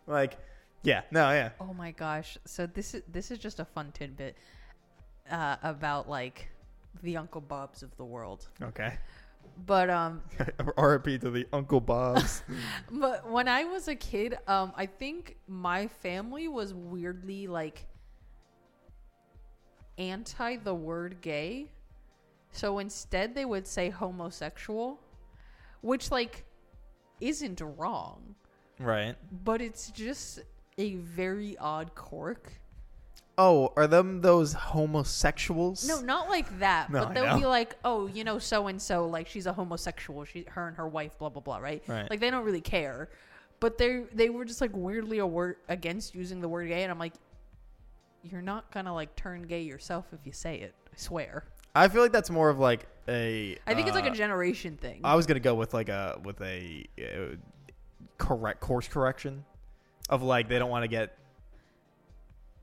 Like, 0.06 0.38
yeah, 0.82 1.02
no, 1.10 1.30
yeah. 1.30 1.50
Oh 1.60 1.72
my 1.74 1.92
gosh. 1.92 2.38
So 2.44 2.66
this 2.66 2.94
is 2.94 3.02
this 3.10 3.30
is 3.30 3.38
just 3.38 3.60
a 3.60 3.64
fun 3.64 3.92
tidbit 3.92 4.36
uh, 5.30 5.56
about 5.62 6.08
like 6.08 6.48
the 7.02 7.16
Uncle 7.16 7.40
Bobs 7.40 7.82
of 7.82 7.96
the 7.96 8.04
world. 8.04 8.48
Okay. 8.62 8.98
But 9.66 9.90
um 9.90 10.22
R.I.P. 10.76 11.18
to 11.18 11.30
the 11.30 11.46
Uncle 11.52 11.80
Bobs. 11.80 12.42
But 12.90 13.28
when 13.30 13.48
I 13.48 13.64
was 13.64 13.88
a 13.88 13.94
kid, 13.94 14.38
um, 14.46 14.72
I 14.76 14.86
think 14.86 15.36
my 15.48 15.86
family 15.86 16.48
was 16.48 16.74
weirdly 16.74 17.46
like 17.46 17.86
anti 19.98 20.56
the 20.56 20.74
word 20.74 21.20
gay. 21.20 21.70
So 22.52 22.78
instead, 22.80 23.34
they 23.34 23.44
would 23.44 23.66
say 23.66 23.90
homosexual, 23.90 24.98
which 25.82 26.10
like 26.10 26.44
isn't 27.20 27.60
wrong, 27.60 28.34
right. 28.78 29.14
but 29.44 29.60
it's 29.60 29.90
just 29.90 30.40
a 30.78 30.96
very 30.96 31.56
odd 31.58 31.94
quirk. 31.94 32.52
Oh, 33.42 33.72
are 33.74 33.86
them 33.86 34.20
those 34.20 34.52
homosexuals? 34.52 35.88
No, 35.88 36.02
not 36.02 36.28
like 36.28 36.58
that. 36.58 36.90
No, 36.90 36.98
I 36.98 37.04
but 37.06 37.14
they'll 37.14 37.26
know. 37.26 37.38
be 37.38 37.46
like, 37.46 37.74
oh, 37.86 38.06
you 38.06 38.22
know, 38.22 38.38
so 38.38 38.66
and 38.66 38.80
so, 38.80 39.06
like 39.06 39.26
she's 39.26 39.46
a 39.46 39.52
homosexual. 39.54 40.26
She, 40.26 40.44
her 40.50 40.68
and 40.68 40.76
her 40.76 40.86
wife, 40.86 41.18
blah 41.18 41.30
blah 41.30 41.40
blah, 41.40 41.56
right? 41.56 41.82
Right. 41.86 42.10
Like 42.10 42.20
they 42.20 42.30
don't 42.30 42.44
really 42.44 42.60
care, 42.60 43.08
but 43.58 43.78
they 43.78 44.04
they 44.12 44.28
were 44.28 44.44
just 44.44 44.60
like 44.60 44.72
weirdly 44.74 45.20
aware 45.20 45.56
against 45.70 46.14
using 46.14 46.42
the 46.42 46.50
word 46.50 46.68
gay, 46.68 46.82
and 46.82 46.92
I'm 46.92 46.98
like, 46.98 47.14
you're 48.22 48.42
not 48.42 48.70
gonna 48.72 48.92
like 48.92 49.16
turn 49.16 49.44
gay 49.44 49.62
yourself 49.62 50.04
if 50.12 50.26
you 50.26 50.32
say 50.32 50.56
it. 50.60 50.74
I 50.92 50.98
swear. 50.98 51.44
I 51.74 51.88
feel 51.88 52.02
like 52.02 52.12
that's 52.12 52.28
more 52.28 52.50
of 52.50 52.58
like 52.58 52.88
a. 53.08 53.56
I 53.66 53.72
think 53.72 53.86
it's 53.86 53.96
like 53.96 54.04
uh, 54.04 54.12
a 54.12 54.14
generation 54.14 54.76
thing. 54.76 55.00
I 55.02 55.14
was 55.14 55.24
gonna 55.24 55.40
go 55.40 55.54
with 55.54 55.72
like 55.72 55.88
a 55.88 56.20
with 56.22 56.42
a 56.42 56.86
uh, 56.98 57.36
correct 58.18 58.60
course 58.60 58.86
correction 58.86 59.46
of 60.10 60.22
like 60.22 60.46
they 60.50 60.58
don't 60.58 60.68
want 60.68 60.82
to 60.82 60.88
get 60.88 61.16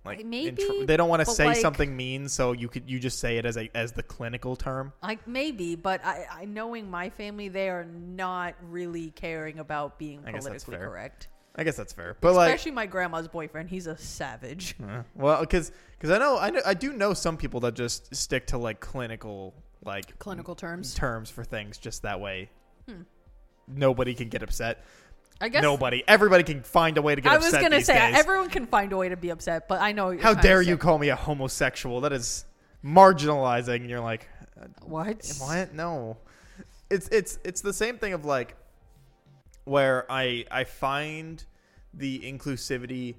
like 0.08 0.26
Maybe, 0.26 0.63
tr- 0.63 0.86
they 0.86 0.98
don't 0.98 1.10
want 1.10 1.24
to 1.26 1.32
say 1.32 1.46
like- 1.48 1.58
something 1.58 1.96
mean, 1.96 2.28
so 2.30 2.52
you 2.54 2.67
could 2.67 2.89
you 2.89 3.00
just 3.00 3.20
say 3.20 3.38
it 3.38 3.46
as 3.46 3.58
a 3.58 3.70
as 3.76 3.91
the 3.91 4.04
clinical 4.04 4.56
term. 4.56 4.93
like 5.04 5.28
maybe, 5.28 5.76
but 5.76 6.04
I, 6.04 6.26
I 6.32 6.46
knowing 6.46 6.89
my 6.89 7.10
family, 7.10 7.50
they 7.50 7.70
are 7.70 7.86
not 7.86 8.56
really 8.70 9.12
caring 9.12 9.60
about 9.60 10.00
being 10.00 10.22
I 10.26 10.32
guess 10.32 10.46
that's 10.46 10.63
politically 10.63 10.88
correct. 10.88 11.28
I 11.60 11.63
guess 11.63 11.76
that's 11.76 11.91
fair, 11.93 12.15
but 12.22 12.34
like 12.36 12.50
Especially 12.50 12.72
my 12.72 12.86
grandma's 12.86 13.28
boyfriend. 13.28 13.70
He's 13.70 13.88
a 13.88 13.98
savage. 13.98 14.76
Uh, 14.84 15.02
well, 15.15 15.39
because 15.41 15.72
because 15.98 16.12
I 16.12 16.17
know 16.20 16.38
I 16.38 16.50
know 16.52 16.62
I 16.65 16.74
do 16.76 16.93
know 16.93 17.13
some 17.13 17.36
people 17.38 17.60
that 17.62 17.74
just 17.74 18.15
stick 18.15 18.48
to 18.48 18.58
like 18.58 18.80
clinical 18.80 19.54
like 19.84 20.17
Clinical 20.20 20.54
terms. 20.56 20.93
terms 20.93 21.30
for 21.30 21.43
things 21.43 21.78
just 21.78 22.04
that 22.04 22.20
way. 22.20 22.50
Hmm. 22.88 23.02
Nobody 23.67 24.13
can 24.13 24.30
get 24.30 24.43
upset. 24.43 24.84
I 25.39 25.50
guess 25.50 25.62
Nobody, 25.62 26.04
everybody 26.08 26.43
can 26.43 26.63
find 26.63 26.97
a 26.97 27.02
way 27.02 27.13
to 27.15 27.21
get 27.21 27.32
upset. 27.32 27.43
I 27.43 27.47
upset. 27.47 27.62
was 27.62 27.63
gonna 27.69 27.78
these 27.78 27.86
say 27.86 27.93
days. 28.12 28.15
everyone 28.19 28.50
can 28.50 28.65
find 28.65 28.91
a 28.91 28.97
way 28.97 29.10
to 29.10 29.17
be 29.17 29.30
upset, 29.30 29.67
but 29.67 29.80
I 29.82 29.91
know. 29.91 30.17
How 30.17 30.34
dare 30.34 30.62
you 30.62 30.78
call 30.78 30.97
me 30.97 31.10
a 31.10 31.15
homosexual? 31.15 32.02
That 32.02 32.13
is 32.13 32.45
marginalizing. 32.84 33.76
And 33.78 33.89
you're 33.89 34.00
like, 34.00 34.28
uh, 34.60 34.65
What? 34.84 35.32
what? 35.39 35.73
No. 35.73 36.17
It's 36.89 37.08
it's 37.10 37.38
it's 37.43 37.62
the 37.62 37.73
same 37.73 37.97
thing 37.97 38.13
of 38.13 38.26
like 38.26 38.56
where 39.65 40.06
I 40.10 40.45
I 40.50 40.63
find 40.63 41.43
the 41.93 42.19
inclusivity 42.19 43.15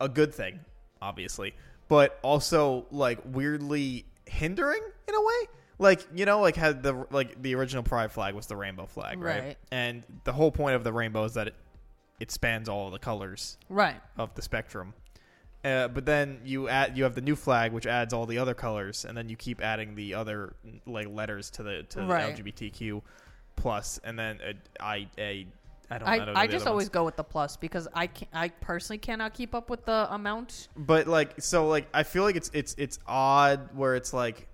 a 0.00 0.08
good 0.08 0.32
thing, 0.34 0.60
obviously, 1.02 1.54
but 1.88 2.18
also 2.22 2.86
like 2.90 3.18
weirdly 3.24 4.06
hindering 4.26 4.80
in 5.06 5.14
a 5.14 5.20
way. 5.20 5.34
Like 5.78 6.06
you 6.14 6.24
know, 6.24 6.40
like 6.40 6.56
had 6.56 6.82
the 6.82 7.06
like 7.10 7.40
the 7.40 7.54
original 7.54 7.82
pride 7.82 8.10
flag 8.12 8.34
was 8.34 8.46
the 8.46 8.56
rainbow 8.56 8.86
flag, 8.86 9.20
right? 9.20 9.42
Right. 9.42 9.58
And 9.70 10.02
the 10.24 10.32
whole 10.32 10.50
point 10.50 10.74
of 10.74 10.82
the 10.84 10.92
rainbow 10.92 11.24
is 11.24 11.34
that 11.34 11.48
it 11.48 11.54
it 12.20 12.30
spans 12.32 12.68
all 12.68 12.90
the 12.90 12.98
colors 12.98 13.56
Right. 13.68 14.00
of 14.16 14.34
the 14.34 14.42
spectrum. 14.42 14.92
Uh, 15.64 15.86
but 15.88 16.04
then 16.04 16.40
you 16.44 16.68
add 16.68 16.96
you 16.96 17.04
have 17.04 17.14
the 17.14 17.20
new 17.20 17.36
flag, 17.36 17.72
which 17.72 17.86
adds 17.86 18.12
all 18.12 18.26
the 18.26 18.38
other 18.38 18.54
colors, 18.54 19.04
and 19.04 19.16
then 19.16 19.28
you 19.28 19.36
keep 19.36 19.60
adding 19.60 19.94
the 19.94 20.14
other 20.14 20.54
like 20.86 21.08
letters 21.08 21.50
to 21.50 21.62
the 21.62 21.82
to 21.90 22.02
Right. 22.02 22.34
the 22.36 22.42
LGBTQ 22.42 23.02
plus, 23.56 24.00
and 24.02 24.18
then 24.18 24.38
a, 24.44 24.54
I 24.82 25.08
a 25.16 25.46
I 25.90 25.98
don't 25.98 26.08
I, 26.08 26.18
know. 26.18 26.32
I 26.34 26.46
the 26.46 26.52
just 26.52 26.66
always 26.66 26.88
go 26.88 27.04
with 27.04 27.16
the 27.16 27.24
plus 27.24 27.56
because 27.56 27.88
I 27.94 28.08
can 28.08 28.28
I 28.32 28.48
personally 28.48 28.98
cannot 28.98 29.34
keep 29.34 29.54
up 29.54 29.70
with 29.70 29.84
the 29.84 30.12
amount. 30.12 30.68
But 30.76 31.06
like 31.06 31.40
so 31.40 31.68
like 31.68 31.88
I 31.94 32.02
feel 32.02 32.24
like 32.24 32.36
it's 32.36 32.50
it's 32.52 32.74
it's 32.78 32.98
odd 33.06 33.70
where 33.74 33.94
it's 33.96 34.12
like 34.12 34.48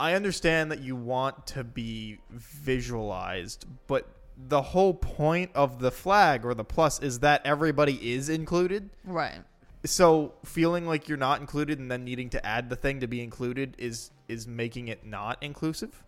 I 0.00 0.14
understand 0.14 0.72
that 0.72 0.80
you 0.80 0.96
want 0.96 1.46
to 1.48 1.62
be 1.64 2.18
visualized, 2.30 3.66
but 3.86 4.08
the 4.48 4.62
whole 4.62 4.94
point 4.94 5.50
of 5.54 5.78
the 5.80 5.90
flag 5.90 6.44
or 6.46 6.54
the 6.54 6.64
plus 6.64 7.00
is 7.00 7.18
that 7.20 7.42
everybody 7.44 8.12
is 8.14 8.28
included. 8.30 8.88
Right. 9.04 9.40
so 9.84 10.34
feeling 10.44 10.86
like 10.86 11.08
you're 11.08 11.18
not 11.18 11.40
included 11.40 11.78
and 11.78 11.90
then 11.90 12.04
needing 12.04 12.30
to 12.30 12.44
add 12.46 12.68
the 12.70 12.76
thing 12.76 13.00
to 13.00 13.06
be 13.06 13.22
included 13.22 13.74
is 13.78 14.10
is 14.28 14.46
making 14.46 14.88
it 14.88 15.04
not 15.06 15.36
inclusive 15.42 16.02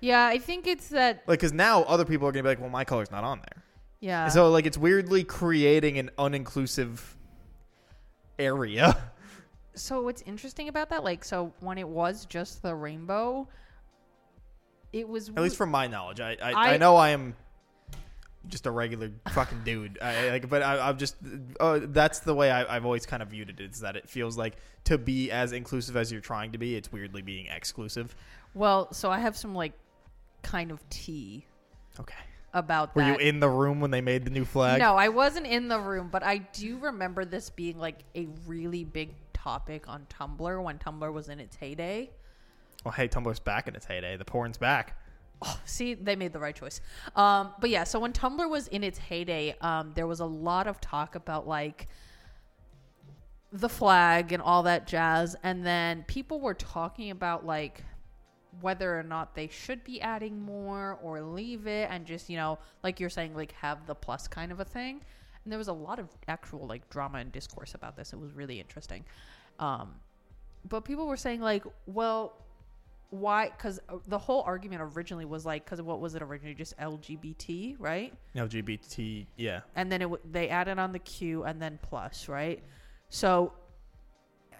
Yeah, 0.00 0.24
I 0.26 0.38
think 0.38 0.66
it's 0.66 0.88
that. 0.88 1.22
like 1.26 1.38
because 1.38 1.52
now 1.52 1.82
other 1.82 2.04
people 2.06 2.26
are 2.28 2.32
gonna 2.32 2.42
be 2.44 2.48
like 2.50 2.60
well 2.60 2.70
my 2.70 2.84
color's 2.84 3.10
not 3.10 3.22
on 3.24 3.38
there 3.40 3.62
Yeah. 4.00 4.28
so 4.28 4.50
like 4.50 4.64
it's 4.66 4.78
weirdly 4.78 5.22
creating 5.24 5.98
an 5.98 6.10
uninclusive 6.18 7.00
area 8.38 8.96
so 9.74 10.02
what's 10.02 10.22
interesting 10.22 10.68
about 10.68 10.90
that, 10.90 11.04
like, 11.04 11.24
so 11.24 11.52
when 11.60 11.78
it 11.78 11.88
was 11.88 12.26
just 12.26 12.62
the 12.62 12.74
rainbow, 12.74 13.48
it 14.92 15.08
was 15.08 15.28
At 15.28 15.36
least 15.40 15.56
from 15.56 15.70
my 15.70 15.86
knowledge, 15.86 16.20
I 16.20 16.36
I, 16.42 16.52
I- 16.52 16.74
I 16.74 16.76
know 16.76 16.96
I 16.96 17.10
am 17.10 17.34
just 18.48 18.66
a 18.66 18.70
regular 18.70 19.10
fucking 19.32 19.62
dude. 19.64 19.98
I, 20.00 20.30
like, 20.30 20.48
but 20.48 20.62
I, 20.62 20.88
I'm 20.88 20.96
just 20.98 21.16
uh, 21.60 21.80
that's 21.82 22.20
the 22.20 22.34
way 22.34 22.50
I, 22.50 22.74
I've 22.76 22.84
always 22.86 23.04
kind 23.06 23.22
of 23.22 23.28
viewed 23.28 23.50
it. 23.50 23.60
Is 23.60 23.80
that 23.80 23.96
it 23.96 24.08
feels 24.08 24.36
like 24.38 24.56
to 24.84 24.96
be 24.98 25.30
as 25.30 25.52
inclusive 25.52 25.96
as 25.96 26.10
you're 26.10 26.22
trying 26.22 26.52
to 26.52 26.58
be, 26.58 26.74
it's 26.74 26.90
weirdly 26.90 27.22
being 27.22 27.46
exclusive. 27.46 28.14
well. 28.54 28.92
So 28.92 29.10
I 29.10 29.18
have 29.20 29.36
some 29.36 29.54
like 29.54 29.72
kind 30.42 30.70
of 30.70 30.80
tea 30.88 31.44
Okay. 32.00 32.14
about 32.54 32.96
Were 32.96 33.02
that. 33.02 33.20
you 33.20 33.28
in 33.28 33.40
the 33.40 33.48
room 33.48 33.78
when 33.78 33.90
they 33.90 34.00
made 34.00 34.24
the 34.24 34.30
new 34.30 34.46
flag? 34.46 34.80
No, 34.80 34.96
I 34.96 35.08
wasn't 35.10 35.46
in 35.46 35.68
the 35.68 35.78
room, 35.78 36.08
but 36.10 36.22
I 36.22 36.38
do 36.38 36.78
remember 36.78 37.26
this 37.26 37.50
being 37.50 37.78
like 37.78 37.98
a 38.16 38.26
really 38.46 38.84
big 38.84 39.10
topic 39.42 39.88
on 39.88 40.06
Tumblr 40.08 40.62
when 40.62 40.78
Tumblr 40.78 41.12
was 41.12 41.28
in 41.28 41.40
its 41.40 41.56
heyday. 41.56 42.10
Well, 42.84 42.92
hey, 42.92 43.08
Tumblr's 43.08 43.40
back 43.40 43.68
in 43.68 43.74
its 43.74 43.86
heyday. 43.86 44.16
The 44.16 44.24
porn's 44.24 44.58
back. 44.58 44.96
Oh, 45.42 45.58
see, 45.64 45.94
they 45.94 46.16
made 46.16 46.32
the 46.32 46.38
right 46.38 46.54
choice. 46.54 46.80
Um, 47.16 47.54
but 47.60 47.70
yeah, 47.70 47.84
so 47.84 47.98
when 47.98 48.12
Tumblr 48.12 48.48
was 48.48 48.68
in 48.68 48.84
its 48.84 48.98
heyday, 48.98 49.56
um, 49.60 49.92
there 49.94 50.06
was 50.06 50.20
a 50.20 50.26
lot 50.26 50.66
of 50.66 50.80
talk 50.80 51.14
about 51.14 51.46
like 51.46 51.88
the 53.52 53.68
flag 53.68 54.32
and 54.32 54.42
all 54.42 54.62
that 54.64 54.86
jazz, 54.86 55.36
and 55.42 55.64
then 55.64 56.04
people 56.06 56.40
were 56.40 56.54
talking 56.54 57.10
about 57.10 57.46
like 57.46 57.82
whether 58.60 58.98
or 58.98 59.02
not 59.02 59.34
they 59.34 59.48
should 59.48 59.82
be 59.84 60.00
adding 60.00 60.40
more 60.40 60.98
or 61.02 61.22
leave 61.22 61.66
it 61.66 61.88
and 61.90 62.04
just 62.04 62.28
you 62.28 62.36
know 62.36 62.58
like 62.82 62.98
you're 62.98 63.08
saying 63.08 63.34
like 63.34 63.52
have 63.52 63.86
the 63.86 63.94
plus 63.94 64.26
kind 64.26 64.50
of 64.50 64.58
a 64.58 64.64
thing 64.64 65.00
and 65.44 65.52
there 65.52 65.58
was 65.58 65.68
a 65.68 65.72
lot 65.72 65.98
of 65.98 66.08
actual 66.28 66.66
like 66.66 66.88
drama 66.90 67.18
and 67.18 67.32
discourse 67.32 67.74
about 67.74 67.96
this. 67.96 68.12
It 68.12 68.18
was 68.18 68.32
really 68.32 68.60
interesting. 68.60 69.04
Um 69.58 69.94
but 70.68 70.84
people 70.84 71.06
were 71.06 71.16
saying 71.16 71.40
like 71.40 71.64
well 71.86 72.34
why 73.10 73.48
because 73.48 73.80
the 74.06 74.18
whole 74.18 74.42
argument 74.42 74.82
originally 74.94 75.24
was 75.24 75.44
like 75.44 75.64
because 75.64 75.82
what 75.82 76.00
was 76.00 76.14
it 76.14 76.22
originally? 76.22 76.54
Just 76.54 76.76
lgbt 76.78 77.76
right? 77.78 78.14
LGBT, 78.36 79.26
yeah. 79.36 79.60
and 79.74 79.90
then 79.90 80.00
it 80.00 80.04
w- 80.04 80.22
they 80.30 80.48
added 80.48 80.78
on 80.78 80.92
the 80.92 81.00
q 81.00 81.42
and 81.44 81.60
then 81.60 81.78
plus 81.82 82.28
right? 82.28 82.62
So 83.08 83.52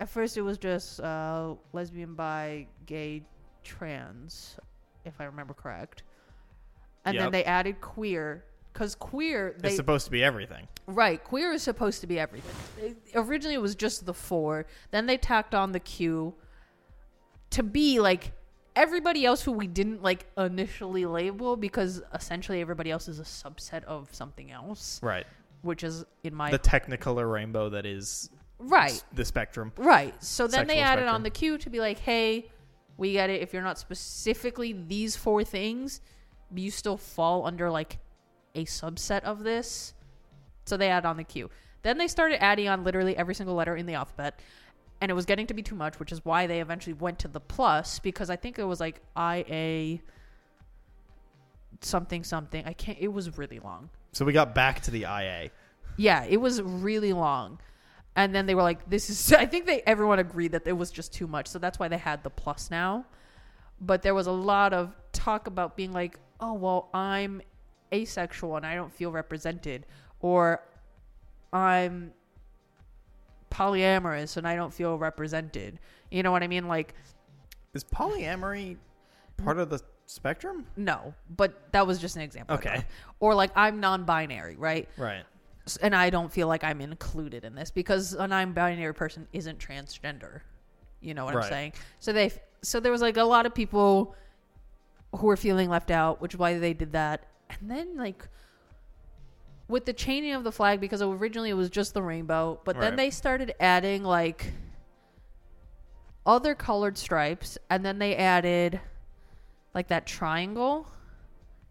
at 0.01 0.09
first 0.09 0.37
it 0.37 0.43
was 0.43 0.59
just 0.59 0.99
uh, 1.01 1.55
lesbian 1.73 2.15
bi 2.15 2.67
gay 2.87 3.23
trans 3.63 4.57
if 5.05 5.21
i 5.21 5.25
remember 5.25 5.55
correct. 5.55 6.03
And 7.05 7.19
then 7.19 7.33
they 7.33 7.45
added 7.45 7.81
queer 7.81 8.45
because 8.73 8.95
queer 8.95 9.55
they 9.59 9.69
it's 9.69 9.77
supposed 9.77 10.05
to 10.07 10.11
be 10.11 10.23
everything. 10.25 10.69
Right, 10.87 11.23
queer 11.23 11.53
is 11.53 11.63
supposed 11.63 12.01
to 12.01 12.07
be 12.07 12.19
everything. 12.19 12.55
It- 12.85 12.97
originally, 13.15 13.55
it 13.55 13.61
was 13.63 13.75
just 13.75 14.07
the 14.07 14.15
four. 14.15 14.67
Then 14.91 15.07
they 15.07 15.17
tacked 15.17 15.55
on 15.55 15.73
the 15.73 15.81
Q 15.81 16.35
to 17.51 17.63
be 17.63 18.01
like 18.01 18.33
everybody 18.77 19.25
else 19.27 19.43
who 19.43 19.53
we 19.53 19.67
didn't 19.67 20.03
like 20.03 20.27
initially 20.39 21.05
label 21.07 21.57
because 21.57 22.03
essentially 22.15 22.61
everybody 22.61 22.91
else 22.91 23.09
is 23.09 23.19
a 23.19 23.25
subset 23.25 23.83
of 23.85 24.09
something 24.15 24.51
else, 24.51 25.01
Right. 25.03 25.27
which 25.63 25.83
is 25.83 26.05
in 26.23 26.35
my 26.35 26.51
The 26.51 26.59
technicolor 26.59 27.31
rainbow 27.31 27.69
that 27.71 27.85
is 27.85 28.31
right, 28.59 29.03
the 29.13 29.25
spectrum. 29.25 29.73
right. 29.77 30.15
So 30.23 30.47
then 30.47 30.67
they 30.69 30.79
added 30.79 31.01
spectrum. 31.03 31.15
on 31.17 31.23
the 31.25 31.31
Q 31.31 31.59
to 31.59 31.71
be 31.71 31.81
like, 31.81 31.99
hey, 31.99 32.51
we 32.97 33.13
get 33.13 33.31
it. 33.31 33.43
If 33.43 33.53
you're 33.53 33.63
not 33.63 33.79
specifically 33.79 34.73
these 34.73 35.17
four 35.17 35.43
things, 35.43 36.01
you 36.55 36.71
still 36.71 36.97
fall 36.97 37.47
under 37.47 37.71
like 37.71 37.99
a 38.55 38.65
subset 38.65 39.23
of 39.23 39.43
this. 39.45 39.95
So 40.67 40.77
they 40.77 40.89
add 40.89 41.05
on 41.05 41.17
the 41.17 41.25
Q. 41.25 41.51
Then 41.83 41.99
they 41.99 42.09
started 42.09 42.43
adding 42.43 42.69
on 42.69 42.85
literally 42.85 43.17
every 43.17 43.35
single 43.35 43.55
letter 43.55 43.77
in 43.77 43.87
the 43.87 43.95
alphabet. 43.95 44.39
And 45.01 45.11
it 45.11 45.15
was 45.15 45.25
getting 45.25 45.47
to 45.47 45.55
be 45.55 45.63
too 45.63 45.75
much, 45.75 45.99
which 45.99 46.13
is 46.13 46.25
why 46.25 46.47
they 46.47 46.61
eventually 46.61 46.93
went 46.93 47.19
to 47.21 47.29
the 47.29 47.41
plus 47.41 47.99
because 47.99 48.29
I 48.29 48.37
think 48.37 48.59
it 48.59 48.65
was 48.65 48.81
like 48.81 49.01
IA 49.17 50.01
something 51.81 52.25
something. 52.25 52.65
I 52.67 52.73
can't 52.73 52.99
it 53.01 53.09
was 53.09 53.39
really 53.39 53.59
long. 53.59 53.91
So 54.13 54.25
we 54.25 54.33
got 54.33 54.55
back 54.55 54.81
to 54.83 54.91
the 54.91 55.03
IA. 55.03 55.51
Yeah, 55.97 56.25
it 56.25 56.37
was 56.39 56.61
really 56.61 57.13
long. 57.13 57.59
And 58.17 58.35
then 58.35 58.47
they 58.47 58.55
were 58.55 58.63
like, 58.63 58.89
this 58.89 59.09
is 59.09 59.33
I 59.39 59.47
think 59.47 59.67
they 59.67 59.83
everyone 59.83 60.19
agreed 60.19 60.53
that 60.53 60.67
it 60.67 60.73
was 60.73 60.91
just 60.91 61.13
too 61.13 61.27
much. 61.27 61.49
So 61.49 61.59
that's 61.59 61.79
why 61.79 61.89
they 61.89 61.99
had 61.99 62.23
the 62.23 62.31
plus 62.31 62.71
now. 62.71 63.07
But 63.81 64.03
there 64.03 64.15
was 64.15 64.27
a 64.27 64.33
lot 64.33 64.75
of 64.75 64.95
talk 65.13 65.47
about 65.47 65.77
being 65.77 65.93
like, 65.93 66.19
oh 66.39 66.53
well, 66.55 66.91
I'm 66.93 67.41
asexual 67.93 68.57
and 68.57 68.65
I 68.67 68.75
don't 68.75 68.93
feel 68.93 69.11
represented 69.13 69.87
or 70.21 70.61
I'm 71.53 72.13
polyamorous 73.51 74.37
and 74.37 74.47
I 74.47 74.55
don't 74.57 74.73
feel 74.73 74.97
represented. 74.99 75.79
You 76.11 76.23
know 76.23 76.31
what 76.33 76.43
I 76.43 76.47
mean? 76.47 76.69
Like 76.69 76.95
Is 77.75 77.85
polyamory 77.85 78.77
part 79.37 79.59
of 79.59 79.71
the 79.71 79.81
spectrum? 80.07 80.67
no, 80.77 81.15
but 81.37 81.73
that 81.73 81.87
was 81.87 81.99
just 81.99 82.17
an 82.17 82.23
example. 82.23 82.57
Okay. 82.57 82.85
Or 83.21 83.35
like 83.35 83.51
I'm 83.57 83.81
non-binary, 83.81 84.57
right? 84.57 84.89
Right. 84.97 85.25
And 85.83 85.95
I 85.95 86.11
don't 86.11 86.33
feel 86.33 86.49
like 86.49 86.65
I'm 86.65 86.81
included 86.81 87.45
in 87.45 87.55
this 87.55 87.71
because 87.71 88.15
a 88.15 88.27
non-binary 88.27 88.95
person 88.95 89.27
isn't 89.33 89.59
transgender. 89.59 90.41
You 91.01 91.15
know 91.15 91.25
what 91.25 91.35
Right. 91.35 91.45
I'm 91.45 91.51
saying? 91.51 91.73
So 92.01 92.13
they, 92.13 92.33
so 92.63 92.81
there 92.81 92.93
was 92.93 93.03
like 93.03 93.17
a 93.17 93.25
lot 93.25 93.47
of 93.47 93.55
people 93.55 94.15
who 95.17 95.27
were 95.27 95.37
feeling 95.37 95.69
left 95.71 95.91
out, 95.91 96.21
which 96.21 96.35
is 96.35 96.39
why 96.39 96.59
they 96.59 96.73
did 96.75 96.93
that. 96.93 97.27
And 97.61 97.71
then 97.71 97.97
like 97.97 98.29
with 99.69 99.85
the 99.85 99.93
changing 99.93 100.35
of 100.35 100.45
the 100.45 100.53
flag, 100.53 100.81
because 100.81 101.01
originally 101.01 101.51
it 101.51 101.55
was 101.55 101.71
just 101.71 101.95
the 101.95 102.03
rainbow, 102.03 102.61
but 102.65 102.81
then 102.81 102.91
Right. 102.93 102.97
they 102.97 103.11
started 103.11 103.55
adding 103.61 104.03
like 104.03 104.53
other 106.27 106.55
colored 106.55 106.99
stripes, 106.99 107.57
and 107.71 107.85
then 107.85 107.99
they 107.99 108.17
added 108.17 108.81
like 109.75 109.89
that 109.89 110.07
triangle 110.07 110.87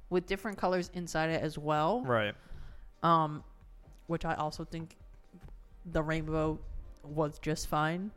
with 0.09 0.25
different 0.25 0.57
colors 0.57 0.89
inside 0.93 1.30
it 1.30 1.41
as 1.41 1.57
well 1.57 2.01
Right. 2.01 2.34
um, 3.03 3.43
which 4.07 4.25
I 4.25 4.34
also 4.36 4.63
think 4.65 4.95
the 5.86 6.01
rainbow 6.01 6.59
was 7.03 7.38
just 7.39 7.67
fine. 7.67 8.11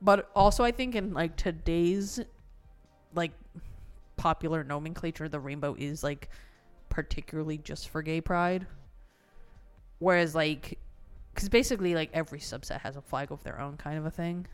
But 0.00 0.30
also, 0.34 0.64
I 0.64 0.70
think 0.70 0.94
in 0.94 1.12
like 1.12 1.36
today's 1.36 2.20
like 3.14 3.32
popular 4.16 4.64
nomenclature, 4.64 5.28
the 5.28 5.40
rainbow 5.40 5.74
is 5.78 6.02
like 6.02 6.28
particularly 6.94 7.58
just 7.58 7.88
for 7.88 8.00
gay 8.02 8.20
pride. 8.20 8.66
Whereas, 9.98 10.34
like, 10.34 10.78
because 11.34 11.48
basically, 11.48 11.94
like 11.94 12.10
every 12.14 12.38
subset 12.38 12.80
has 12.80 12.96
a 12.96 13.02
flag 13.02 13.32
of 13.32 13.42
their 13.42 13.60
own 13.60 13.76
kind 13.76 13.98
of 13.98 14.06
a 14.06 14.10
thing. 14.10 14.46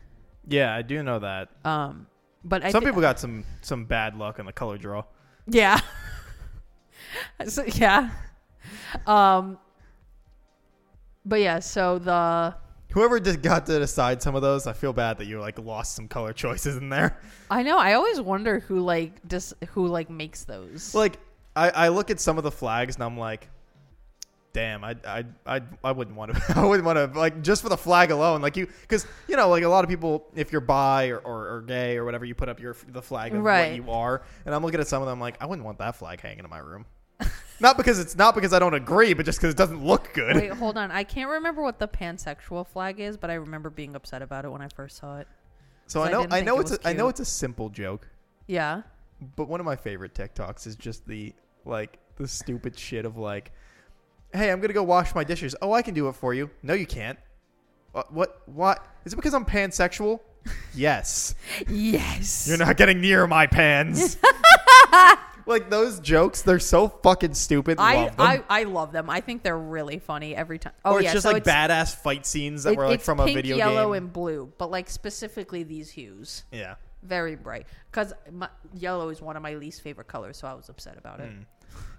Yeah, 0.47 0.75
I 0.75 0.81
do 0.81 1.03
know 1.03 1.19
that. 1.19 1.49
Um, 1.63 2.07
but 2.43 2.65
I 2.65 2.71
Some 2.71 2.81
thi- 2.81 2.89
people 2.89 3.01
got 3.01 3.19
some 3.19 3.43
some 3.61 3.85
bad 3.85 4.17
luck 4.17 4.39
on 4.39 4.45
the 4.47 4.51
color 4.51 4.77
draw. 4.77 5.03
Yeah. 5.47 5.79
so 7.47 7.63
yeah. 7.63 8.09
Um 9.05 9.59
but 11.23 11.39
yeah, 11.41 11.59
so 11.59 11.99
the 11.99 12.55
Whoever 12.93 13.19
just 13.21 13.41
got 13.41 13.67
to 13.67 13.79
decide 13.79 14.21
some 14.21 14.35
of 14.35 14.41
those, 14.41 14.67
I 14.67 14.73
feel 14.73 14.91
bad 14.91 15.17
that 15.19 15.25
you 15.25 15.39
like 15.39 15.59
lost 15.59 15.95
some 15.95 16.07
color 16.07 16.33
choices 16.43 16.77
in 16.77 16.89
there. 16.89 17.19
I 17.49 17.63
know, 17.63 17.77
I 17.77 17.93
always 17.93 18.19
wonder 18.19 18.59
who 18.59 18.79
like 18.79 19.27
dis- 19.27 19.53
who 19.69 19.87
like 19.87 20.09
makes 20.09 20.43
those. 20.43 20.95
Like 20.95 21.19
I, 21.55 21.69
I 21.69 21.87
look 21.89 22.09
at 22.09 22.19
some 22.19 22.37
of 22.37 22.43
the 22.43 22.51
flags 22.51 22.95
and 22.95 23.03
I'm 23.03 23.17
like, 23.17 23.49
damn, 24.53 24.83
I 24.83 24.95
I 25.05 25.25
I, 25.45 25.61
I 25.83 25.91
wouldn't 25.91 26.15
want 26.17 26.33
to. 26.35 26.41
I 26.59 26.65
wouldn't 26.65 26.85
want 26.85 26.97
to 27.13 27.19
like 27.19 27.41
just 27.41 27.61
for 27.61 27.69
the 27.69 27.77
flag 27.77 28.11
alone. 28.11 28.41
Like 28.41 28.57
you, 28.57 28.67
because 28.81 29.05
you 29.27 29.35
know, 29.35 29.49
like 29.49 29.63
a 29.63 29.69
lot 29.69 29.83
of 29.83 29.89
people, 29.89 30.27
if 30.35 30.51
you're 30.51 30.61
bi 30.61 31.07
or, 31.09 31.19
or, 31.19 31.55
or 31.55 31.61
gay 31.61 31.97
or 31.97 32.05
whatever, 32.05 32.25
you 32.25 32.35
put 32.35 32.49
up 32.49 32.59
your 32.59 32.75
the 32.89 33.01
flag 33.01 33.33
of 33.33 33.41
Right. 33.43 33.69
what 33.71 33.75
you 33.85 33.91
are. 33.91 34.21
And 34.45 34.53
I'm 34.55 34.63
looking 34.63 34.79
at 34.79 34.87
some 34.87 35.01
of 35.01 35.07
them, 35.07 35.19
like 35.19 35.35
I 35.41 35.45
wouldn't 35.45 35.65
want 35.65 35.77
that 35.79 35.95
flag 35.95 36.21
hanging 36.21 36.43
in 36.43 36.49
my 36.49 36.59
room. 36.59 36.85
not 37.59 37.77
because 37.77 37.99
it's 37.99 38.15
not 38.15 38.33
because 38.33 38.53
I 38.53 38.59
don't 38.59 38.73
agree, 38.73 39.13
but 39.13 39.25
just 39.25 39.39
because 39.39 39.53
it 39.53 39.57
doesn't 39.57 39.83
look 39.85 40.13
good. 40.13 40.35
Wait, 40.35 40.51
hold 40.51 40.77
on. 40.77 40.89
I 40.89 41.03
can't 41.03 41.29
remember 41.29 41.61
what 41.61 41.79
the 41.79 41.87
pansexual 41.87 42.65
flag 42.67 42.99
is, 42.99 43.17
but 43.17 43.29
I 43.29 43.35
remember 43.35 43.69
being 43.69 43.95
upset 43.95 44.21
about 44.21 44.45
it 44.45 44.49
when 44.51 44.61
I 44.61 44.67
first 44.69 44.97
saw 44.97 45.17
it. 45.19 45.27
So 45.87 46.01
I 46.01 46.07
I 46.07 46.11
know 46.11 46.21
didn't 46.21 46.33
I 46.33 46.41
know 46.41 46.57
it 46.59 46.61
it's 46.61 46.71
a, 46.71 46.87
I 46.87 46.93
know 46.93 47.09
it's 47.09 47.19
a 47.19 47.25
simple 47.25 47.69
joke, 47.69 48.07
Yeah. 48.47 48.81
But 49.35 49.47
one 49.47 49.59
of 49.59 49.65
my 49.65 49.75
favorite 49.75 50.13
TikToks 50.13 50.65
is 50.67 50.75
just 50.75 51.07
the 51.07 51.33
like 51.65 51.99
the 52.17 52.27
stupid 52.27 52.77
shit 52.79 53.05
of 53.05 53.17
like, 53.17 53.51
hey, 54.33 54.51
I'm 54.51 54.59
gonna 54.61 54.73
go 54.73 54.83
wash 54.83 55.13
my 55.15 55.23
dishes. 55.23 55.55
Oh, 55.61 55.73
I 55.73 55.81
can 55.81 55.93
do 55.93 56.07
it 56.07 56.15
for 56.15 56.33
you. 56.33 56.49
No, 56.63 56.73
you 56.73 56.85
can't. 56.87 57.19
What? 57.91 58.13
What? 58.13 58.41
What? 58.47 58.85
Is 59.05 59.13
it 59.13 59.17
because 59.17 59.33
I'm 59.33 59.45
pansexual? 59.45 60.19
yes. 60.73 61.35
Yes. 61.69 62.47
You're 62.47 62.57
not 62.57 62.77
getting 62.77 62.99
near 63.01 63.27
my 63.27 63.45
pans. 63.47 64.17
like 65.45 65.69
those 65.69 65.99
jokes, 65.99 66.41
they're 66.41 66.59
so 66.59 66.87
fucking 66.87 67.33
stupid. 67.33 67.77
I, 67.79 67.95
Love 67.95 68.17
them. 68.17 68.25
I 68.25 68.43
I 68.49 68.63
love 68.63 68.91
them. 68.91 69.09
I 69.09 69.21
think 69.21 69.43
they're 69.43 69.57
really 69.57 69.99
funny 69.99 70.35
every 70.35 70.57
time. 70.59 70.73
Oh 70.85 70.93
or 70.93 70.99
it's 70.99 71.05
yeah, 71.05 71.13
just 71.13 71.23
so 71.23 71.31
like 71.31 71.45
it's, 71.45 71.49
badass 71.49 71.95
fight 71.95 72.25
scenes 72.25 72.63
that 72.63 72.73
it- 72.73 72.77
were 72.77 72.85
like 72.85 72.95
it's 72.95 73.05
from 73.05 73.19
a 73.19 73.25
video 73.25 73.57
yellow, 73.57 73.93
game. 73.93 74.03
and 74.03 74.13
blue, 74.13 74.51
but 74.57 74.71
like 74.71 74.89
specifically 74.89 75.63
these 75.63 75.91
hues. 75.91 76.43
yeah. 76.51 76.75
Very 77.03 77.35
bright 77.35 77.65
because 77.91 78.13
yellow 78.73 79.09
is 79.09 79.21
one 79.21 79.35
of 79.35 79.41
my 79.41 79.53
least 79.55 79.81
favorite 79.81 80.07
colors 80.07 80.37
so 80.37 80.47
i 80.47 80.53
was 80.53 80.69
upset 80.69 80.97
about 80.97 81.19
it 81.19 81.29
Mm. 81.31 81.45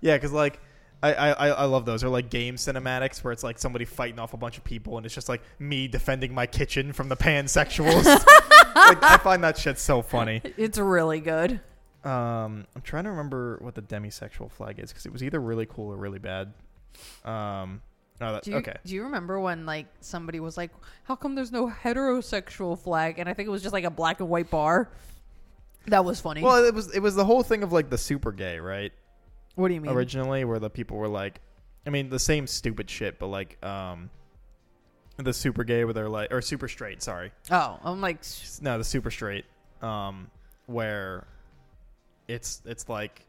Yeah, 0.03 0.17
because 0.17 0.33
like 0.33 0.61
I, 1.03 1.13
I 1.15 1.49
I 1.49 1.65
love 1.65 1.85
those. 1.87 2.05
Or 2.05 2.09
like 2.11 2.29
game 2.31 2.57
cinematics 2.57 3.25
where 3.25 3.33
it's 3.33 3.43
like 3.43 3.59
somebody 3.59 3.85
fighting 3.87 4.19
off 4.19 4.35
a 4.35 4.37
bunch 4.37 4.59
of 4.59 4.65
people, 4.65 4.99
and 4.99 5.07
it's 5.07 5.15
just 5.15 5.29
like 5.31 5.41
me 5.59 5.89
defending 5.89 6.35
my 6.35 6.47
kitchen 6.47 6.93
from 6.93 7.09
the 7.09 7.17
pansexuals. 7.17 8.05
like 8.77 9.03
I 9.03 9.17
find 9.23 9.43
that 9.45 9.57
shit 9.57 9.79
so 9.79 10.03
funny. 10.03 10.43
it's 10.59 10.77
really 10.79 11.21
good 11.21 11.59
Um, 12.05 12.67
I'm 12.77 12.83
trying 12.85 13.05
to 13.05 13.11
remember 13.11 13.59
what 13.63 13.75
the 13.75 13.83
demisexual 13.83 14.51
flag 14.53 14.79
is 14.79 14.91
because 14.93 15.07
it 15.07 15.13
was 15.13 15.23
either 15.23 15.41
really 15.41 15.67
cool 15.67 15.91
or 15.93 15.97
really 15.97 16.19
bad. 16.19 16.53
Um, 17.25 17.81
oh, 18.25 18.33
that, 18.35 18.43
Do 18.45 18.53
you, 18.53 18.57
okay. 18.59 18.77
do 18.85 18.95
you 18.95 19.05
remember 19.05 19.41
when 19.41 19.67
like 19.67 19.87
somebody 20.01 20.41
was 20.41 20.57
like, 20.57 20.71
"How 21.05 21.17
come 21.17 21.35
there's 21.35 21.53
no 21.53 21.69
heterosexual 21.69 22.79
flag?" 22.79 23.19
And 23.19 23.29
I 23.29 23.35
think 23.35 23.47
it 23.47 23.51
was 23.51 23.63
just 23.63 23.73
like 23.73 23.85
a 23.85 23.91
black 23.91 24.21
and 24.21 24.29
white 24.29 24.51
bar. 24.51 24.91
That 25.87 26.05
was 26.05 26.21
funny. 26.21 26.43
Well, 26.43 26.65
it 26.65 26.75
was 26.75 26.95
it 26.95 27.01
was 27.01 27.15
the 27.15 27.25
whole 27.25 27.43
thing 27.43 27.63
of 27.63 27.73
like 27.73 27.91
the 27.91 27.99
super 27.99 28.33
gay, 28.33 28.59
right? 28.59 28.93
what 29.55 29.69
do 29.69 29.75
you 29.75 29.81
mean? 29.81 29.93
Originally, 29.93 30.45
where 30.45 30.59
the 30.59 30.71
people 30.71 30.97
were 30.97 31.09
like, 31.09 31.41
I 31.87 31.91
mean, 31.91 32.09
the 32.09 32.19
same 32.19 32.47
stupid 32.47 32.89
shit, 32.89 33.19
but 33.19 33.27
like, 33.27 33.63
um, 33.65 34.11
the 35.19 35.33
super 35.33 35.65
gay 35.65 35.85
where 35.85 35.93
they're 35.93 36.09
like, 36.09 36.33
or 36.33 36.41
super 36.41 36.69
straight. 36.69 37.03
Sorry, 37.03 37.33
oh, 37.51 37.79
I'm 37.85 38.01
like, 38.01 38.21
no, 38.61 38.79
the 38.79 38.85
super 38.85 39.11
straight, 39.11 39.45
um, 39.83 40.31
where 40.67 41.27
it's 42.29 42.63
it's 42.65 42.89
like. 42.89 43.27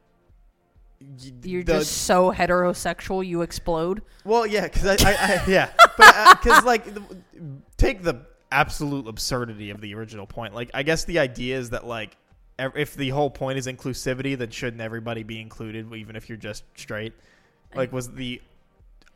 You're 1.44 1.64
the- 1.64 1.80
just 1.80 2.04
so 2.04 2.32
heterosexual, 2.32 3.26
you 3.26 3.42
explode. 3.42 4.02
Well, 4.26 4.46
yeah, 4.46 4.64
because 4.64 4.86
I, 4.86 5.10
I, 5.10 5.16
I, 5.16 5.44
yeah, 5.48 5.70
but 5.98 6.42
because 6.42 6.64
like, 6.64 6.94
the, 6.94 7.02
take 7.78 8.04
the 8.04 8.26
absolute 8.52 9.08
absurdity 9.08 9.70
of 9.72 9.82
the 9.82 9.94
original 9.96 10.26
point. 10.26 10.54
Like, 10.54 10.72
I 10.74 10.84
guess 10.84 11.06
the 11.06 11.20
idea 11.20 11.58
is 11.58 11.72
that 11.72 11.86
like, 11.86 12.16
if 12.60 12.96
the 12.96 13.10
whole 13.10 13.30
point 13.30 13.58
is 13.58 13.68
inclusivity, 13.68 14.38
then 14.38 14.52
shouldn't 14.52 14.82
everybody 14.82 15.24
be 15.24 15.42
included, 15.42 15.92
even 15.94 16.16
if 16.16 16.30
you're 16.30 16.38
just 16.38 16.64
straight? 16.76 17.14
Like, 17.76 17.92
was 17.92 18.12
the 18.12 18.40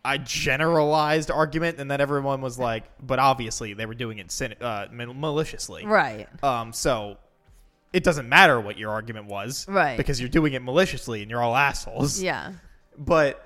I 0.03 0.17
generalized 0.17 1.29
argument, 1.29 1.79
and 1.79 1.91
then 1.91 2.01
everyone 2.01 2.41
was 2.41 2.57
like, 2.57 2.85
but 3.05 3.19
obviously 3.19 3.73
they 3.73 3.85
were 3.85 3.93
doing 3.93 4.19
it 4.19 4.31
sin- 4.31 4.55
uh, 4.61 4.87
maliciously. 4.91 5.85
Right. 5.85 6.27
Um, 6.43 6.73
so 6.73 7.17
it 7.93 8.03
doesn't 8.03 8.27
matter 8.27 8.59
what 8.59 8.77
your 8.77 8.91
argument 8.91 9.27
was, 9.27 9.67
Right. 9.67 9.97
Because 9.97 10.19
you're 10.19 10.29
doing 10.29 10.53
it 10.53 10.61
maliciously, 10.61 11.21
and 11.21 11.31
you're 11.31 11.41
all 11.41 11.55
assholes 11.55 12.21
Yeah. 12.21 12.53
but 12.97 13.43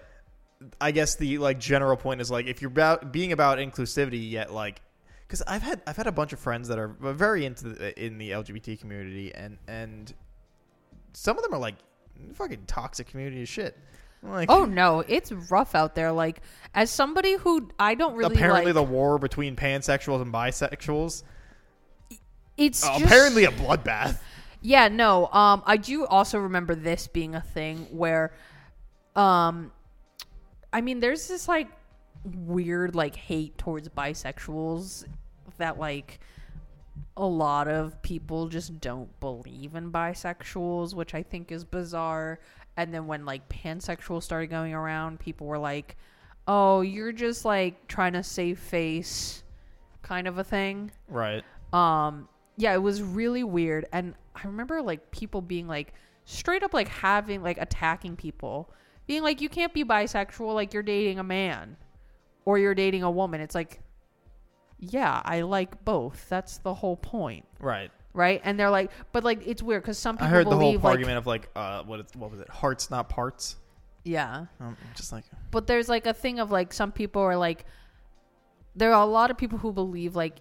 I 0.80 0.92
guess 0.92 1.16
the 1.16 1.38
like 1.40 1.60
general 1.60 1.98
point 1.98 2.22
is 2.22 2.30
like 2.30 2.46
if 2.48 2.62
you're 2.62 2.72
about 2.72 3.12
being 3.12 3.32
about 3.32 3.58
inclusivity 3.58 4.30
yet 4.30 4.54
like 4.54 4.82
because 5.28 5.42
I've 5.48 5.64
had 5.64 5.82
I've 5.88 5.98
had 5.98 6.08
a 6.08 6.12
bunch 6.12 6.34
of 6.34 6.40
friends 6.40 6.68
that 6.68 6.78
are 6.78 6.90
very 7.00 7.46
into 7.46 7.70
the, 7.70 8.06
in 8.06 8.18
the 8.20 8.32
LGBT 8.32 8.80
community 8.80 9.34
and 9.34 9.58
and 9.68 10.14
some 11.14 11.38
of 11.38 11.44
them 11.44 11.54
are 11.54 11.60
like 11.60 11.76
fucking 12.34 12.66
toxic 12.68 13.08
community 13.08 13.42
as 13.42 13.50
shit. 13.50 13.76
Like 14.22 14.52
Oh 14.52 14.66
no, 14.66 15.04
it's 15.08 15.32
rough 15.32 15.74
out 15.74 15.96
there. 15.96 16.12
Like 16.12 16.42
as 16.76 16.92
somebody 16.92 17.38
who 17.38 17.70
I 17.80 17.96
don't 17.96 18.16
really 18.16 18.36
apparently 18.36 18.66
like, 18.66 18.76
the 18.76 18.84
war 18.84 19.18
between 19.18 19.56
pansexuals 19.56 20.22
and 20.22 20.32
bisexuals 20.32 21.24
it's 22.58 22.84
uh, 22.86 22.94
just, 23.00 23.06
apparently 23.06 23.46
a 23.46 23.52
bloodbath. 23.52 24.20
Yeah, 24.62 24.88
no. 24.90 25.28
Um, 25.28 25.64
I 25.66 25.78
do 25.78 26.06
also 26.06 26.38
remember 26.40 26.76
this 26.76 27.08
being 27.08 27.36
a 27.36 27.42
thing 27.42 27.88
where, 27.92 28.32
um, 29.16 29.72
I 30.72 30.82
mean, 30.82 31.00
there's 31.00 31.28
this 31.28 31.48
like 31.48 31.68
weird 32.24 32.94
like 32.96 33.16
hate 33.16 33.58
towards 33.58 33.90
bisexuals 33.90 35.06
that 35.58 35.80
like 35.80 36.20
a 37.18 37.26
lot 37.26 37.68
of 37.68 38.00
people 38.04 38.48
just 38.48 38.80
don't 38.80 39.20
believe 39.20 39.76
in 39.76 39.92
bisexuals, 39.92 40.94
which 40.94 41.14
I 41.16 41.24
think 41.24 41.52
is 41.52 41.64
bizarre. 41.66 42.40
And 42.78 42.94
then 42.94 43.08
when 43.08 43.26
like 43.26 43.50
pansexuals 43.50 44.24
started 44.24 44.48
going 44.48 44.74
around, 44.74 45.20
people 45.20 45.48
were 45.48 45.58
like, 45.58 45.98
"Oh, 46.48 46.82
you're 46.82 47.12
just 47.12 47.44
like 47.46 47.88
trying 47.88 48.14
to 48.14 48.24
save 48.24 48.60
face," 48.60 49.44
kind 50.04 50.28
of 50.28 50.38
a 50.38 50.44
thing 50.44 50.92
Right. 51.08 51.44
um 51.74 52.28
yeah 52.58 52.74
it 52.74 52.82
was 52.82 53.02
really 53.04 53.44
weird 53.44 53.86
and 53.94 54.16
i 54.36 54.46
remember 54.48 54.82
like 54.82 55.12
people 55.12 55.42
being 55.42 55.68
like 55.68 55.94
straight 56.26 56.64
up 56.64 56.74
like 56.74 56.88
having 56.88 57.42
like 57.42 57.58
attacking 57.60 58.16
people 58.16 58.70
being 59.08 59.24
like 59.24 59.42
you 59.42 59.50
can't 59.50 59.74
be 59.74 59.84
bisexual 59.84 60.54
like 60.54 60.74
you're 60.74 60.84
dating 60.84 61.20
a 61.20 61.24
man 61.24 61.76
or 62.46 62.58
you're 62.58 62.76
dating 62.76 63.04
a 63.04 63.12
woman. 63.12 63.42
It's 63.42 63.56
like 63.56 63.82
yeah 64.80 65.22
i 65.26 65.42
like 65.42 65.84
both. 65.86 66.26
That's 66.30 66.58
the 66.60 66.74
whole 66.74 66.96
point. 66.98 67.46
Right. 67.60 67.92
right? 68.14 68.42
And 68.44 68.60
they're 68.60 68.70
like 68.70 68.92
but 69.12 69.24
like 69.24 69.46
it's 69.46 69.62
weird 69.62 69.84
because 69.84 69.98
some 69.98 70.16
people 70.16 70.28
I 70.28 70.30
heard 70.30 70.46
the 70.46 70.52
whole 70.52 70.60
believe 70.60 70.84
like 70.84 70.92
argument 70.92 71.18
of 71.18 71.28
like 71.28 71.50
uh 71.56 71.84
what 71.84 72.00
is, 72.00 72.06
what 72.16 72.32
was 72.32 72.40
it? 72.40 72.50
Hearts 72.50 72.90
not 72.90 73.10
parts. 73.10 73.58
yeah. 74.04 74.46
Um, 74.60 74.78
just 74.96 75.12
like 75.12 75.26
but 75.52 75.68
there's 75.68 75.90
like 75.90 76.06
a 76.06 76.14
thing 76.14 76.40
of 76.40 76.52
like 76.52 76.74
some 76.74 76.92
people 76.92 77.22
are 77.22 77.38
like 77.38 77.66
there 78.76 78.94
are 78.94 79.04
a 79.04 79.06
lot 79.06 79.32
of 79.32 79.38
people 79.38 79.58
who 79.58 79.74
believe 79.74 80.16
like 80.16 80.38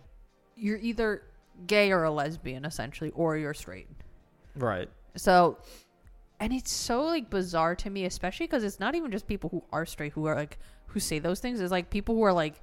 you're 0.55 0.79
either 0.79 1.23
gay 1.67 1.93
or 1.93 2.05
a 2.05 2.11
lesbian 2.11 2.65
essentially 2.65 3.11
or 3.15 3.37
you're 3.37 3.55
straight 3.55 3.89
right. 4.57 4.89
So, 5.17 5.59
and 6.39 6.53
it's 6.53 6.73
so 6.73 7.05
like 7.05 7.31
bizarre 7.31 7.75
to 7.77 7.91
me, 7.91 8.05
especially 8.05 8.47
because 8.47 8.65
it's 8.65 8.81
not 8.81 8.95
even 8.95 9.11
just 9.11 9.27
people 9.27 9.51
who 9.51 9.65
are 9.73 9.87
straight 9.87 10.13
who 10.13 10.27
are 10.27 10.35
like 10.35 10.59
who 10.87 11.01
say 11.01 11.19
those 11.19 11.41
things. 11.41 11.61
It's 11.61 11.71
like 11.71 11.91
people 11.91 12.15
who 12.15 12.23
are 12.23 12.33
like 12.33 12.61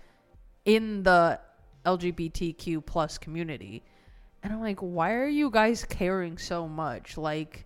in 0.66 1.04
the 1.04 1.40
LGBTQ 1.86 2.86
plus 2.86 3.18
community, 3.18 3.84
and 4.44 4.54
I'm 4.54 4.62
like, 4.62 4.80
why 4.80 5.14
are 5.14 5.28
you 5.28 5.50
guys 5.50 5.86
caring 5.86 6.38
so 6.38 6.68
much? 6.68 7.18
Like, 7.18 7.66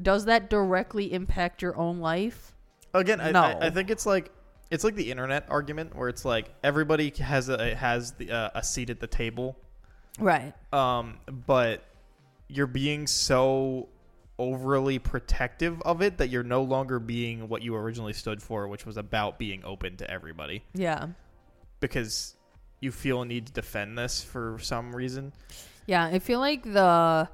does 0.00 0.26
that 0.26 0.50
directly 0.50 1.12
impact 1.12 1.62
your 1.62 1.76
own 1.76 1.98
life? 1.98 2.54
Again, 2.94 3.20
I, 3.20 3.30
No. 3.32 3.42
I, 3.42 3.66
I 3.66 3.70
think 3.70 3.90
it's 3.90 4.06
like 4.06 4.30
it's 4.70 4.84
like 4.84 4.94
the 4.94 5.10
internet 5.10 5.46
argument 5.48 5.96
where 5.96 6.08
it's 6.08 6.24
like 6.24 6.50
everybody 6.62 7.12
has 7.18 7.48
a 7.48 7.74
has 7.74 8.12
the, 8.12 8.30
uh, 8.30 8.50
a 8.54 8.62
seat 8.62 8.90
at 8.90 9.00
the 9.00 9.06
table, 9.06 9.56
Right. 10.18 10.52
um, 10.72 11.18
but 11.46 11.84
you're 12.48 12.66
being 12.66 13.06
so 13.06 13.88
overly 14.38 14.98
protective 14.98 15.80
of 15.82 16.00
it 16.02 16.18
that 16.18 16.28
you're 16.30 16.42
no 16.44 16.62
longer 16.62 16.98
being 17.00 17.48
what 17.48 17.62
you 17.62 17.74
originally 17.74 18.12
stood 18.12 18.40
for, 18.42 18.68
which 18.68 18.86
was 18.86 18.96
about 18.96 19.38
being 19.38 19.64
open 19.64 19.96
to 19.98 20.10
everybody, 20.10 20.62
Yeah. 20.74 21.08
because 21.80 22.36
you 22.80 22.92
feel 22.92 23.22
a 23.22 23.24
need 23.26 23.46
to 23.48 23.52
defend 23.52 23.98
this 23.98 24.22
for 24.22 24.58
some 24.60 24.94
reason. 24.94 25.32
Yeah. 25.86 26.04
I 26.04 26.18
feel 26.20 26.38
like 26.40 26.62
the 26.62 27.28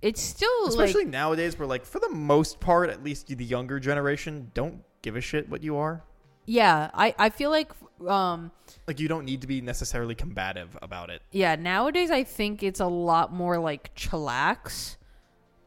it's 0.00 0.20
still 0.22 0.66
Especially 0.68 1.04
like 1.04 1.12
nowadays, 1.12 1.58
where 1.58 1.66
like 1.68 1.84
for 1.84 1.98
the 1.98 2.10
most 2.10 2.60
part, 2.60 2.90
at 2.90 3.02
least 3.02 3.26
the 3.28 3.44
younger 3.44 3.78
generation 3.80 4.50
don't 4.54 4.82
give 5.02 5.16
a 5.16 5.20
shit 5.20 5.48
what 5.48 5.62
you 5.62 5.76
are. 5.76 6.02
Yeah. 6.46 6.90
I 6.94 7.14
I 7.18 7.30
feel 7.30 7.50
like 7.50 7.70
um 8.06 8.50
Like 8.86 9.00
you 9.00 9.08
don't 9.08 9.24
need 9.24 9.40
to 9.42 9.46
be 9.46 9.60
necessarily 9.60 10.14
combative 10.14 10.76
about 10.82 11.10
it. 11.10 11.22
Yeah, 11.30 11.56
nowadays 11.56 12.10
I 12.10 12.24
think 12.24 12.62
it's 12.62 12.80
a 12.80 12.86
lot 12.86 13.32
more 13.32 13.58
like 13.58 13.94
chillax, 13.94 14.96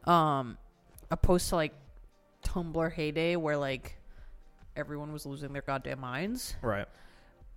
um, 0.04 0.58
opposed 1.10 1.48
to 1.50 1.56
like 1.56 1.74
Tumblr 2.44 2.92
heyday 2.92 3.36
where 3.36 3.56
like 3.56 3.98
everyone 4.76 5.12
was 5.12 5.26
losing 5.26 5.52
their 5.52 5.62
goddamn 5.62 6.00
minds. 6.00 6.54
Right. 6.62 6.86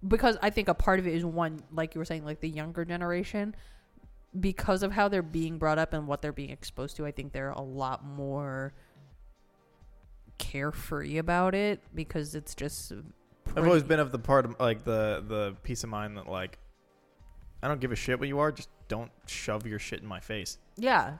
Because 0.05 0.37
I 0.41 0.49
think 0.49 0.67
a 0.67 0.73
part 0.73 0.99
of 0.99 1.07
it 1.07 1.13
is 1.13 1.23
one, 1.23 1.61
like 1.71 1.93
you 1.93 1.99
were 1.99 2.05
saying, 2.05 2.25
like 2.25 2.39
the 2.39 2.49
younger 2.49 2.83
generation, 2.83 3.55
because 4.39 4.81
of 4.81 4.91
how 4.91 5.07
they're 5.07 5.21
being 5.21 5.59
brought 5.59 5.77
up 5.77 5.93
and 5.93 6.07
what 6.07 6.21
they're 6.23 6.33
being 6.33 6.49
exposed 6.49 6.95
to. 6.97 7.05
I 7.05 7.11
think 7.11 7.33
they're 7.33 7.51
a 7.51 7.61
lot 7.61 8.03
more 8.03 8.73
carefree 10.41 11.17
about 11.17 11.55
it 11.55 11.79
because 11.95 12.35
it's 12.35 12.55
just. 12.55 12.91
I've 13.55 13.65
always 13.65 13.83
been 13.83 13.99
of 13.99 14.11
the 14.11 14.19
part 14.19 14.45
of 14.45 14.55
like 14.59 14.83
the 14.83 15.23
the 15.27 15.55
peace 15.63 15.83
of 15.83 15.89
mind 15.89 16.17
that 16.17 16.27
like 16.29 16.57
I 17.63 17.67
don't 17.67 17.79
give 17.79 17.91
a 17.91 17.95
shit 17.95 18.19
what 18.19 18.27
you 18.27 18.39
are, 18.39 18.51
just 18.51 18.69
don't 18.87 19.11
shove 19.27 19.65
your 19.67 19.79
shit 19.79 20.01
in 20.01 20.07
my 20.07 20.19
face. 20.19 20.57
yeah. 20.77 21.13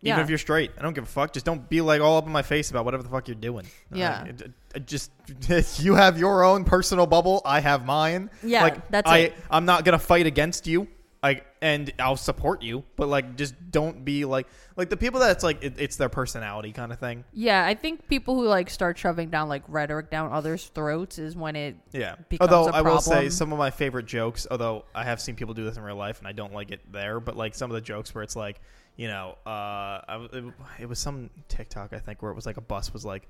Even 0.00 0.16
Yeah. 0.18 0.22
if 0.22 0.28
you're 0.28 0.38
straight, 0.38 0.70
I 0.78 0.82
don't 0.82 0.94
give 0.94 1.02
a 1.02 1.08
fuck. 1.08 1.32
Just 1.32 1.44
don't 1.44 1.68
be 1.68 1.80
like 1.80 2.00
all 2.00 2.18
up 2.18 2.26
in 2.26 2.30
my 2.30 2.42
face 2.42 2.70
about 2.70 2.84
whatever 2.84 3.02
the 3.02 3.08
fuck 3.08 3.26
you're 3.26 3.34
doing. 3.34 3.66
Yeah. 3.92 4.20
Like, 4.20 4.28
it- 4.30 4.40
it- 4.42 4.52
it 4.76 4.86
just 4.86 5.10
you 5.80 5.94
have 5.96 6.18
your 6.18 6.44
own 6.44 6.62
personal 6.64 7.04
bubble. 7.06 7.42
I 7.44 7.58
have 7.60 7.84
mine. 7.84 8.30
Yeah, 8.44 8.62
like 8.62 8.88
that's 8.90 9.10
I 9.10 9.18
it. 9.18 9.34
I'm 9.50 9.64
not 9.64 9.84
gonna 9.84 9.98
fight 9.98 10.26
against 10.26 10.66
you. 10.68 10.86
Like 11.20 11.44
and 11.60 11.92
I'll 11.98 12.16
support 12.16 12.62
you, 12.62 12.84
but 12.94 13.08
like 13.08 13.36
just 13.36 13.54
don't 13.72 14.04
be 14.04 14.24
like 14.24 14.46
like 14.76 14.88
the 14.88 14.96
people 14.96 15.18
that's 15.18 15.42
like 15.42 15.64
it, 15.64 15.74
it's 15.76 15.96
their 15.96 16.08
personality 16.08 16.70
kind 16.72 16.92
of 16.92 17.00
thing. 17.00 17.24
Yeah, 17.32 17.66
I 17.66 17.74
think 17.74 18.06
people 18.06 18.36
who 18.36 18.46
like 18.46 18.70
start 18.70 18.96
shoving 18.96 19.28
down 19.28 19.48
like 19.48 19.64
rhetoric 19.66 20.10
down 20.10 20.32
others' 20.32 20.70
throats 20.72 21.18
is 21.18 21.34
when 21.34 21.56
it 21.56 21.74
Yeah. 21.92 22.14
becomes 22.28 22.52
although 22.52 22.70
I 22.70 22.82
will 22.82 23.00
say 23.00 23.30
some 23.30 23.52
of 23.52 23.58
my 23.58 23.70
favorite 23.72 24.06
jokes, 24.06 24.46
although 24.48 24.84
I 24.94 25.02
have 25.02 25.20
seen 25.20 25.34
people 25.34 25.54
do 25.54 25.64
this 25.64 25.76
in 25.76 25.82
real 25.82 25.96
life 25.96 26.18
and 26.20 26.28
I 26.28 26.32
don't 26.32 26.52
like 26.54 26.70
it 26.70 26.80
there, 26.92 27.18
but 27.18 27.36
like 27.36 27.56
some 27.56 27.68
of 27.68 27.74
the 27.74 27.80
jokes 27.80 28.14
where 28.14 28.22
it's 28.22 28.36
like, 28.36 28.60
you 28.94 29.08
know, 29.08 29.36
uh, 29.44 29.50
I, 29.50 30.28
it, 30.32 30.44
it 30.82 30.88
was 30.88 31.00
some 31.00 31.30
TikTok 31.48 31.92
I 31.92 31.98
think 31.98 32.22
where 32.22 32.30
it 32.30 32.34
was 32.36 32.46
like 32.46 32.58
a 32.58 32.62
bus 32.62 32.92
was 32.92 33.04
like 33.04 33.26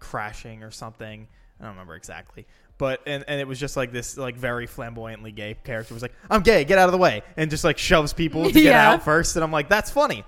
crashing 0.00 0.64
or 0.64 0.72
something. 0.72 1.28
I 1.60 1.62
don't 1.62 1.72
remember 1.74 1.94
exactly, 1.94 2.46
but 2.78 3.00
and 3.06 3.24
and 3.28 3.40
it 3.40 3.46
was 3.46 3.58
just 3.60 3.76
like 3.76 3.92
this 3.92 4.16
like 4.16 4.36
very 4.36 4.66
flamboyantly 4.66 5.32
gay 5.32 5.56
character 5.64 5.94
was 5.94 6.02
like, 6.02 6.14
"I'm 6.30 6.42
gay, 6.42 6.64
get 6.64 6.78
out 6.78 6.88
of 6.88 6.92
the 6.92 6.98
way," 6.98 7.22
and 7.36 7.50
just 7.50 7.64
like 7.64 7.78
shoves 7.78 8.12
people 8.12 8.44
to 8.44 8.52
get 8.52 8.64
Yeah. 8.64 8.92
out 8.92 9.02
first, 9.02 9.36
and 9.36 9.44
I'm 9.44 9.52
like, 9.52 9.68
"That's 9.68 9.90
funny," 9.90 10.24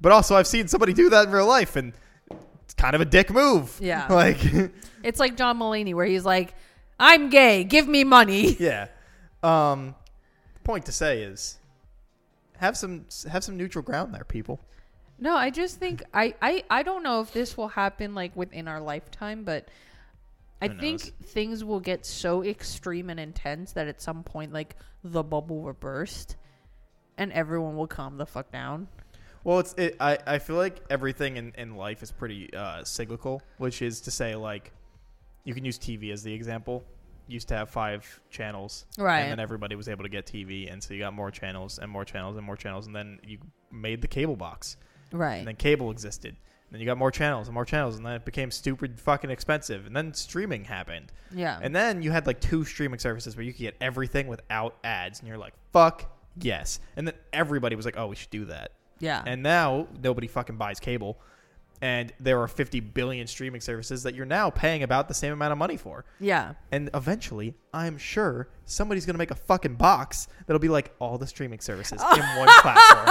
but 0.00 0.12
also 0.12 0.34
I've 0.36 0.46
seen 0.46 0.68
somebody 0.68 0.92
do 0.92 1.10
that 1.10 1.26
in 1.26 1.32
real 1.32 1.46
life, 1.46 1.76
and 1.76 1.92
it's 2.64 2.74
kind 2.74 2.94
of 2.94 3.00
a 3.00 3.04
dick 3.04 3.30
move. 3.30 3.76
Yeah. 3.80 4.06
like. 4.10 4.38
it's 5.02 5.20
like 5.20 5.36
John 5.36 5.58
Mulaney 5.58 5.94
where 5.94 6.06
he's 6.06 6.24
like, 6.24 6.54
"I'm 6.98 7.28
gay, 7.30 7.64
give 7.64 7.86
me 7.88 8.04
money." 8.04 8.54
yeah. 8.58 8.88
Um, 9.42 9.94
point 10.64 10.86
to 10.86 10.92
say 10.92 11.22
is 11.22 11.58
have 12.58 12.76
some 12.76 13.06
have 13.30 13.42
some 13.44 13.56
neutral 13.56 13.82
ground 13.82 14.14
there, 14.14 14.24
people. 14.24 14.60
No, 15.18 15.34
I 15.36 15.50
just 15.50 15.78
think 15.78 16.02
I, 16.14 16.34
I 16.40 16.64
I 16.70 16.82
don't 16.82 17.02
know 17.02 17.20
if 17.20 17.32
this 17.32 17.56
will 17.56 17.68
happen 17.68 18.14
like 18.14 18.34
within 18.36 18.68
our 18.68 18.80
lifetime, 18.80 19.44
but 19.44 19.68
I 20.62 20.68
Who 20.68 20.78
think 20.78 21.00
knows? 21.00 21.12
things 21.22 21.64
will 21.64 21.80
get 21.80 22.04
so 22.04 22.42
extreme 22.44 23.08
and 23.10 23.18
intense 23.18 23.72
that 23.72 23.88
at 23.88 24.00
some 24.00 24.22
point 24.22 24.52
like 24.52 24.76
the 25.02 25.22
bubble 25.22 25.62
will 25.62 25.72
burst 25.72 26.36
and 27.16 27.32
everyone 27.32 27.76
will 27.76 27.86
calm 27.86 28.16
the 28.18 28.26
fuck 28.26 28.50
down. 28.52 28.88
Well, 29.42 29.58
it's 29.60 29.74
it, 29.78 29.96
I 30.00 30.18
I 30.26 30.38
feel 30.38 30.56
like 30.56 30.82
everything 30.90 31.36
in 31.36 31.52
in 31.56 31.76
life 31.76 32.02
is 32.02 32.12
pretty 32.12 32.52
uh, 32.52 32.84
cyclical, 32.84 33.42
which 33.58 33.80
is 33.80 34.02
to 34.02 34.10
say 34.10 34.34
like 34.34 34.72
you 35.44 35.54
can 35.54 35.64
use 35.64 35.78
TV 35.78 36.12
as 36.12 36.22
the 36.22 36.32
example. 36.32 36.84
Used 37.26 37.46
to 37.48 37.54
have 37.54 37.70
five 37.70 38.20
channels, 38.28 38.86
Right. 38.98 39.20
And 39.20 39.30
then 39.30 39.38
everybody 39.38 39.76
was 39.76 39.88
able 39.88 40.02
to 40.02 40.08
get 40.08 40.26
TV, 40.26 40.70
and 40.70 40.82
so 40.82 40.92
you 40.94 40.98
got 41.00 41.14
more 41.14 41.30
channels 41.30 41.78
and 41.78 41.88
more 41.88 42.04
channels 42.04 42.36
and 42.36 42.44
more 42.44 42.56
channels, 42.56 42.86
and 42.88 42.96
then 42.96 43.20
you 43.24 43.38
made 43.70 44.02
the 44.02 44.08
cable 44.08 44.34
box, 44.34 44.76
Right. 45.12 45.36
and 45.36 45.46
then 45.46 45.54
cable 45.54 45.92
existed. 45.92 46.36
And 46.70 46.74
then 46.76 46.80
you 46.80 46.86
got 46.86 46.98
more 46.98 47.10
channels 47.10 47.48
and 47.48 47.54
more 47.54 47.64
channels, 47.64 47.96
and 47.96 48.06
then 48.06 48.12
it 48.14 48.24
became 48.24 48.50
stupid 48.52 49.00
fucking 49.00 49.28
expensive. 49.28 49.86
And 49.86 49.96
then 49.96 50.14
streaming 50.14 50.64
happened. 50.64 51.10
yeah. 51.34 51.58
And 51.60 51.74
then 51.74 52.00
you 52.00 52.12
had 52.12 52.26
like 52.28 52.40
two 52.40 52.64
streaming 52.64 53.00
services 53.00 53.36
where 53.36 53.44
you 53.44 53.52
could 53.52 53.60
get 53.62 53.76
everything 53.80 54.28
without 54.28 54.76
ads, 54.84 55.18
and 55.18 55.28
you're 55.28 55.36
like, 55.38 55.54
fuck 55.72 56.16
yes. 56.40 56.78
And 56.96 57.06
then 57.08 57.14
everybody 57.32 57.74
was 57.74 57.84
like, 57.84 57.96
oh, 57.98 58.06
we 58.06 58.14
should 58.16 58.30
do 58.30 58.44
that. 58.46 58.70
yeah. 59.00 59.22
And 59.26 59.42
now 59.42 59.88
nobody 60.00 60.28
fucking 60.28 60.56
buys 60.56 60.78
cable. 60.78 61.18
And 61.82 62.12
there 62.20 62.38
are 62.42 62.46
50 62.46 62.80
billion 62.80 63.26
streaming 63.26 63.62
services 63.62 64.02
that 64.02 64.14
you're 64.14 64.26
now 64.26 64.50
paying 64.50 64.82
about 64.82 65.08
the 65.08 65.14
same 65.14 65.32
amount 65.32 65.52
of 65.52 65.58
money 65.58 65.78
for. 65.78 66.04
yeah. 66.20 66.52
And 66.70 66.90
eventually, 66.92 67.54
I'm 67.72 67.96
sure 67.96 68.48
somebody's 68.66 69.06
going 69.06 69.14
to 69.14 69.18
make 69.18 69.30
a 69.30 69.34
fucking 69.34 69.76
box 69.76 70.28
that'll 70.46 70.60
be 70.60 70.68
like 70.68 70.94
all 70.98 71.16
the 71.16 71.26
streaming 71.26 71.60
services 71.60 72.00
in 72.14 72.20
one 72.38 72.48
platform. 72.60 73.06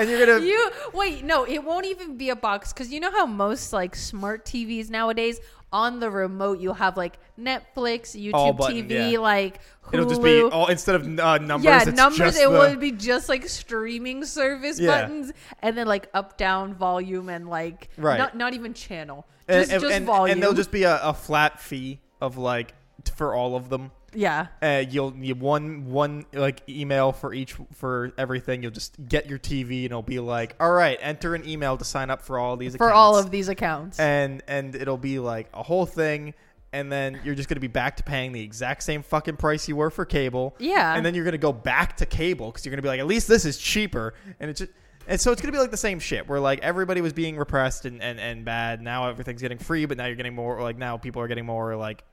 And 0.00 0.10
you're 0.10 0.26
to. 0.26 0.44
You 0.44 0.70
wait, 0.92 1.24
no, 1.24 1.44
it 1.44 1.62
won't 1.64 1.86
even 1.86 2.16
be 2.16 2.30
a 2.30 2.36
box 2.36 2.72
because 2.72 2.90
you 2.92 3.00
know 3.00 3.10
how 3.10 3.26
most 3.26 3.72
like 3.72 3.94
smart 3.94 4.44
TVs 4.44 4.90
nowadays 4.90 5.40
on 5.72 6.00
the 6.00 6.10
remote 6.10 6.58
you 6.58 6.72
have 6.72 6.96
like 6.96 7.18
Netflix, 7.38 8.20
YouTube 8.20 8.56
button, 8.56 8.88
TV, 8.88 9.12
yeah. 9.12 9.18
like 9.18 9.60
Hulu. 9.84 9.94
It'll 9.94 10.08
just 10.08 10.22
be 10.22 10.42
all 10.42 10.66
instead 10.66 10.96
of 10.96 11.18
uh, 11.18 11.38
numbers. 11.38 11.64
yeah, 11.64 11.84
numbers. 11.84 12.36
It 12.36 12.48
the- 12.48 12.58
would 12.58 12.80
be 12.80 12.92
just 12.92 13.28
like 13.28 13.48
streaming 13.48 14.24
service 14.24 14.80
Yeah. 14.80 15.02
buttons, 15.02 15.32
and 15.62 15.76
then 15.76 15.86
like 15.86 16.08
up, 16.14 16.36
down, 16.36 16.74
volume, 16.74 17.28
and 17.28 17.48
like 17.48 17.88
Right. 17.96 18.18
not 18.18 18.36
not 18.36 18.54
even 18.54 18.74
channel, 18.74 19.26
just 19.48 19.70
and, 19.70 19.80
just 19.80 19.94
and, 19.94 20.06
volume. 20.06 20.32
and 20.32 20.42
there'll 20.42 20.54
just 20.54 20.72
be 20.72 20.82
a, 20.84 21.00
a 21.02 21.14
flat 21.14 21.60
fee 21.60 22.00
of 22.20 22.36
like 22.36 22.74
for 23.14 23.34
all 23.34 23.54
of 23.56 23.68
them. 23.68 23.92
Yeah, 24.14 24.48
Uh, 24.62 24.82
you'll 24.88 25.14
you 25.16 25.34
one 25.34 25.86
one 25.90 26.24
like 26.32 26.62
email 26.68 27.12
for 27.12 27.32
each 27.34 27.54
for 27.74 28.12
everything. 28.18 28.62
You'll 28.62 28.72
just 28.72 28.96
get 29.08 29.28
your 29.28 29.38
TV 29.38 29.78
and 29.82 29.86
it'll 29.86 30.02
be 30.02 30.18
like, 30.20 30.56
all 30.60 30.72
right, 30.72 30.98
enter 31.00 31.34
an 31.34 31.48
email 31.48 31.76
to 31.76 31.84
sign 31.84 32.10
up 32.10 32.22
for 32.22 32.38
all 32.38 32.56
these 32.56 32.76
for 32.76 32.88
accounts. 32.88 32.96
all 32.96 33.16
of 33.18 33.30
these 33.30 33.48
accounts. 33.48 33.98
and 34.00 34.42
and 34.48 34.74
it'll 34.74 34.96
be 34.98 35.18
like 35.18 35.48
a 35.54 35.62
whole 35.62 35.86
thing. 35.86 36.34
And 36.72 36.90
then 36.92 37.20
you're 37.24 37.34
just 37.34 37.48
gonna 37.48 37.60
be 37.60 37.66
back 37.66 37.96
to 37.96 38.04
paying 38.04 38.30
the 38.32 38.40
exact 38.42 38.84
same 38.84 39.02
fucking 39.02 39.36
price 39.36 39.66
you 39.68 39.74
were 39.74 39.90
for 39.90 40.04
cable. 40.04 40.54
Yeah. 40.60 40.94
And 40.94 41.04
then 41.04 41.14
you're 41.16 41.24
gonna 41.24 41.36
go 41.38 41.52
back 41.52 41.96
to 41.96 42.06
cable 42.06 42.46
because 42.50 42.64
you're 42.64 42.70
gonna 42.70 42.82
be 42.82 42.88
like, 42.88 43.00
at 43.00 43.06
least 43.08 43.26
this 43.26 43.44
is 43.44 43.58
cheaper. 43.58 44.14
And 44.38 44.50
it's 44.50 44.60
just, 44.60 44.70
and 45.08 45.20
so 45.20 45.32
it's 45.32 45.42
gonna 45.42 45.50
be 45.50 45.58
like 45.58 45.72
the 45.72 45.76
same 45.76 45.98
shit 45.98 46.28
where 46.28 46.38
like 46.38 46.60
everybody 46.60 47.00
was 47.00 47.12
being 47.12 47.36
repressed 47.36 47.86
and, 47.86 48.00
and, 48.00 48.20
and 48.20 48.44
bad. 48.44 48.80
Now 48.82 49.08
everything's 49.08 49.42
getting 49.42 49.58
free, 49.58 49.84
but 49.86 49.96
now 49.96 50.06
you're 50.06 50.14
getting 50.14 50.34
more 50.36 50.62
like 50.62 50.78
now 50.78 50.96
people 50.96 51.20
are 51.22 51.26
getting 51.28 51.46
more 51.46 51.74
like 51.74 52.04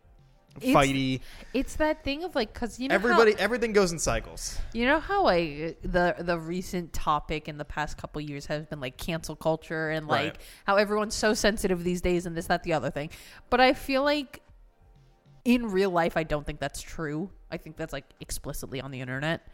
fighty. 0.61 1.21
it's 1.53 1.75
that 1.77 2.03
thing 2.03 2.23
of 2.23 2.35
like 2.35 2.53
because 2.53 2.79
you 2.79 2.87
know 2.87 2.93
how- 2.97 3.03
Everybody, 3.09 3.35
everything 3.39 3.73
goes 3.73 3.91
in 3.91 3.99
cycles. 3.99 4.57
You 4.73 4.85
know 4.85 4.99
how 4.99 5.27
I 5.27 5.75
the 5.83 6.15
the 6.19 6.37
recent 6.39 6.93
topic 6.93 7.47
in 7.47 7.57
the 7.57 7.65
past 7.65 7.97
couple 7.97 8.21
years 8.21 8.45
has 8.47 8.65
been 8.65 8.79
like 8.79 8.97
cancel 8.97 9.35
culture 9.35 9.89
and 9.89 10.07
like 10.07 10.17
Right. 10.33 10.37
how 10.65 10.75
everyone's 10.77 11.15
so 11.15 11.33
sensitive 11.33 11.83
these 11.83 12.01
days 12.01 12.25
and 12.25 12.35
this 12.35 12.47
that 12.47 12.63
the 12.63 12.73
other 12.73 12.89
thing. 12.91 13.09
But 13.49 13.61
I 13.61 13.73
feel 13.73 14.03
like 14.03 14.41
in 15.45 15.67
real 15.71 15.89
life 15.91 16.17
I 16.17 16.23
don't 16.23 16.45
think 16.45 16.59
that's 16.59 16.81
true. 16.81 17.29
I 17.51 17.57
think 17.57 17.77
that's 17.77 17.93
like 17.93 18.05
explicitly 18.19 18.81
on 18.81 18.91
the 18.91 18.99
internet. 19.01 19.47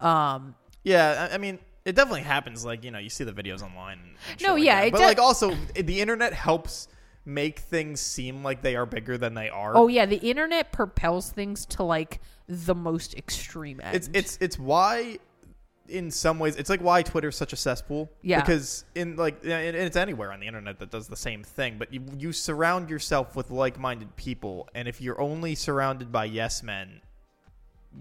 Um 0.00 0.54
Yeah, 0.84 1.28
I, 1.30 1.34
I 1.34 1.38
mean, 1.38 1.58
it 1.84 1.94
definitely 1.96 2.22
happens. 2.22 2.64
Like 2.64 2.84
you 2.84 2.90
know, 2.90 2.98
you 2.98 3.08
see 3.08 3.24
the 3.24 3.32
videos 3.32 3.62
online. 3.62 4.00
No, 4.42 4.56
yeah, 4.56 4.90
but 4.90 4.98
de- 4.98 5.04
like 5.04 5.18
also 5.18 5.54
the 5.74 6.00
internet 6.00 6.32
helps 6.32 6.88
make 7.26 7.58
things 7.58 8.00
seem 8.00 8.42
like 8.42 8.62
they 8.62 8.76
are 8.76 8.86
bigger 8.86 9.18
than 9.18 9.34
they 9.34 9.50
are. 9.50 9.76
oh 9.76 9.88
yeah, 9.88 10.06
the 10.06 10.16
internet 10.18 10.72
propels 10.72 11.30
things 11.30 11.66
to 11.66 11.82
like 11.82 12.20
the 12.48 12.74
most 12.74 13.14
extreme 13.14 13.80
end. 13.82 13.96
it's 13.96 14.08
it's 14.14 14.38
it's 14.40 14.58
why 14.58 15.18
in 15.88 16.10
some 16.10 16.38
ways 16.38 16.56
it's 16.56 16.70
like 16.70 16.80
why 16.80 17.02
Twitter's 17.02 17.36
such 17.36 17.52
a 17.52 17.56
cesspool. 17.56 18.10
Yeah. 18.22 18.40
Because 18.40 18.84
in 18.94 19.16
like 19.16 19.42
and 19.42 19.52
and 19.52 19.76
it's 19.76 19.96
anywhere 19.96 20.32
on 20.32 20.40
the 20.40 20.46
internet 20.46 20.78
that 20.78 20.90
does 20.90 21.08
the 21.08 21.16
same 21.16 21.42
thing, 21.44 21.76
but 21.78 21.92
you 21.92 22.02
you 22.16 22.32
surround 22.32 22.88
yourself 22.90 23.36
with 23.36 23.50
like-minded 23.50 24.14
people, 24.16 24.68
and 24.74 24.88
if 24.88 25.00
you're 25.00 25.20
only 25.20 25.54
surrounded 25.54 26.10
by 26.10 26.24
yes 26.24 26.62
men, 26.62 27.00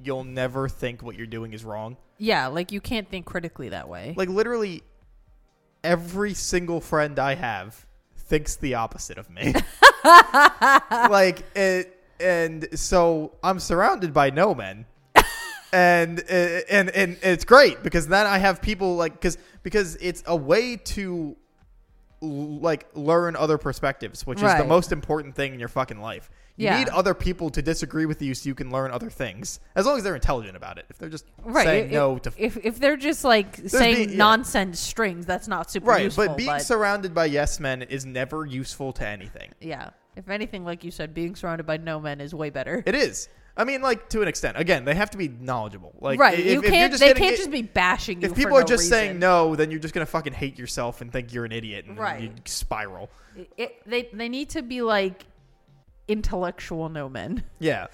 you'll 0.03 0.23
never 0.23 0.67
think 0.69 1.01
what 1.03 1.15
you're 1.15 1.27
doing 1.27 1.53
is 1.53 1.63
wrong. 1.65 1.97
yeah, 2.17 2.47
like 2.47 2.71
you 2.71 2.81
can't 2.81 3.09
think 3.09 3.25
critically 3.25 3.69
that 3.69 3.87
way. 3.89 4.13
Like 4.15 4.29
literally 4.29 4.83
every 5.83 6.33
single 6.33 6.81
friend 6.81 7.19
I 7.19 7.35
have 7.35 7.85
thinks 8.25 8.55
the 8.55 8.75
opposite 8.75 9.17
of 9.17 9.29
me. 9.29 9.53
like 10.91 11.43
it 11.55 11.91
and 12.19 12.67
so 12.77 13.33
I'm 13.43 13.59
surrounded 13.59 14.13
by 14.13 14.29
no 14.29 14.53
men. 14.53 14.85
and 15.73 16.19
uh, 16.19 16.33
and 16.69 16.89
and 16.89 17.17
it's 17.21 17.45
great 17.45 17.83
because 17.83 18.07
then 18.07 18.25
I 18.25 18.37
have 18.37 18.61
people 18.61 18.95
like 18.95 19.19
cuz 19.21 19.37
because 19.63 19.95
it's 19.97 20.23
a 20.25 20.35
way 20.35 20.77
to 20.77 21.35
like 22.21 22.87
learn 22.93 23.35
other 23.35 23.57
perspectives, 23.57 24.25
which 24.25 24.41
is 24.41 24.53
the 24.55 24.65
most 24.65 24.91
important 24.91 25.35
thing 25.35 25.53
in 25.53 25.59
your 25.59 25.69
fucking 25.69 25.99
life. 25.99 26.29
You 26.57 26.67
Yeah. 26.67 26.79
need 26.79 26.89
other 26.89 27.13
people 27.13 27.49
to 27.49 27.61
disagree 27.61 28.05
with 28.05 28.21
you 28.21 28.33
so 28.33 28.47
you 28.47 28.55
can 28.55 28.71
learn 28.71 28.91
other 28.91 29.09
things. 29.09 29.59
As 29.75 29.85
long 29.85 29.97
as 29.97 30.03
they're 30.03 30.15
intelligent 30.15 30.55
about 30.55 30.77
it. 30.77 30.85
If 30.89 30.97
they're 30.97 31.09
just 31.09 31.25
right. 31.43 31.65
saying 31.65 31.85
if, 31.87 31.91
no 31.91 32.17
to 32.19 32.31
if 32.37 32.57
if 32.63 32.79
they're 32.79 32.95
just 32.97 33.23
like 33.25 33.57
saying 33.67 33.95
being- 33.95 34.09
yeah. 34.11 34.15
nonsense 34.17 34.79
strings, 34.79 35.25
that's 35.25 35.47
not 35.49 35.69
super 35.69 35.87
Right, 35.87 36.03
useful. 36.05 36.27
but 36.27 36.37
being 36.37 36.59
surrounded 36.59 37.13
by 37.13 37.25
yes 37.25 37.59
men 37.59 37.81
is 37.81 38.05
never 38.05 38.45
useful 38.45 38.93
to 38.93 39.05
anything. 39.05 39.51
Yeah. 39.59 39.89
If 40.15 40.29
anything, 40.29 40.63
like 40.63 40.85
you 40.85 40.91
said, 40.91 41.13
being 41.13 41.35
surrounded 41.35 41.65
by 41.67 41.75
no 41.75 41.99
men 41.99 42.21
is 42.21 42.33
way 42.33 42.49
better. 42.51 42.81
It 42.85 42.95
is. 42.95 43.27
I 43.57 43.63
mean, 43.65 43.81
like 43.81 44.07
to 44.09 44.21
an 44.21 44.27
extent. 44.29 44.57
Again, 44.57 44.85
they 44.85 44.95
have 44.95 45.09
to 45.11 45.17
be 45.17 45.27
knowledgeable. 45.27 45.93
Like, 45.99 46.19
right. 46.19 46.39
If, 46.39 46.45
you 46.45 46.51
if 46.59 46.63
you're 46.63 46.71
can't. 46.71 46.91
just 46.93 47.01
They 47.01 47.07
getting 47.07 47.23
can't 47.23 47.37
just 47.37 47.51
be 47.51 47.61
bashing 47.63 48.21
you. 48.21 48.29
If 48.29 48.35
people 48.35 48.57
are 48.57 48.63
just 48.63 48.87
saying 48.87 49.19
no, 49.19 49.55
then 49.57 49.71
you're 49.71 49.79
just 49.81 49.93
gonna 49.93 50.05
fucking 50.05 50.33
hate 50.33 50.57
yourself 50.57 51.01
and 51.01 51.11
think 51.11 51.33
you're 51.33 51.43
an 51.45 51.51
idiot, 51.51 51.85
and 51.85 51.97
Right. 51.97 52.21
you 52.21 52.31
spiral. 52.45 53.09
It- 53.57 53.75
they 53.85 54.09
they 54.13 54.29
need 54.29 54.49
to 54.51 54.61
be 54.61 54.81
like 54.81 55.25
intellectual 56.07 56.89
no 56.89 57.09
men. 57.09 57.43
Yeah, 57.59 57.87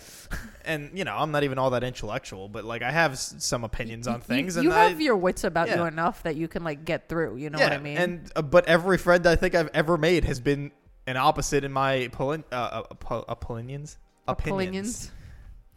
and 0.65 0.91
you 0.93 1.03
know, 1.05 1.15
I'm 1.15 1.31
not 1.31 1.43
even 1.43 1.57
all 1.57 1.69
that 1.71 1.83
intellectual, 1.83 2.49
but 2.49 2.65
like 2.65 2.81
I 2.81 2.91
have 2.91 3.13
s- 3.13 3.35
some 3.39 3.63
opinions 3.63 4.07
on 4.07 4.15
You- 4.15 4.21
things, 4.21 4.55
You, 4.57 4.63
and 4.71 4.73
I, 4.73 4.89
have 4.89 4.99
your 5.01 5.15
wits 5.15 5.43
about 5.43 5.69
you 5.69 5.83
enough 5.83 6.23
that 6.23 6.35
you 6.35 6.47
can 6.47 6.63
like 6.63 6.83
get 6.85 7.07
through. 7.07 7.37
You 7.37 7.49
know 7.49 7.59
yeah, 7.59 7.65
what 7.69 7.73
I 7.73 7.77
mean? 7.79 7.97
and 7.97 8.31
uh, 8.35 8.41
but 8.41 8.67
every 8.67 8.97
friend 8.97 9.25
I 9.25 9.35
think 9.35 9.55
I've 9.55 9.69
ever 9.73 9.97
made 9.97 10.25
has 10.25 10.39
been 10.39 10.71
an 11.07 11.17
opposite 11.17 11.63
in 11.63 11.71
my 11.71 11.93
opinion, 11.93 12.43
uh, 12.51 12.83
uh, 13.09 13.23
opinions, 13.27 13.97
opinions, 14.27 14.27
Opinions. 14.27 15.11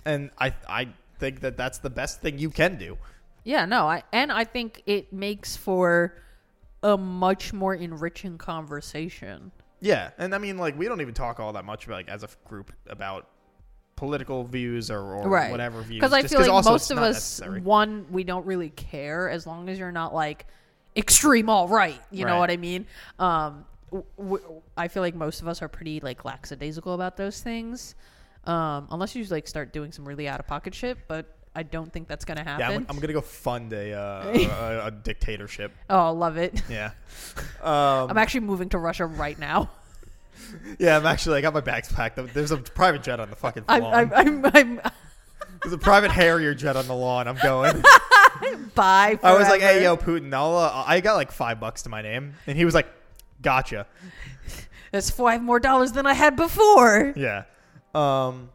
and 0.05 0.31
I 0.39 0.55
I 0.69 0.89
think 1.19 1.41
that 1.41 1.57
that's 1.57 1.79
the 1.79 1.91
best 1.91 2.21
thing 2.21 2.39
you 2.39 2.51
can 2.51 2.77
do. 2.77 2.99
Yeah, 3.45 3.65
no, 3.67 3.87
I 3.87 4.03
and 4.13 4.33
I 4.33 4.45
think 4.45 4.83
it 4.87 5.13
makes 5.13 5.57
for 5.57 6.15
a 6.83 6.97
much 6.99 7.53
more 7.53 7.75
enriching 7.75 8.37
conversation. 8.39 9.53
Yeah, 9.85 10.11
and 10.17 10.35
I 10.35 10.39
mean, 10.39 10.57
like, 10.57 10.79
we 10.79 10.87
don't 10.87 11.03
even 11.03 11.13
talk 11.13 11.39
all 11.41 11.53
that 11.53 11.65
much, 11.67 11.85
about, 11.87 11.97
like, 11.97 12.09
as 12.09 12.23
a 12.23 12.29
group 12.49 12.73
about 12.89 13.29
political 13.97 14.43
views 14.45 14.91
or, 14.91 14.99
or 14.99 15.29
Right. 15.29 15.51
whatever 15.51 15.83
views. 15.83 16.01
Because 16.01 16.13
I 16.15 16.23
just 16.23 16.35
feel 16.35 16.47
like 16.51 16.65
most 16.65 16.91
of 16.91 16.97
us, 16.99 17.15
necessary. 17.41 17.61
one, 17.61 18.07
we 18.11 18.25
don't 18.25 18.47
really 18.47 18.71
care 18.71 19.29
as 19.29 19.47
long 19.47 19.69
as 19.69 19.79
you're 19.79 19.93
not 19.93 20.15
like 20.15 20.47
extreme 20.97 21.49
all 21.51 21.69
right. 21.69 22.01
You 22.11 22.25
know 22.25 22.39
what 22.39 22.51
I 22.51 22.57
mean? 22.57 22.87
Um, 23.19 23.65
w- 23.91 24.07
w- 24.17 24.63
I 24.77 24.89
feel 24.89 25.03
like 25.03 25.15
most 25.15 25.43
of 25.43 25.49
us 25.49 25.61
are 25.63 25.69
pretty 25.69 26.01
like 26.01 26.25
lackadaisical 26.25 26.95
about 26.95 27.17
those 27.17 27.41
things, 27.41 27.95
um, 28.45 28.89
unless 28.91 29.15
you 29.15 29.25
like 29.27 29.47
start 29.47 29.73
doing 29.73 29.93
some 29.93 30.09
really 30.09 30.27
out 30.27 30.41
of 30.41 30.47
pocket 30.47 30.75
shit. 30.75 30.99
But 31.07 31.34
I 31.55 31.63
don't 31.63 31.93
think 31.93 32.09
that's 32.09 32.25
gonna 32.25 32.43
Yeah, 32.45 32.59
happen. 32.59 32.87
I'm, 32.89 32.97
I'm 32.97 33.01
gonna 33.01 33.13
go 33.13 33.21
fund 33.21 33.73
a, 33.73 33.93
uh, 33.93 34.33
a, 34.85 34.87
a 34.87 34.91
dictatorship. 34.91 35.73
oh, 35.89 35.99
I 35.99 36.09
love 36.11 36.37
it. 36.37 36.63
Yeah, 36.69 36.91
um, 37.63 38.11
I'm 38.11 38.19
actually 38.19 38.41
moving 38.41 38.69
to 38.71 38.79
Russia 38.79 39.07
right 39.07 39.39
now. 39.39 39.71
yeah. 40.79 40.97
I'm 40.97 41.07
actually. 41.07 41.39
I 41.39 41.41
got 41.41 41.55
my 41.55 41.61
bags 41.61 41.91
packed. 41.93 42.19
There's 42.35 42.51
a 42.51 42.57
private 42.57 43.03
jet 43.03 43.21
on 43.21 43.31
the 43.31 43.37
fucking 43.37 43.65
lawn. 43.69 43.83
I'm, 43.95 44.13
I'm, 44.13 44.47
I'm 44.53 44.81
There's 45.63 45.73
a 45.75 45.79
private 45.79 46.11
Harrier 46.11 46.55
jet 46.55 46.77
on 46.77 46.87
the 46.87 46.95
lawn. 46.95 47.29
I'm 47.29 47.37
going. 47.37 47.81
bye. 48.75 49.19
I 49.23 49.39
was 49.39 49.49
like, 49.49 49.61
"Hey, 49.61 49.83
yo, 49.85 49.97
Putin, 49.97 50.35
I'll, 50.35 50.57
uh, 50.57 50.85
I 50.87 51.01
got 51.01 51.15
like 51.15 51.31
five 51.31 51.61
bucks 51.61 51.83
to 51.83 51.89
my 51.89 52.03
name," 52.03 52.35
and 52.47 52.59
he 52.59 52.65
was 52.65 52.75
like, 52.75 52.89
"Gotcha." 53.43 53.87
That's 54.91 55.11
five 55.11 55.43
more 55.43 55.61
dollars 55.61 55.93
than 55.93 56.07
I 56.07 56.15
had 56.15 56.37
before. 56.37 57.13
Yeah. 57.17 57.45
Um. 57.95 58.51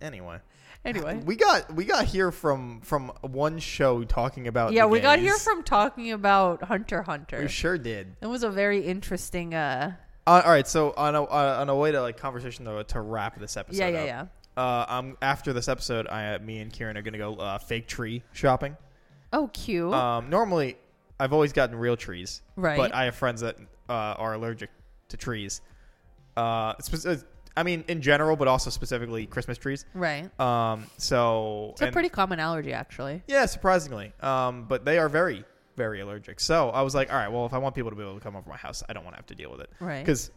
Anyway. 0.00 0.38
Anyway. 0.84 1.20
we 1.26 1.36
got 1.36 1.74
we 1.74 1.84
got 1.84 2.06
here 2.06 2.32
from 2.32 2.80
from 2.80 3.12
one 3.20 3.58
show 3.58 4.02
talking 4.04 4.48
about. 4.48 4.72
Yeah, 4.72 4.86
we 4.86 5.00
got 5.00 5.18
here 5.18 5.36
from 5.36 5.62
talking 5.62 6.12
about 6.12 6.62
Hunter 6.62 7.02
Hunter. 7.02 7.40
We 7.40 7.48
sure 7.48 7.76
did. 7.76 8.16
It 8.20 8.26
was 8.26 8.42
a 8.42 8.50
very 8.50 8.80
interesting 8.80 9.54
uh 9.54 9.96
Uh, 10.26 10.42
all 10.44 10.50
right, 10.50 10.66
so 10.66 10.94
on 10.96 11.14
a 11.14 11.22
uh, 11.22 11.58
on 11.60 11.68
a 11.68 11.76
way 11.76 11.92
to 11.92 12.00
like 12.00 12.16
conversation 12.16 12.64
though 12.64 12.82
to 12.82 13.00
wrap 13.00 13.38
this 13.38 13.56
episode. 13.58 13.78
Yeah, 13.78 13.88
yeah, 13.88 14.00
up, 14.00 14.06
yeah. 14.06 14.26
Uh, 14.56 14.84
um, 14.88 15.16
after 15.22 15.52
this 15.52 15.68
episode, 15.68 16.06
I, 16.08 16.34
uh, 16.34 16.38
me 16.38 16.58
and 16.58 16.72
Kieran 16.72 16.96
are 16.96 17.02
gonna 17.02 17.18
go 17.18 17.34
uh, 17.34 17.58
fake 17.58 17.86
tree 17.86 18.22
shopping. 18.32 18.76
Oh, 19.32 19.48
cute. 19.52 19.92
Um, 19.92 20.28
normally, 20.28 20.76
I've 21.18 21.32
always 21.32 21.52
gotten 21.52 21.76
real 21.76 21.96
trees, 21.96 22.42
right. 22.56 22.76
but 22.76 22.94
I 22.94 23.04
have 23.04 23.14
friends 23.14 23.42
that 23.42 23.56
uh, 23.88 23.92
are 23.92 24.34
allergic 24.34 24.70
to 25.08 25.16
trees. 25.16 25.60
Uh, 26.36 26.74
uh, 27.06 27.16
I 27.60 27.62
mean, 27.62 27.84
in 27.88 28.00
general, 28.00 28.36
but 28.36 28.48
also 28.48 28.70
specifically 28.70 29.26
Christmas 29.26 29.58
trees. 29.58 29.84
right. 29.94 30.28
Um, 30.40 30.86
so 30.96 31.68
It's 31.72 31.82
a 31.82 31.84
and- 31.84 31.92
pretty 31.92 32.08
common 32.08 32.40
allergy 32.40 32.72
actually. 32.72 33.22
yeah, 33.26 33.44
surprisingly. 33.46 34.12
Um, 34.20 34.64
but 34.64 34.84
they 34.84 34.98
are 34.98 35.08
very 35.08 35.44
very 35.76 36.00
allergic. 36.00 36.40
So 36.40 36.68
I 36.70 36.82
was 36.82 36.94
like, 36.94 37.10
all 37.10 37.16
right, 37.16 37.28
well, 37.28 37.46
if 37.46 37.54
I 37.54 37.58
want 37.58 37.74
people 37.74 37.90
to 37.90 37.96
be 37.96 38.02
able 38.02 38.14
to 38.14 38.20
come 38.20 38.36
over 38.36 38.48
my 38.50 38.56
house, 38.56 38.82
I 38.88 38.92
don't 38.92 39.04
want 39.04 39.14
to 39.14 39.18
have 39.18 39.26
to 39.26 39.34
deal 39.34 39.50
with 39.50 39.60
it 39.60 39.70
Right. 39.80 40.04
because 40.04 40.30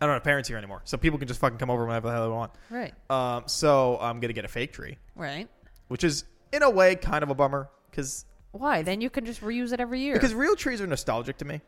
I 0.00 0.06
don't 0.06 0.12
have 0.14 0.24
parents 0.24 0.48
here 0.48 0.58
anymore, 0.58 0.82
so 0.84 0.98
people 0.98 1.18
can 1.18 1.28
just 1.28 1.40
fucking 1.40 1.56
come 1.58 1.70
over 1.70 1.86
whenever 1.86 2.08
the 2.08 2.12
hell 2.14 2.24
they 2.28 2.34
want. 2.34 2.52
Right. 2.68 2.92
Um, 3.10 3.44
so 3.46 3.96
I'm 4.00 4.20
gonna 4.20 4.32
get 4.34 4.44
a 4.44 4.48
fake 4.48 4.72
tree, 4.72 4.98
Right. 5.14 5.48
which 5.88 6.04
is 6.04 6.24
in 6.52 6.62
a 6.62 6.68
way 6.68 6.94
kind 6.96 7.22
of 7.22 7.30
a 7.30 7.34
bummer 7.34 7.70
because 7.90 8.26
Why? 8.52 8.82
Then 8.82 9.00
you 9.00 9.08
can 9.10 9.24
just 9.24 9.40
reuse 9.40 9.72
it 9.72 9.80
every 9.80 10.00
year. 10.00 10.14
because 10.14 10.34
real 10.34 10.56
trees 10.56 10.80
are 10.80 10.86
nostalgic 10.86 11.38
to 11.38 11.44
me. 11.44 11.60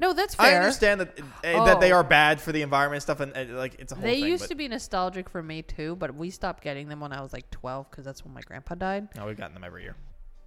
No, 0.00 0.12
that's 0.12 0.34
fair. 0.34 0.46
I 0.46 0.56
understand 0.56 1.00
that 1.02 1.20
uh, 1.44 1.64
that 1.66 1.80
they 1.80 1.92
Oh. 1.92 1.96
are 1.98 2.04
bad 2.04 2.40
for 2.40 2.50
the 2.52 2.62
environment 2.62 2.96
and 2.96 3.02
stuff, 3.02 3.20
and 3.20 3.56
like 3.56 3.76
it's 3.78 3.92
a 3.92 3.94
whole 3.94 4.02
They 4.02 4.20
thing. 4.20 4.30
used 4.30 4.42
but, 4.44 4.48
to 4.48 4.54
be 4.56 4.66
nostalgic 4.66 5.28
for 5.28 5.42
me 5.42 5.62
too, 5.62 5.94
but 5.96 6.14
we 6.14 6.30
stopped 6.30 6.62
getting 6.64 6.88
them 6.88 7.00
when 7.00 7.12
I 7.12 7.20
was 7.20 7.32
like 7.32 7.50
12 7.50 7.90
because 7.90 8.04
that's 8.04 8.24
when 8.24 8.34
my 8.34 8.40
grandpa 8.40 8.74
died, 8.74 9.08
No, 9.16 9.26
we've 9.26 9.36
gotten 9.36 9.54
them 9.54 9.62
every 9.64 9.82
year. 9.84 9.94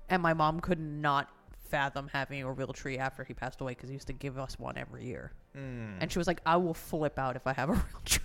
and 0.09 0.21
my 0.21 0.33
mom 0.33 0.59
could 0.59 0.79
not 0.79 1.29
fathom 1.69 2.09
having 2.11 2.43
a 2.43 2.51
real 2.51 2.73
tree 2.73 2.97
after 2.97 3.23
he 3.23 3.33
passed 3.33 3.59
away 3.61 3.71
because 3.71 3.89
he 3.89 3.93
used 3.93 4.07
to 4.07 4.13
give 4.13 4.37
us 4.37 4.59
one 4.59 4.77
every 4.77 5.05
year, 5.05 5.31
Mm. 5.57 5.97
and 6.01 6.11
she 6.11 6.17
was 6.19 6.27
like, 6.27 6.41
"I 6.45 6.57
will 6.57 6.73
flip 6.73 7.17
out 7.19 7.35
if 7.35 7.45
I 7.47 7.53
have 7.53 7.69
a 7.69 7.73
real 7.87 8.01
tree." 8.05 8.23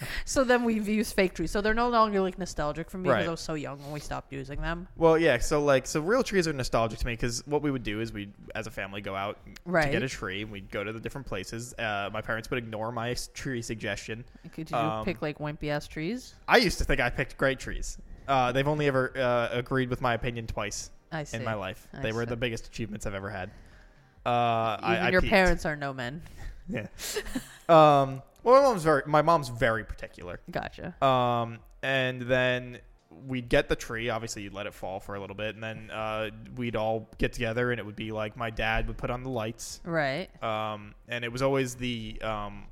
so 0.24 0.44
then 0.44 0.64
we've 0.64 0.88
used 0.88 1.14
fake 1.14 1.34
trees, 1.34 1.50
so 1.50 1.60
they're 1.60 1.74
no 1.74 1.88
longer 1.88 2.20
like 2.20 2.38
nostalgic 2.38 2.90
for 2.90 2.98
me 2.98 3.04
because 3.04 3.14
Right. 3.16 3.26
I 3.26 3.30
was 3.30 3.40
so 3.40 3.54
young 3.54 3.78
when 3.82 3.92
we 3.92 4.00
stopped 4.00 4.32
using 4.32 4.60
them. 4.60 4.88
Well, 4.96 5.18
yeah. 5.18 5.38
So 5.38 5.62
like, 5.62 5.86
so 5.86 6.00
real 6.00 6.22
trees 6.22 6.46
are 6.48 6.52
nostalgic 6.52 6.98
to 7.00 7.06
me 7.06 7.12
because 7.14 7.46
what 7.46 7.62
we 7.62 7.70
would 7.70 7.82
do 7.82 8.00
is 8.00 8.12
we, 8.12 8.30
as 8.54 8.66
a 8.66 8.70
family, 8.70 9.00
go 9.00 9.14
out 9.14 9.38
to 9.46 9.52
Right. 9.64 9.90
get 9.92 10.02
a 10.02 10.08
tree. 10.08 10.42
and 10.42 10.50
We'd 10.50 10.70
go 10.70 10.82
to 10.84 10.92
the 10.92 11.00
different 11.00 11.26
places. 11.26 11.74
Uh, 11.78 12.10
my 12.12 12.20
parents 12.20 12.50
would 12.50 12.58
ignore 12.58 12.92
my 12.92 13.10
s- 13.10 13.28
tree 13.34 13.62
suggestion. 13.62 14.24
Could 14.52 14.70
you 14.70 14.76
Um, 14.76 15.04
pick 15.04 15.20
like 15.22 15.38
wimpy 15.38 15.68
ass 15.70 15.86
trees? 15.86 16.34
I 16.48 16.56
used 16.58 16.78
to 16.78 16.84
think 16.84 17.00
I 17.00 17.10
picked 17.10 17.36
great 17.36 17.58
trees. 17.58 17.98
Uh, 18.28 18.52
they've 18.52 18.68
only 18.68 18.86
ever 18.86 19.12
uh, 19.16 19.48
agreed 19.52 19.90
with 19.90 20.00
my 20.00 20.14
opinion 20.14 20.46
twice 20.46 20.90
I 21.10 21.24
see. 21.24 21.36
in 21.38 21.44
my 21.44 21.54
life. 21.54 21.88
I 21.92 22.00
they 22.02 22.12
were 22.12 22.24
see. 22.24 22.30
the 22.30 22.36
biggest 22.36 22.66
achievements 22.66 23.06
I've 23.06 23.14
ever 23.14 23.30
had. 23.30 23.50
Uh, 24.24 24.76
Even 24.78 24.90
I, 24.90 25.06
I 25.06 25.08
your 25.10 25.20
peaked. 25.22 25.30
parents 25.32 25.64
are 25.66 25.76
no 25.76 25.92
men. 25.92 26.22
Yeah. 26.68 26.86
um. 27.68 28.22
Well, 28.42 28.60
my 28.60 28.68
mom's 28.68 28.82
very. 28.82 29.02
My 29.06 29.22
mom's 29.22 29.48
very 29.48 29.84
particular. 29.84 30.40
Gotcha. 30.50 31.02
Um, 31.04 31.58
and 31.82 32.22
then 32.22 32.78
we'd 33.26 33.48
get 33.48 33.68
the 33.68 33.76
tree. 33.76 34.08
Obviously, 34.08 34.42
you'd 34.42 34.54
let 34.54 34.66
it 34.66 34.74
fall 34.74 35.00
for 35.00 35.14
a 35.14 35.20
little 35.20 35.36
bit, 35.36 35.54
and 35.54 35.62
then 35.62 35.90
uh, 35.90 36.30
we'd 36.56 36.76
all 36.76 37.08
get 37.18 37.32
together, 37.32 37.70
and 37.70 37.78
it 37.78 37.86
would 37.86 37.96
be 37.96 38.12
like 38.12 38.36
my 38.36 38.50
dad 38.50 38.86
would 38.86 38.96
put 38.98 39.10
on 39.10 39.22
the 39.22 39.30
lights. 39.30 39.80
Right. 39.84 40.28
Um, 40.42 40.94
and 41.08 41.24
it 41.24 41.32
was 41.32 41.42
always 41.42 41.74
the 41.74 42.20
um, 42.22 42.64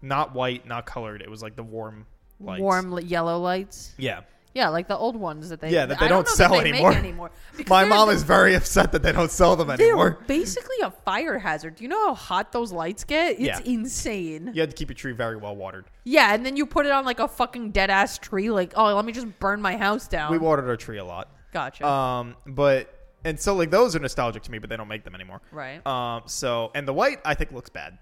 not 0.00 0.34
white, 0.34 0.66
not 0.66 0.86
colored. 0.86 1.22
It 1.22 1.30
was 1.30 1.42
like 1.42 1.56
the 1.56 1.62
warm 1.62 2.06
lights. 2.40 2.60
Warm 2.60 2.92
li- 2.92 3.04
yellow 3.04 3.38
lights. 3.38 3.94
Yeah. 3.98 4.20
Yeah, 4.54 4.68
like 4.68 4.86
the 4.86 4.96
old 4.98 5.16
ones 5.16 5.48
that 5.48 5.60
they 5.60 5.70
Yeah, 5.70 5.86
that 5.86 5.98
they 5.98 6.04
I 6.06 6.08
don't 6.08 6.18
know 6.18 6.22
that 6.24 6.28
sell 6.36 6.50
they 6.50 6.64
make 6.64 6.74
anymore. 6.74 6.92
anymore 6.92 7.30
because 7.56 7.70
My 7.70 7.82
they're- 7.82 7.88
mom 7.90 8.10
is 8.10 8.22
very 8.22 8.54
upset 8.54 8.92
that 8.92 9.02
they 9.02 9.12
don't 9.12 9.30
sell 9.30 9.56
them 9.56 9.68
They're 9.68 9.80
anymore. 9.88 10.18
basically 10.26 10.76
a 10.82 10.90
fire 10.90 11.38
hazard. 11.38 11.76
Do 11.76 11.84
you 11.84 11.88
know 11.88 12.08
how 12.08 12.14
hot 12.14 12.52
those 12.52 12.70
lights 12.72 13.04
get? 13.04 13.32
It's 13.32 13.40
Yeah. 13.40 13.60
insane. 13.64 14.50
You 14.52 14.60
had 14.60 14.70
to 14.70 14.76
keep 14.76 14.88
your 14.90 14.94
tree 14.94 15.12
very 15.12 15.36
well 15.36 15.56
watered. 15.56 15.86
Yeah, 16.04 16.34
and 16.34 16.44
then 16.44 16.56
you 16.56 16.66
put 16.66 16.84
it 16.86 16.92
on 16.92 17.04
like 17.04 17.18
a 17.20 17.28
fucking 17.28 17.70
dead 17.70 17.88
ass 17.90 18.18
tree. 18.18 18.50
Like, 18.50 18.72
oh, 18.76 18.94
let 18.94 19.04
me 19.04 19.12
just 19.12 19.38
burn 19.38 19.62
my 19.62 19.76
house 19.76 20.06
down. 20.08 20.30
We 20.30 20.38
watered 20.38 20.68
our 20.68 20.76
tree 20.76 20.98
a 20.98 21.04
lot. 21.04 21.28
gotcha. 21.52 21.86
Um, 21.86 22.36
but 22.46 22.92
and 23.24 23.38
so 23.40 23.54
like 23.54 23.70
those 23.70 23.94
are 23.96 24.00
nostalgic 24.00 24.42
to 24.42 24.50
me, 24.50 24.58
but 24.58 24.68
they 24.68 24.76
don't 24.76 24.88
make 24.88 25.04
them 25.04 25.14
anymore. 25.14 25.40
right. 25.50 25.86
Um, 25.86 26.22
so 26.26 26.70
and 26.74 26.86
the 26.86 26.92
white 26.92 27.20
I 27.24 27.34
think 27.34 27.52
looks 27.52 27.70
bad. 27.70 27.98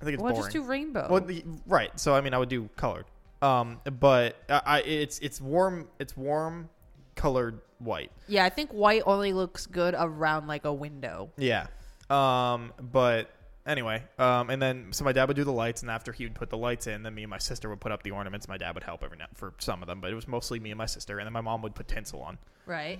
I 0.00 0.04
think 0.04 0.14
it's 0.14 0.22
well, 0.22 0.32
boring. 0.34 0.44
just 0.46 0.52
do 0.52 0.62
rainbow. 0.62 1.06
Well, 1.10 1.20
the, 1.22 1.42
right. 1.66 1.90
So 1.98 2.14
I 2.14 2.20
mean, 2.20 2.32
I 2.34 2.38
would 2.38 2.48
do 2.48 2.68
colored. 2.76 3.06
Um, 3.46 3.80
but 4.00 4.36
I, 4.48 4.62
I 4.66 4.78
it's 4.80 5.18
it's 5.20 5.40
warm. 5.40 5.88
It's 5.98 6.16
warm 6.16 6.68
colored 7.14 7.60
white. 7.78 8.10
yeah, 8.28 8.44
I 8.44 8.48
think 8.50 8.70
white 8.72 9.02
only 9.06 9.32
looks 9.32 9.66
good 9.66 9.94
around 9.96 10.46
like 10.46 10.64
a 10.64 10.72
window. 10.72 11.30
Yeah. 11.36 11.66
Um, 12.10 12.72
but 12.80 13.30
anyway, 13.66 14.02
um, 14.18 14.48
and 14.50 14.60
then 14.62 14.92
so 14.92 15.04
my 15.04 15.12
dad 15.12 15.28
would 15.28 15.36
do 15.36 15.44
the 15.44 15.52
lights, 15.52 15.82
and 15.82 15.90
after 15.90 16.12
he 16.12 16.24
would 16.24 16.34
put 16.34 16.50
the 16.50 16.56
lights 16.56 16.86
in, 16.86 17.02
then 17.02 17.14
me 17.14 17.22
and 17.24 17.30
my 17.30 17.38
sister 17.38 17.68
would 17.68 17.80
put 17.80 17.92
up 17.92 18.02
the 18.02 18.10
ornaments. 18.12 18.48
My 18.48 18.56
dad 18.56 18.74
would 18.74 18.84
help 18.84 19.02
every 19.02 19.18
now 19.18 19.26
for 19.34 19.54
some 19.58 19.82
of 19.82 19.88
them, 19.88 20.00
but 20.00 20.10
it 20.10 20.14
was 20.14 20.26
mostly 20.28 20.60
me 20.60 20.70
and 20.70 20.78
my 20.78 20.86
sister, 20.86 21.18
and 21.18 21.26
then 21.26 21.32
my 21.32 21.40
mom 21.40 21.62
would 21.62 21.74
put 21.74 21.88
tinsel 21.88 22.22
on. 22.22 22.38
Right. 22.64 22.98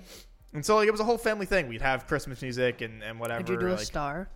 And 0.53 0.65
so 0.65 0.75
like, 0.77 0.87
it 0.87 0.91
was 0.91 0.99
a 1.01 1.03
whole 1.03 1.17
family 1.17 1.45
thing. 1.45 1.67
We'd 1.67 1.81
have 1.81 2.07
Christmas 2.07 2.41
music 2.41 2.81
and, 2.81 3.03
and 3.03 3.19
whatever. 3.19 3.43
Did 3.43 3.53
you 3.53 3.59
do 3.59 3.67
a 3.67 3.77
star? 3.77 4.29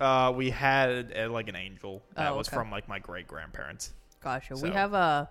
uh, 0.00 0.32
we 0.34 0.50
had 0.50 1.12
uh, 1.16 1.30
like 1.30 1.48
an 1.48 1.56
angel 1.56 2.02
that 2.16 2.30
Oh, 2.32 2.36
was 2.36 2.48
okay. 2.48 2.56
from 2.56 2.70
like 2.70 2.88
my 2.88 2.98
great 2.98 3.26
grandparents. 3.26 3.92
Gotcha. 4.22 4.56
We 4.56 4.70
have 4.70 4.94
a 4.94 5.28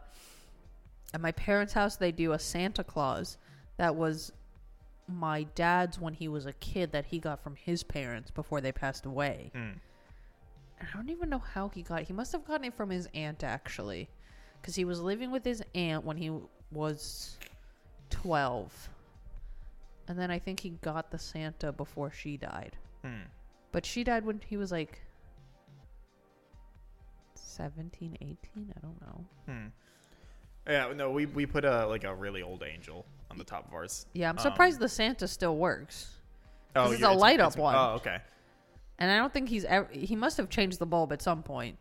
at 1.14 1.22
my 1.22 1.32
parents' 1.32 1.74
house. 1.74 1.96
They 1.96 2.12
do 2.12 2.34
a 2.34 2.40
Santa 2.40 2.84
Claus 2.84 3.38
that 3.78 3.96
was 3.96 4.32
my 5.08 5.44
dad's 5.56 6.00
when 6.00 6.14
he 6.14 6.28
was 6.28 6.46
a 6.46 6.54
kid 6.54 6.92
that 6.92 7.06
he 7.06 7.20
got 7.20 7.44
from 7.44 7.56
his 7.56 7.84
parents 7.84 8.32
before 8.32 8.62
they 8.62 8.72
passed 8.72 9.06
away. 9.06 9.52
Mm. 9.56 9.76
I 10.82 10.86
don't 10.94 11.10
even 11.10 11.30
know 11.30 11.40
how 11.54 11.70
he 11.70 11.84
got. 11.84 12.04
He 12.04 12.14
must 12.14 12.32
have 12.32 12.46
gotten 12.46 12.66
it 12.66 12.74
from 12.74 12.90
his 12.90 13.08
aunt 13.14 13.44
actually, 13.44 14.10
because 14.62 14.76
he 14.76 14.86
was 14.86 15.00
living 15.00 15.32
with 15.32 15.44
his 15.44 15.64
aunt 15.76 16.06
when 16.06 16.18
he 16.18 16.32
was 16.72 17.38
twelve, 18.10 18.90
and 20.08 20.18
then 20.18 20.32
I 20.32 20.40
think 20.40 20.60
he 20.60 20.70
got 20.70 21.12
the 21.12 21.20
Santa 21.20 21.72
before 21.72 22.12
she 22.12 22.38
died. 22.38 22.78
Mm. 23.06 23.26
But 23.72 23.86
she 23.86 24.04
died 24.04 24.26
when 24.26 24.42
he 24.46 24.58
was 24.58 24.72
like 24.72 25.02
17, 27.62 28.18
18? 28.22 28.74
I 28.76 28.80
don't 28.82 29.02
know. 29.02 29.26
Hmm. 29.48 29.68
Yeah, 30.68 30.94
no, 30.96 31.12
we 31.12 31.26
we 31.26 31.46
put 31.46 31.66
a 31.66 31.86
like 31.88 32.04
a 32.04 32.14
really 32.14 32.42
old 32.42 32.64
angel 32.64 33.06
on 33.32 33.38
the 33.38 33.44
top 33.44 33.68
of 33.68 33.74
ours. 33.74 34.06
Yeah, 34.14 34.30
I'm 34.30 34.38
Um, 34.38 34.44
surprised 34.44 34.80
the 34.80 34.90
Santa 34.90 35.28
still 35.28 35.58
works. 35.58 36.18
Oh, 36.76 36.92
it's 36.92 37.02
yeah, 37.02 37.12
a 37.12 37.14
light-up 37.14 37.58
one. 37.58 37.76
Oh, 37.76 37.96
okay. 37.96 38.20
And 39.00 39.12
I 39.12 39.18
don't 39.18 39.34
think 39.34 39.50
he's 39.50 39.66
ever. 39.66 39.88
He 39.92 40.16
must 40.16 40.38
have 40.38 40.50
changed 40.50 40.80
the 40.80 40.86
bulb 40.86 41.12
at 41.12 41.22
some 41.22 41.42
point. 41.44 41.78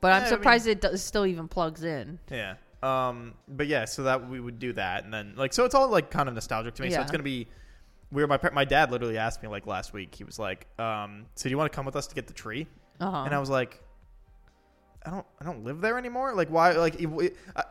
But 0.00 0.12
I'm 0.12 0.22
Yeah, 0.22 0.26
I 0.26 0.30
surprised 0.30 0.66
it 0.66 0.80
does, 0.80 1.02
still 1.02 1.26
even 1.26 1.48
plugs 1.48 1.84
in. 1.84 2.18
Yeah. 2.30 2.54
Um. 2.82 3.34
But 3.48 3.66
yeah, 3.66 3.84
so 3.84 4.04
that 4.04 4.28
we 4.28 4.40
would 4.40 4.58
do 4.58 4.72
that, 4.74 5.04
and 5.04 5.12
then 5.12 5.34
like 5.36 5.52
so 5.52 5.64
it's 5.64 5.74
all 5.74 5.88
like 5.88 6.10
kind 6.10 6.28
of 6.28 6.34
nostalgic 6.34 6.74
to 6.74 6.82
me. 6.82 6.90
So 6.90 7.00
it's 7.00 7.10
gonna 7.10 7.22
be. 7.22 7.48
We 8.12 8.22
were 8.22 8.28
my 8.28 8.38
my 8.52 8.64
dad 8.64 8.90
literally 8.90 9.18
asked 9.18 9.42
me 9.42 9.48
like 9.48 9.66
last 9.66 9.92
week. 9.92 10.14
He 10.14 10.24
was 10.24 10.38
like, 10.38 10.66
um, 10.80 11.26
"So 11.34 11.44
do 11.44 11.50
you 11.50 11.58
want 11.58 11.70
to 11.70 11.76
come 11.76 11.84
with 11.84 11.96
us 11.96 12.06
to 12.06 12.14
get 12.14 12.26
the 12.26 12.32
tree?" 12.32 12.66
Uh-huh. 13.00 13.24
And 13.24 13.34
I 13.34 13.38
was 13.38 13.50
like, 13.50 13.82
I 15.04 15.10
don't, 15.10 15.26
I 15.40 15.44
don't 15.44 15.64
live 15.64 15.80
there 15.80 15.96
anymore. 15.96 16.34
Like, 16.34 16.48
why? 16.48 16.72
Like, 16.72 17.00
it, 17.00 17.06
it, 17.06 17.36
uh, 17.56 17.62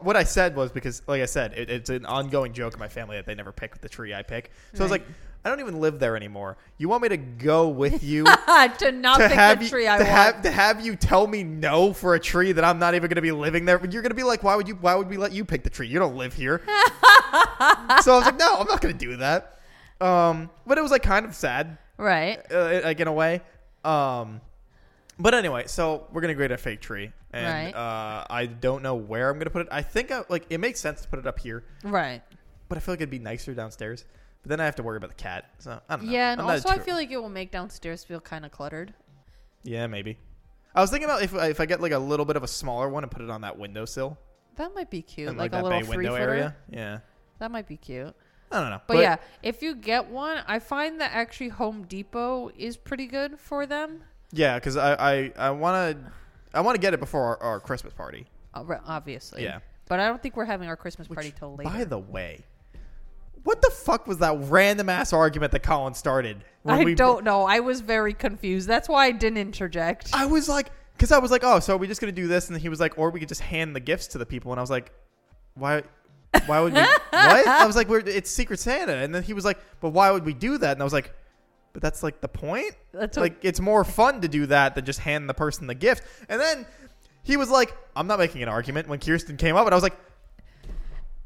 what 0.00 0.16
I 0.16 0.24
said 0.24 0.54
was 0.54 0.70
because, 0.70 1.02
like 1.08 1.22
I 1.22 1.26
said, 1.26 1.52
it, 1.54 1.70
it's 1.70 1.90
an 1.90 2.06
ongoing 2.06 2.52
joke 2.52 2.74
in 2.74 2.78
my 2.78 2.88
family 2.88 3.16
that 3.16 3.26
they 3.26 3.34
never 3.34 3.52
pick 3.52 3.80
the 3.80 3.88
tree 3.88 4.14
I 4.14 4.22
pick. 4.22 4.52
So 4.74 4.80
I 4.80 4.84
was 4.84 4.90
like, 4.90 5.04
I 5.44 5.50
don't 5.50 5.60
even 5.60 5.80
live 5.80 5.98
there 5.98 6.16
anymore. 6.16 6.56
You 6.78 6.88
want 6.88 7.02
me 7.02 7.08
to 7.10 7.16
go 7.16 7.68
with 7.68 8.02
you 8.04 8.24
to 8.24 8.92
not 8.92 9.18
to 9.18 9.28
pick 9.28 9.36
have 9.36 9.58
the 9.58 9.64
you 9.64 9.70
tree 9.70 9.84
to 9.84 9.88
I 9.88 9.96
want. 9.96 10.08
have 10.08 10.42
to 10.42 10.50
have 10.50 10.84
you 10.84 10.96
tell 10.96 11.26
me 11.26 11.42
no 11.42 11.92
for 11.92 12.14
a 12.14 12.20
tree 12.20 12.52
that 12.52 12.64
I'm 12.64 12.78
not 12.78 12.94
even 12.94 13.08
going 13.08 13.16
to 13.16 13.22
be 13.22 13.32
living 13.32 13.64
there? 13.64 13.78
You're 13.78 14.02
going 14.02 14.10
to 14.10 14.16
be 14.16 14.24
like, 14.24 14.42
why 14.42 14.56
would 14.56 14.68
you? 14.68 14.74
Why 14.74 14.94
would 14.94 15.08
we 15.08 15.16
let 15.16 15.32
you 15.32 15.44
pick 15.44 15.64
the 15.64 15.70
tree? 15.70 15.88
You 15.88 15.98
don't 15.98 16.16
live 16.16 16.34
here. 16.34 16.60
so 16.66 16.70
I 16.70 17.96
was 18.06 18.24
like, 18.24 18.38
no, 18.38 18.56
I'm 18.56 18.66
not 18.66 18.80
going 18.80 18.96
to 18.96 19.06
do 19.06 19.16
that. 19.16 19.58
Um, 20.00 20.50
but 20.66 20.78
it 20.78 20.82
was 20.82 20.90
like 20.90 21.02
kind 21.02 21.26
of 21.26 21.34
sad 21.34 21.78
right. 21.96 22.40
uh, 22.52 22.82
like 22.84 23.00
in 23.00 23.08
a 23.08 23.12
way. 23.12 23.42
Um, 23.84 24.40
but 25.18 25.34
anyway, 25.34 25.64
so 25.66 26.06
we're 26.12 26.20
gonna 26.20 26.34
create 26.34 26.52
a 26.52 26.56
fake 26.56 26.80
tree, 26.80 27.12
and 27.32 27.74
Right. 27.74 27.74
uh, 27.74 28.26
I 28.30 28.46
don't 28.46 28.82
know 28.82 28.94
where 28.94 29.30
I'm 29.30 29.38
gonna 29.38 29.50
put 29.50 29.62
it. 29.62 29.68
I 29.70 29.82
think 29.82 30.10
I, 30.10 30.22
like 30.28 30.46
it 30.50 30.58
makes 30.58 30.80
sense 30.80 31.02
to 31.02 31.08
put 31.08 31.18
it 31.18 31.26
up 31.26 31.38
here, 31.40 31.64
Right. 31.84 32.22
but 32.68 32.78
I 32.78 32.80
feel 32.80 32.92
like 32.92 33.00
it'd 33.00 33.10
be 33.10 33.18
nicer 33.18 33.54
downstairs. 33.54 34.04
But 34.42 34.50
then 34.50 34.60
I 34.60 34.64
have 34.66 34.76
to 34.76 34.82
worry 34.84 34.96
about 34.96 35.10
the 35.10 35.16
cat. 35.16 35.50
So 35.58 35.80
I 35.88 35.96
don't 35.96 36.06
know. 36.06 36.12
Yeah, 36.12 36.32
and 36.32 36.40
I'm 36.40 36.46
not 36.46 36.52
also 36.54 36.68
I 36.68 36.78
feel 36.78 36.94
like 36.94 37.10
it 37.10 37.16
will 37.16 37.28
make 37.28 37.50
downstairs 37.50 38.04
feel 38.04 38.20
kind 38.20 38.46
of 38.46 38.52
cluttered. 38.52 38.94
yeah, 39.64 39.86
maybe. 39.88 40.18
I 40.74 40.80
was 40.80 40.90
thinking 40.90 41.06
about 41.08 41.22
if 41.22 41.34
if 41.34 41.60
I 41.60 41.66
get 41.66 41.80
like 41.80 41.92
a 41.92 41.98
little 41.98 42.24
bit 42.24 42.36
of 42.36 42.44
a 42.44 42.48
smaller 42.48 42.88
one 42.88 43.02
and 43.02 43.10
put 43.10 43.22
it 43.22 43.30
on 43.30 43.40
that 43.40 43.58
windowsill 43.58 44.16
That 44.56 44.74
might 44.74 44.90
be 44.90 45.02
cute, 45.02 45.28
and 45.28 45.36
like, 45.38 45.52
like, 45.52 45.60
a 45.60 45.62
that 45.62 45.68
little 45.68 45.80
bay 45.80 45.88
window 45.96 46.12
footer. 46.12 46.22
area. 46.30 46.56
Yeah, 46.70 46.98
That 47.40 47.50
might 47.50 47.66
be 47.66 47.76
cute. 47.76 48.14
I 48.50 48.60
don't 48.60 48.70
know. 48.70 48.80
But, 48.86 48.98
yeah, 48.98 49.16
if 49.42 49.60
you 49.62 49.74
get 49.74 50.08
one, 50.08 50.42
I 50.46 50.58
find 50.58 51.00
that 51.02 51.12
actually 51.12 51.48
Home 51.50 51.82
Depot 51.84 52.50
is 52.56 52.76
pretty 52.78 53.06
good 53.06 53.38
for 53.38 53.66
them. 53.66 54.04
Yeah, 54.32 54.56
because 54.56 54.76
I 54.76 54.94
I 54.94 55.32
I 55.36 55.50
want 55.50 55.98
to 55.98 56.12
I 56.54 56.60
want 56.60 56.74
to 56.76 56.80
get 56.80 56.94
it 56.94 57.00
before 57.00 57.22
our, 57.22 57.42
our 57.42 57.60
Christmas 57.60 57.92
party. 57.92 58.26
Uh, 58.54 58.64
Obviously. 58.86 59.42
Yeah. 59.42 59.60
But 59.88 60.00
I 60.00 60.08
don't 60.08 60.22
think 60.22 60.36
we're 60.36 60.44
having 60.44 60.68
our 60.68 60.76
Christmas 60.76 61.08
party 61.08 61.32
till 61.36 61.56
later. 61.56 61.70
By 61.70 61.84
the 61.84 61.98
way, 61.98 62.44
what 63.44 63.62
the 63.62 63.70
fuck 63.70 64.06
was 64.06 64.18
that 64.18 64.36
random 64.50 64.88
ass 64.88 65.12
argument 65.12 65.52
that 65.52 65.62
Colin 65.62 65.94
started? 65.94 66.44
when 66.62 66.80
I 66.80 66.84
we- 66.84 66.94
don't 66.94 67.24
know. 67.24 67.44
I 67.44 67.60
was 67.60 67.80
very 67.80 68.12
confused. 68.12 68.68
That's 68.68 68.88
why 68.88 69.06
I 69.06 69.12
didn't 69.12 69.38
interject. 69.38 70.10
I 70.12 70.26
was 70.26 70.48
like, 70.48 70.70
because 70.92 71.12
I 71.12 71.18
was 71.18 71.30
like, 71.30 71.42
oh, 71.44 71.60
so 71.60 71.74
are 71.74 71.78
we 71.78 71.86
just 71.86 72.00
gonna 72.00 72.12
do 72.12 72.26
this? 72.26 72.48
And 72.48 72.54
then 72.56 72.60
he 72.60 72.68
was 72.68 72.80
like, 72.80 72.98
or 72.98 73.10
we 73.10 73.20
could 73.20 73.28
just 73.28 73.40
hand 73.40 73.74
the 73.74 73.80
gifts 73.80 74.08
to 74.08 74.18
the 74.18 74.26
people. 74.26 74.52
And 74.52 74.60
I 74.60 74.62
was 74.62 74.70
like, 74.70 74.92
why? 75.54 75.82
Why 76.46 76.60
would 76.60 76.74
we? 76.74 76.80
what? 77.10 77.46
I 77.46 77.64
was 77.66 77.76
like, 77.76 77.88
We're, 77.88 78.00
it's 78.00 78.30
Secret 78.30 78.60
Santa. 78.60 78.94
And 78.96 79.14
then 79.14 79.22
he 79.22 79.32
was 79.32 79.44
like, 79.44 79.58
but 79.80 79.90
why 79.90 80.10
would 80.10 80.26
we 80.26 80.34
do 80.34 80.58
that? 80.58 80.72
And 80.72 80.80
I 80.82 80.84
was 80.84 80.92
like, 80.92 81.14
but 81.72 81.82
that's 81.82 82.02
like 82.02 82.20
the 82.20 82.28
point. 82.28 82.74
That's 82.92 83.16
what- 83.16 83.22
like 83.24 83.36
it's 83.42 83.60
more 83.60 83.84
fun 83.84 84.20
to 84.22 84.28
do 84.28 84.46
that 84.46 84.74
than 84.74 84.84
just 84.84 85.00
hand 85.00 85.28
the 85.28 85.34
person 85.34 85.66
the 85.66 85.74
gift. 85.74 86.02
And 86.28 86.40
then 86.40 86.66
he 87.22 87.36
was 87.36 87.50
like, 87.50 87.76
I'm 87.94 88.06
not 88.06 88.18
making 88.18 88.42
an 88.42 88.48
argument. 88.48 88.88
When 88.88 88.98
Kirsten 89.00 89.36
came 89.36 89.56
up, 89.56 89.66
and 89.66 89.74
I 89.74 89.76
was 89.76 89.82
like. 89.82 89.96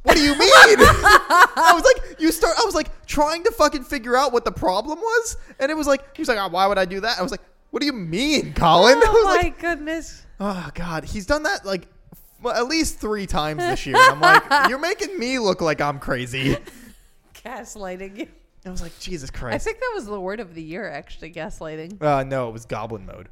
What 0.04 0.16
do 0.16 0.22
you 0.24 0.32
mean? 0.32 0.40
I 0.50 1.70
was 1.74 1.84
like, 1.84 2.20
you 2.20 2.32
start. 2.32 2.56
I 2.60 2.64
was 2.64 2.74
like 2.74 3.06
trying 3.06 3.44
to 3.44 3.52
fucking 3.52 3.84
figure 3.84 4.16
out 4.16 4.32
what 4.32 4.44
the 4.44 4.50
problem 4.50 4.98
was, 4.98 5.36
and 5.60 5.70
it 5.70 5.76
was 5.76 5.86
like 5.86 6.16
he 6.16 6.22
was 6.22 6.28
like, 6.28 6.38
oh, 6.38 6.48
why 6.48 6.66
would 6.66 6.76
I 6.76 6.86
do 6.86 6.98
that? 7.02 7.20
I 7.20 7.22
was 7.22 7.30
like, 7.30 7.40
what 7.70 7.78
do 7.78 7.86
you 7.86 7.92
mean, 7.92 8.52
Colin? 8.52 8.98
I 9.00 9.02
oh 9.06 9.12
was 9.12 9.24
my 9.26 9.42
like, 9.42 9.60
goodness. 9.60 10.26
Oh 10.40 10.68
God, 10.74 11.04
he's 11.04 11.24
done 11.24 11.44
that 11.44 11.64
like 11.64 11.86
f- 12.44 12.52
at 12.56 12.66
least 12.66 12.98
three 12.98 13.26
times 13.28 13.60
this 13.60 13.86
year. 13.86 13.94
I'm 13.96 14.20
like, 14.20 14.42
you're 14.68 14.80
making 14.80 15.16
me 15.20 15.38
look 15.38 15.60
like 15.60 15.80
I'm 15.80 16.00
crazy. 16.00 16.56
Gaslighting 17.44 18.18
you. 18.18 18.28
I 18.64 18.70
was 18.70 18.80
like, 18.82 18.96
Jesus 19.00 19.30
Christ. 19.30 19.54
I 19.54 19.58
think 19.58 19.80
that 19.80 19.92
was 19.94 20.06
the 20.06 20.20
word 20.20 20.38
of 20.40 20.54
the 20.54 20.62
year, 20.62 20.88
actually, 20.88 21.32
gaslighting. 21.32 22.00
uh, 22.02 22.22
no, 22.24 22.48
it 22.48 22.52
was 22.52 22.64
Goblin 22.64 23.04
mode. 23.06 23.28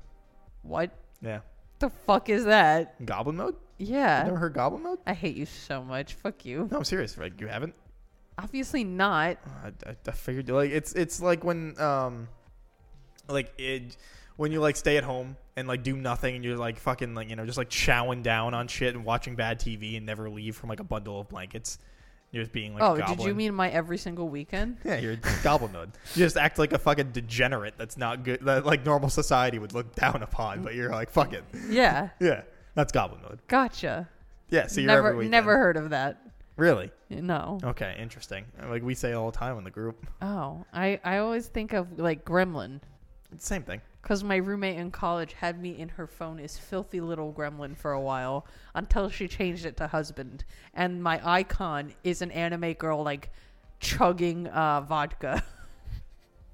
What 0.63 0.91
Yeah, 1.23 1.41
the 1.79 1.89
fuck 1.91 2.29
is 2.29 2.45
that? 2.47 3.05
Goblin 3.07 3.37
mode. 3.37 3.55
Yeah. 3.79 4.25
Never 4.25 4.37
heard 4.37 4.55
Goblin 4.55 4.83
mode? 4.83 4.99
I 5.07 5.15
hate 5.15 5.37
you 5.37 5.47
so 5.47 5.83
much. 5.83 6.15
Fuck 6.15 6.45
you. 6.45 6.69
No, 6.71 6.79
I'm 6.79 6.85
serious. 6.85 7.17
Like 7.17 7.41
you 7.41 7.47
haven't? 7.47 7.75
Obviously 8.39 8.85
not. 8.85 9.39
I, 9.65 9.69
I, 9.89 9.97
I 10.07 10.11
figured 10.13 10.49
like 10.51 10.71
it's 10.71 10.93
it's 10.95 11.21
like 11.23 11.45
when 11.45 11.81
um 11.81 12.29
like 13.29 13.53
it 13.59 13.97
when 14.37 14.51
you 14.53 14.61
like 14.61 14.77
stay 14.77 14.97
at 14.97 15.05
home 15.05 15.37
and 15.57 15.69
like 15.69 15.83
do 15.83 15.97
nothing 15.97 16.35
and 16.35 16.45
you're 16.45 16.57
like 16.57 16.79
fucking 16.79 17.15
like 17.15 17.31
you 17.31 17.37
know 17.37 17.47
just 17.47 17.59
like 17.59 17.71
chowing 17.71 18.23
down 18.23 18.53
on 18.55 18.67
shit 18.69 18.95
and 18.95 19.05
watching 19.05 19.35
bad 19.35 19.61
TV 19.61 19.97
and 19.97 20.05
never 20.07 20.29
leave 20.29 20.57
from 20.57 20.69
like 20.69 20.81
a 20.81 20.85
bundle 20.85 21.21
of 21.21 21.29
blankets. 21.29 21.79
You're 22.33 22.45
just 22.45 22.53
being 22.53 22.75
like 22.75 22.83
oh, 22.83 22.97
did 22.97 23.25
you 23.25 23.35
mean 23.35 23.55
my 23.55 23.71
every 23.71 23.99
single 23.99 24.29
weekend? 24.29 24.77
Yeah, 24.85 24.99
you're 24.99 25.17
goblin 25.43 25.73
mode. 25.73 25.91
You 26.15 26.25
just 26.25 26.37
act 26.37 26.59
like 26.59 26.73
a 26.73 26.79
fucking 26.79 27.11
degenerate 27.11 27.75
that's 27.77 27.97
not 27.97 28.23
good, 28.23 28.41
that 28.45 28.65
like 28.65 28.85
normal 28.85 29.11
society 29.11 29.59
would 29.59 29.75
look 29.75 29.95
down 29.97 30.23
upon, 30.23 30.63
but 30.63 30.75
you're 30.75 30.91
like, 30.91 31.11
fuck 31.11 31.33
it. 31.33 31.45
Yeah. 31.69 32.11
Yeah, 32.21 32.43
that's 32.75 32.93
goblin 32.93 33.23
mode. 33.23 33.41
Gotcha. 33.49 34.09
Yeah, 34.51 34.67
so 34.69 34.81
you're 34.81 34.89
never 34.89 35.09
every 35.09 35.19
weekend. 35.19 35.31
never 35.33 35.57
heard 35.59 35.77
of 35.77 35.91
that. 35.91 36.23
Really? 36.57 36.91
No. 37.09 37.59
Okay, 37.65 37.97
interesting. 37.99 38.45
Like 38.69 38.83
we 38.83 38.95
say 38.95 39.13
all 39.13 39.31
the 39.31 39.37
time 39.37 39.59
in 39.59 39.65
the 39.65 39.71
group. 39.71 40.07
Oh, 40.23 40.65
I 40.73 41.01
I 41.03 41.19
always 41.19 41.49
think 41.49 41.73
of 41.73 41.99
like 41.99 42.25
Gremlin 42.25 42.81
same 43.39 43.63
thing. 43.63 43.81
Because 44.03 44.25
my 44.25 44.37
roommate 44.37 44.77
in 44.79 44.91
college 44.91 45.35
had 45.35 45.61
me 45.61 45.79
in 45.79 45.91
her 45.91 46.07
phone 46.07 46.41
as 46.41 46.57
filthy 46.57 47.01
little 47.01 47.33
Gremlin 47.33 47.77
for 47.77 47.93
a 47.93 48.01
while 48.01 48.47
until 48.75 49.09
she 49.11 49.29
changed 49.29 49.67
it 49.67 49.77
to 49.77 49.87
husband, 49.89 50.45
and 50.75 51.03
my 51.03 51.21
icon 51.23 51.93
is 52.03 52.23
an 52.23 52.31
anime 52.31 52.73
girl 52.73 53.03
like 53.03 53.31
chugging 53.79 54.47
uh, 54.49 54.81
vodka. 54.83 55.43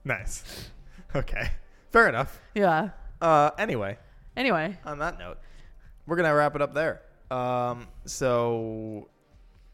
Nice. 0.04 0.70
Okay. 1.16 1.50
Fair 1.90 2.08
enough. 2.08 2.40
yeah. 2.54 2.90
Uh, 3.20 3.50
anyway, 3.58 3.98
Anyway, 4.36 4.76
on 4.84 4.98
that 4.98 5.18
note, 5.18 5.38
we're 6.06 6.14
gonna 6.16 6.34
wrap 6.34 6.54
it 6.54 6.62
up 6.62 6.74
there. 6.74 7.00
Um, 7.30 7.88
so 8.04 9.08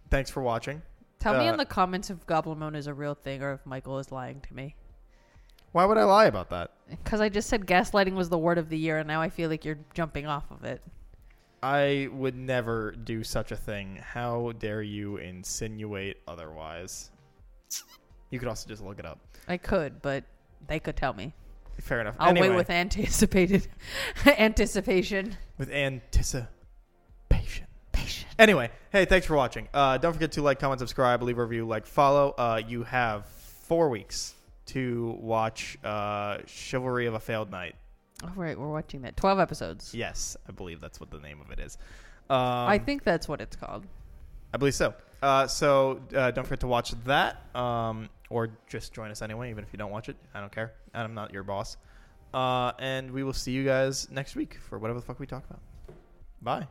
thanks 0.09 0.31
for 0.31 0.41
watching. 0.43 0.81
tell 1.19 1.35
me 1.39 1.49
Uh, 1.49 1.53
in 1.53 1.59
the 1.59 1.67
comments 1.67 2.09
if 2.11 2.25
goblin 2.27 2.61
mode 2.61 2.77
is 2.77 2.87
a 2.87 2.95
real 2.95 3.15
thing 3.15 3.43
or 3.43 3.53
if 3.55 3.67
Michael 3.67 3.99
is 3.99 4.11
lying 4.13 4.41
to 4.41 4.55
me. 4.55 4.75
Why 5.73 5.87
would 5.87 5.97
I 5.97 6.05
lie 6.05 6.27
about 6.27 6.51
that? 6.51 6.71
Because 6.89 7.21
I 7.21 7.29
just 7.31 7.49
said 7.49 7.67
gaslighting 7.67 8.13
was 8.13 8.29
the 8.29 8.39
word 8.39 8.59
of 8.59 8.69
the 8.69 8.77
year, 8.77 8.99
and 8.99 9.09
now 9.09 9.23
I 9.23 9.31
feel 9.31 9.49
like 9.49 9.65
you're 9.65 9.79
jumping 9.95 10.27
off 10.27 10.51
of 10.51 10.65
it. 10.65 10.83
I 11.63 12.09
would 12.13 12.37
never 12.37 12.93
do 12.93 13.25
such 13.25 13.53
a 13.53 13.57
thing. 13.57 13.99
How 14.03 14.53
dare 14.59 14.83
you 14.83 15.17
insinuate 15.17 16.19
otherwise? 16.29 17.11
You 18.31 18.39
could 18.39 18.49
also 18.49 18.69
just 18.69 18.83
look 18.83 18.99
it 18.99 19.07
up. 19.07 19.19
I 19.49 19.57
could, 19.57 20.03
but 20.03 20.25
they 20.67 20.79
could 20.79 20.97
tell 20.97 21.15
me. 21.15 21.33
Fair 21.81 22.01
enough. 22.01 22.17
I'll 22.19 22.31
anyway, 22.31 22.51
wait 22.51 22.57
with 22.57 22.71
anticipated 22.71 23.69
anticipation. 24.27 25.37
with 25.57 25.71
anticipation. 25.71 26.49
Patient. 27.93 28.27
Anyway, 28.39 28.71
hey, 28.91 29.05
thanks 29.05 29.27
for 29.27 29.37
watching. 29.37 29.69
Uh, 29.73 29.97
don't 29.99 30.13
forget 30.13 30.33
to 30.33 30.43
like, 30.43 30.59
comment, 30.59 30.81
subscribe, 30.81 31.23
leave 31.23 31.39
a 31.39 31.45
review, 31.45 31.67
like, 31.67 31.87
follow. 31.87 32.35
Uh, 32.37 32.61
you 32.67 32.83
have 32.83 33.27
four 33.27 33.89
weeks 33.89 34.35
to 34.67 35.17
watch 35.21 35.79
uh, 35.85 36.39
Chivalry 36.47 37.07
of 37.07 37.15
a 37.15 37.21
Failed 37.21 37.51
Knight. 37.51 37.75
All 38.23 38.33
right, 38.37 38.59
we're 38.59 38.71
watching 38.71 39.03
that. 39.03 39.17
Twelve 39.17 39.41
episodes. 39.41 39.95
Yes, 39.95 40.37
I 40.49 40.53
believe 40.53 40.81
that's 40.81 41.01
what 41.01 41.11
the 41.11 41.19
name 41.19 41.41
of 41.41 41.51
it 41.51 41.59
is. 41.59 41.77
Um, 42.31 42.39
I 42.39 42.79
think 42.79 43.03
that's 43.03 43.29
what 43.29 43.41
it's 43.41 43.57
called. 43.57 43.87
I 44.55 44.59
believe 44.59 44.75
so. 44.75 44.95
Uh, 45.23 45.47
so 45.47 46.01
uh, 46.15 46.31
don't 46.31 46.45
forget 46.45 46.61
to 46.61 46.67
watch 46.67 46.93
that, 47.05 47.43
um, 47.57 48.09
or 48.31 48.51
just 48.69 48.93
join 48.93 49.11
us 49.11 49.23
anyway, 49.23 49.51
even 49.51 49.65
if 49.65 49.73
you 49.73 49.79
don't 49.79 49.91
watch 49.91 50.09
it. 50.09 50.17
I 50.35 50.41
don't 50.41 50.53
care. 50.53 50.73
I'm 50.95 51.15
not 51.15 51.33
your 51.33 51.43
boss. 51.43 51.77
Uh, 52.35 52.73
and 52.79 53.11
we 53.11 53.23
will 53.23 53.33
see 53.33 53.53
you 53.53 53.65
guys 53.65 54.11
next 54.11 54.37
week 54.37 54.59
for 54.69 54.79
whatever 54.79 55.01
the 55.01 55.07
fuck 55.07 55.21
we 55.21 55.27
talk 55.27 55.45
about. 55.49 55.61
Bye. 56.41 56.67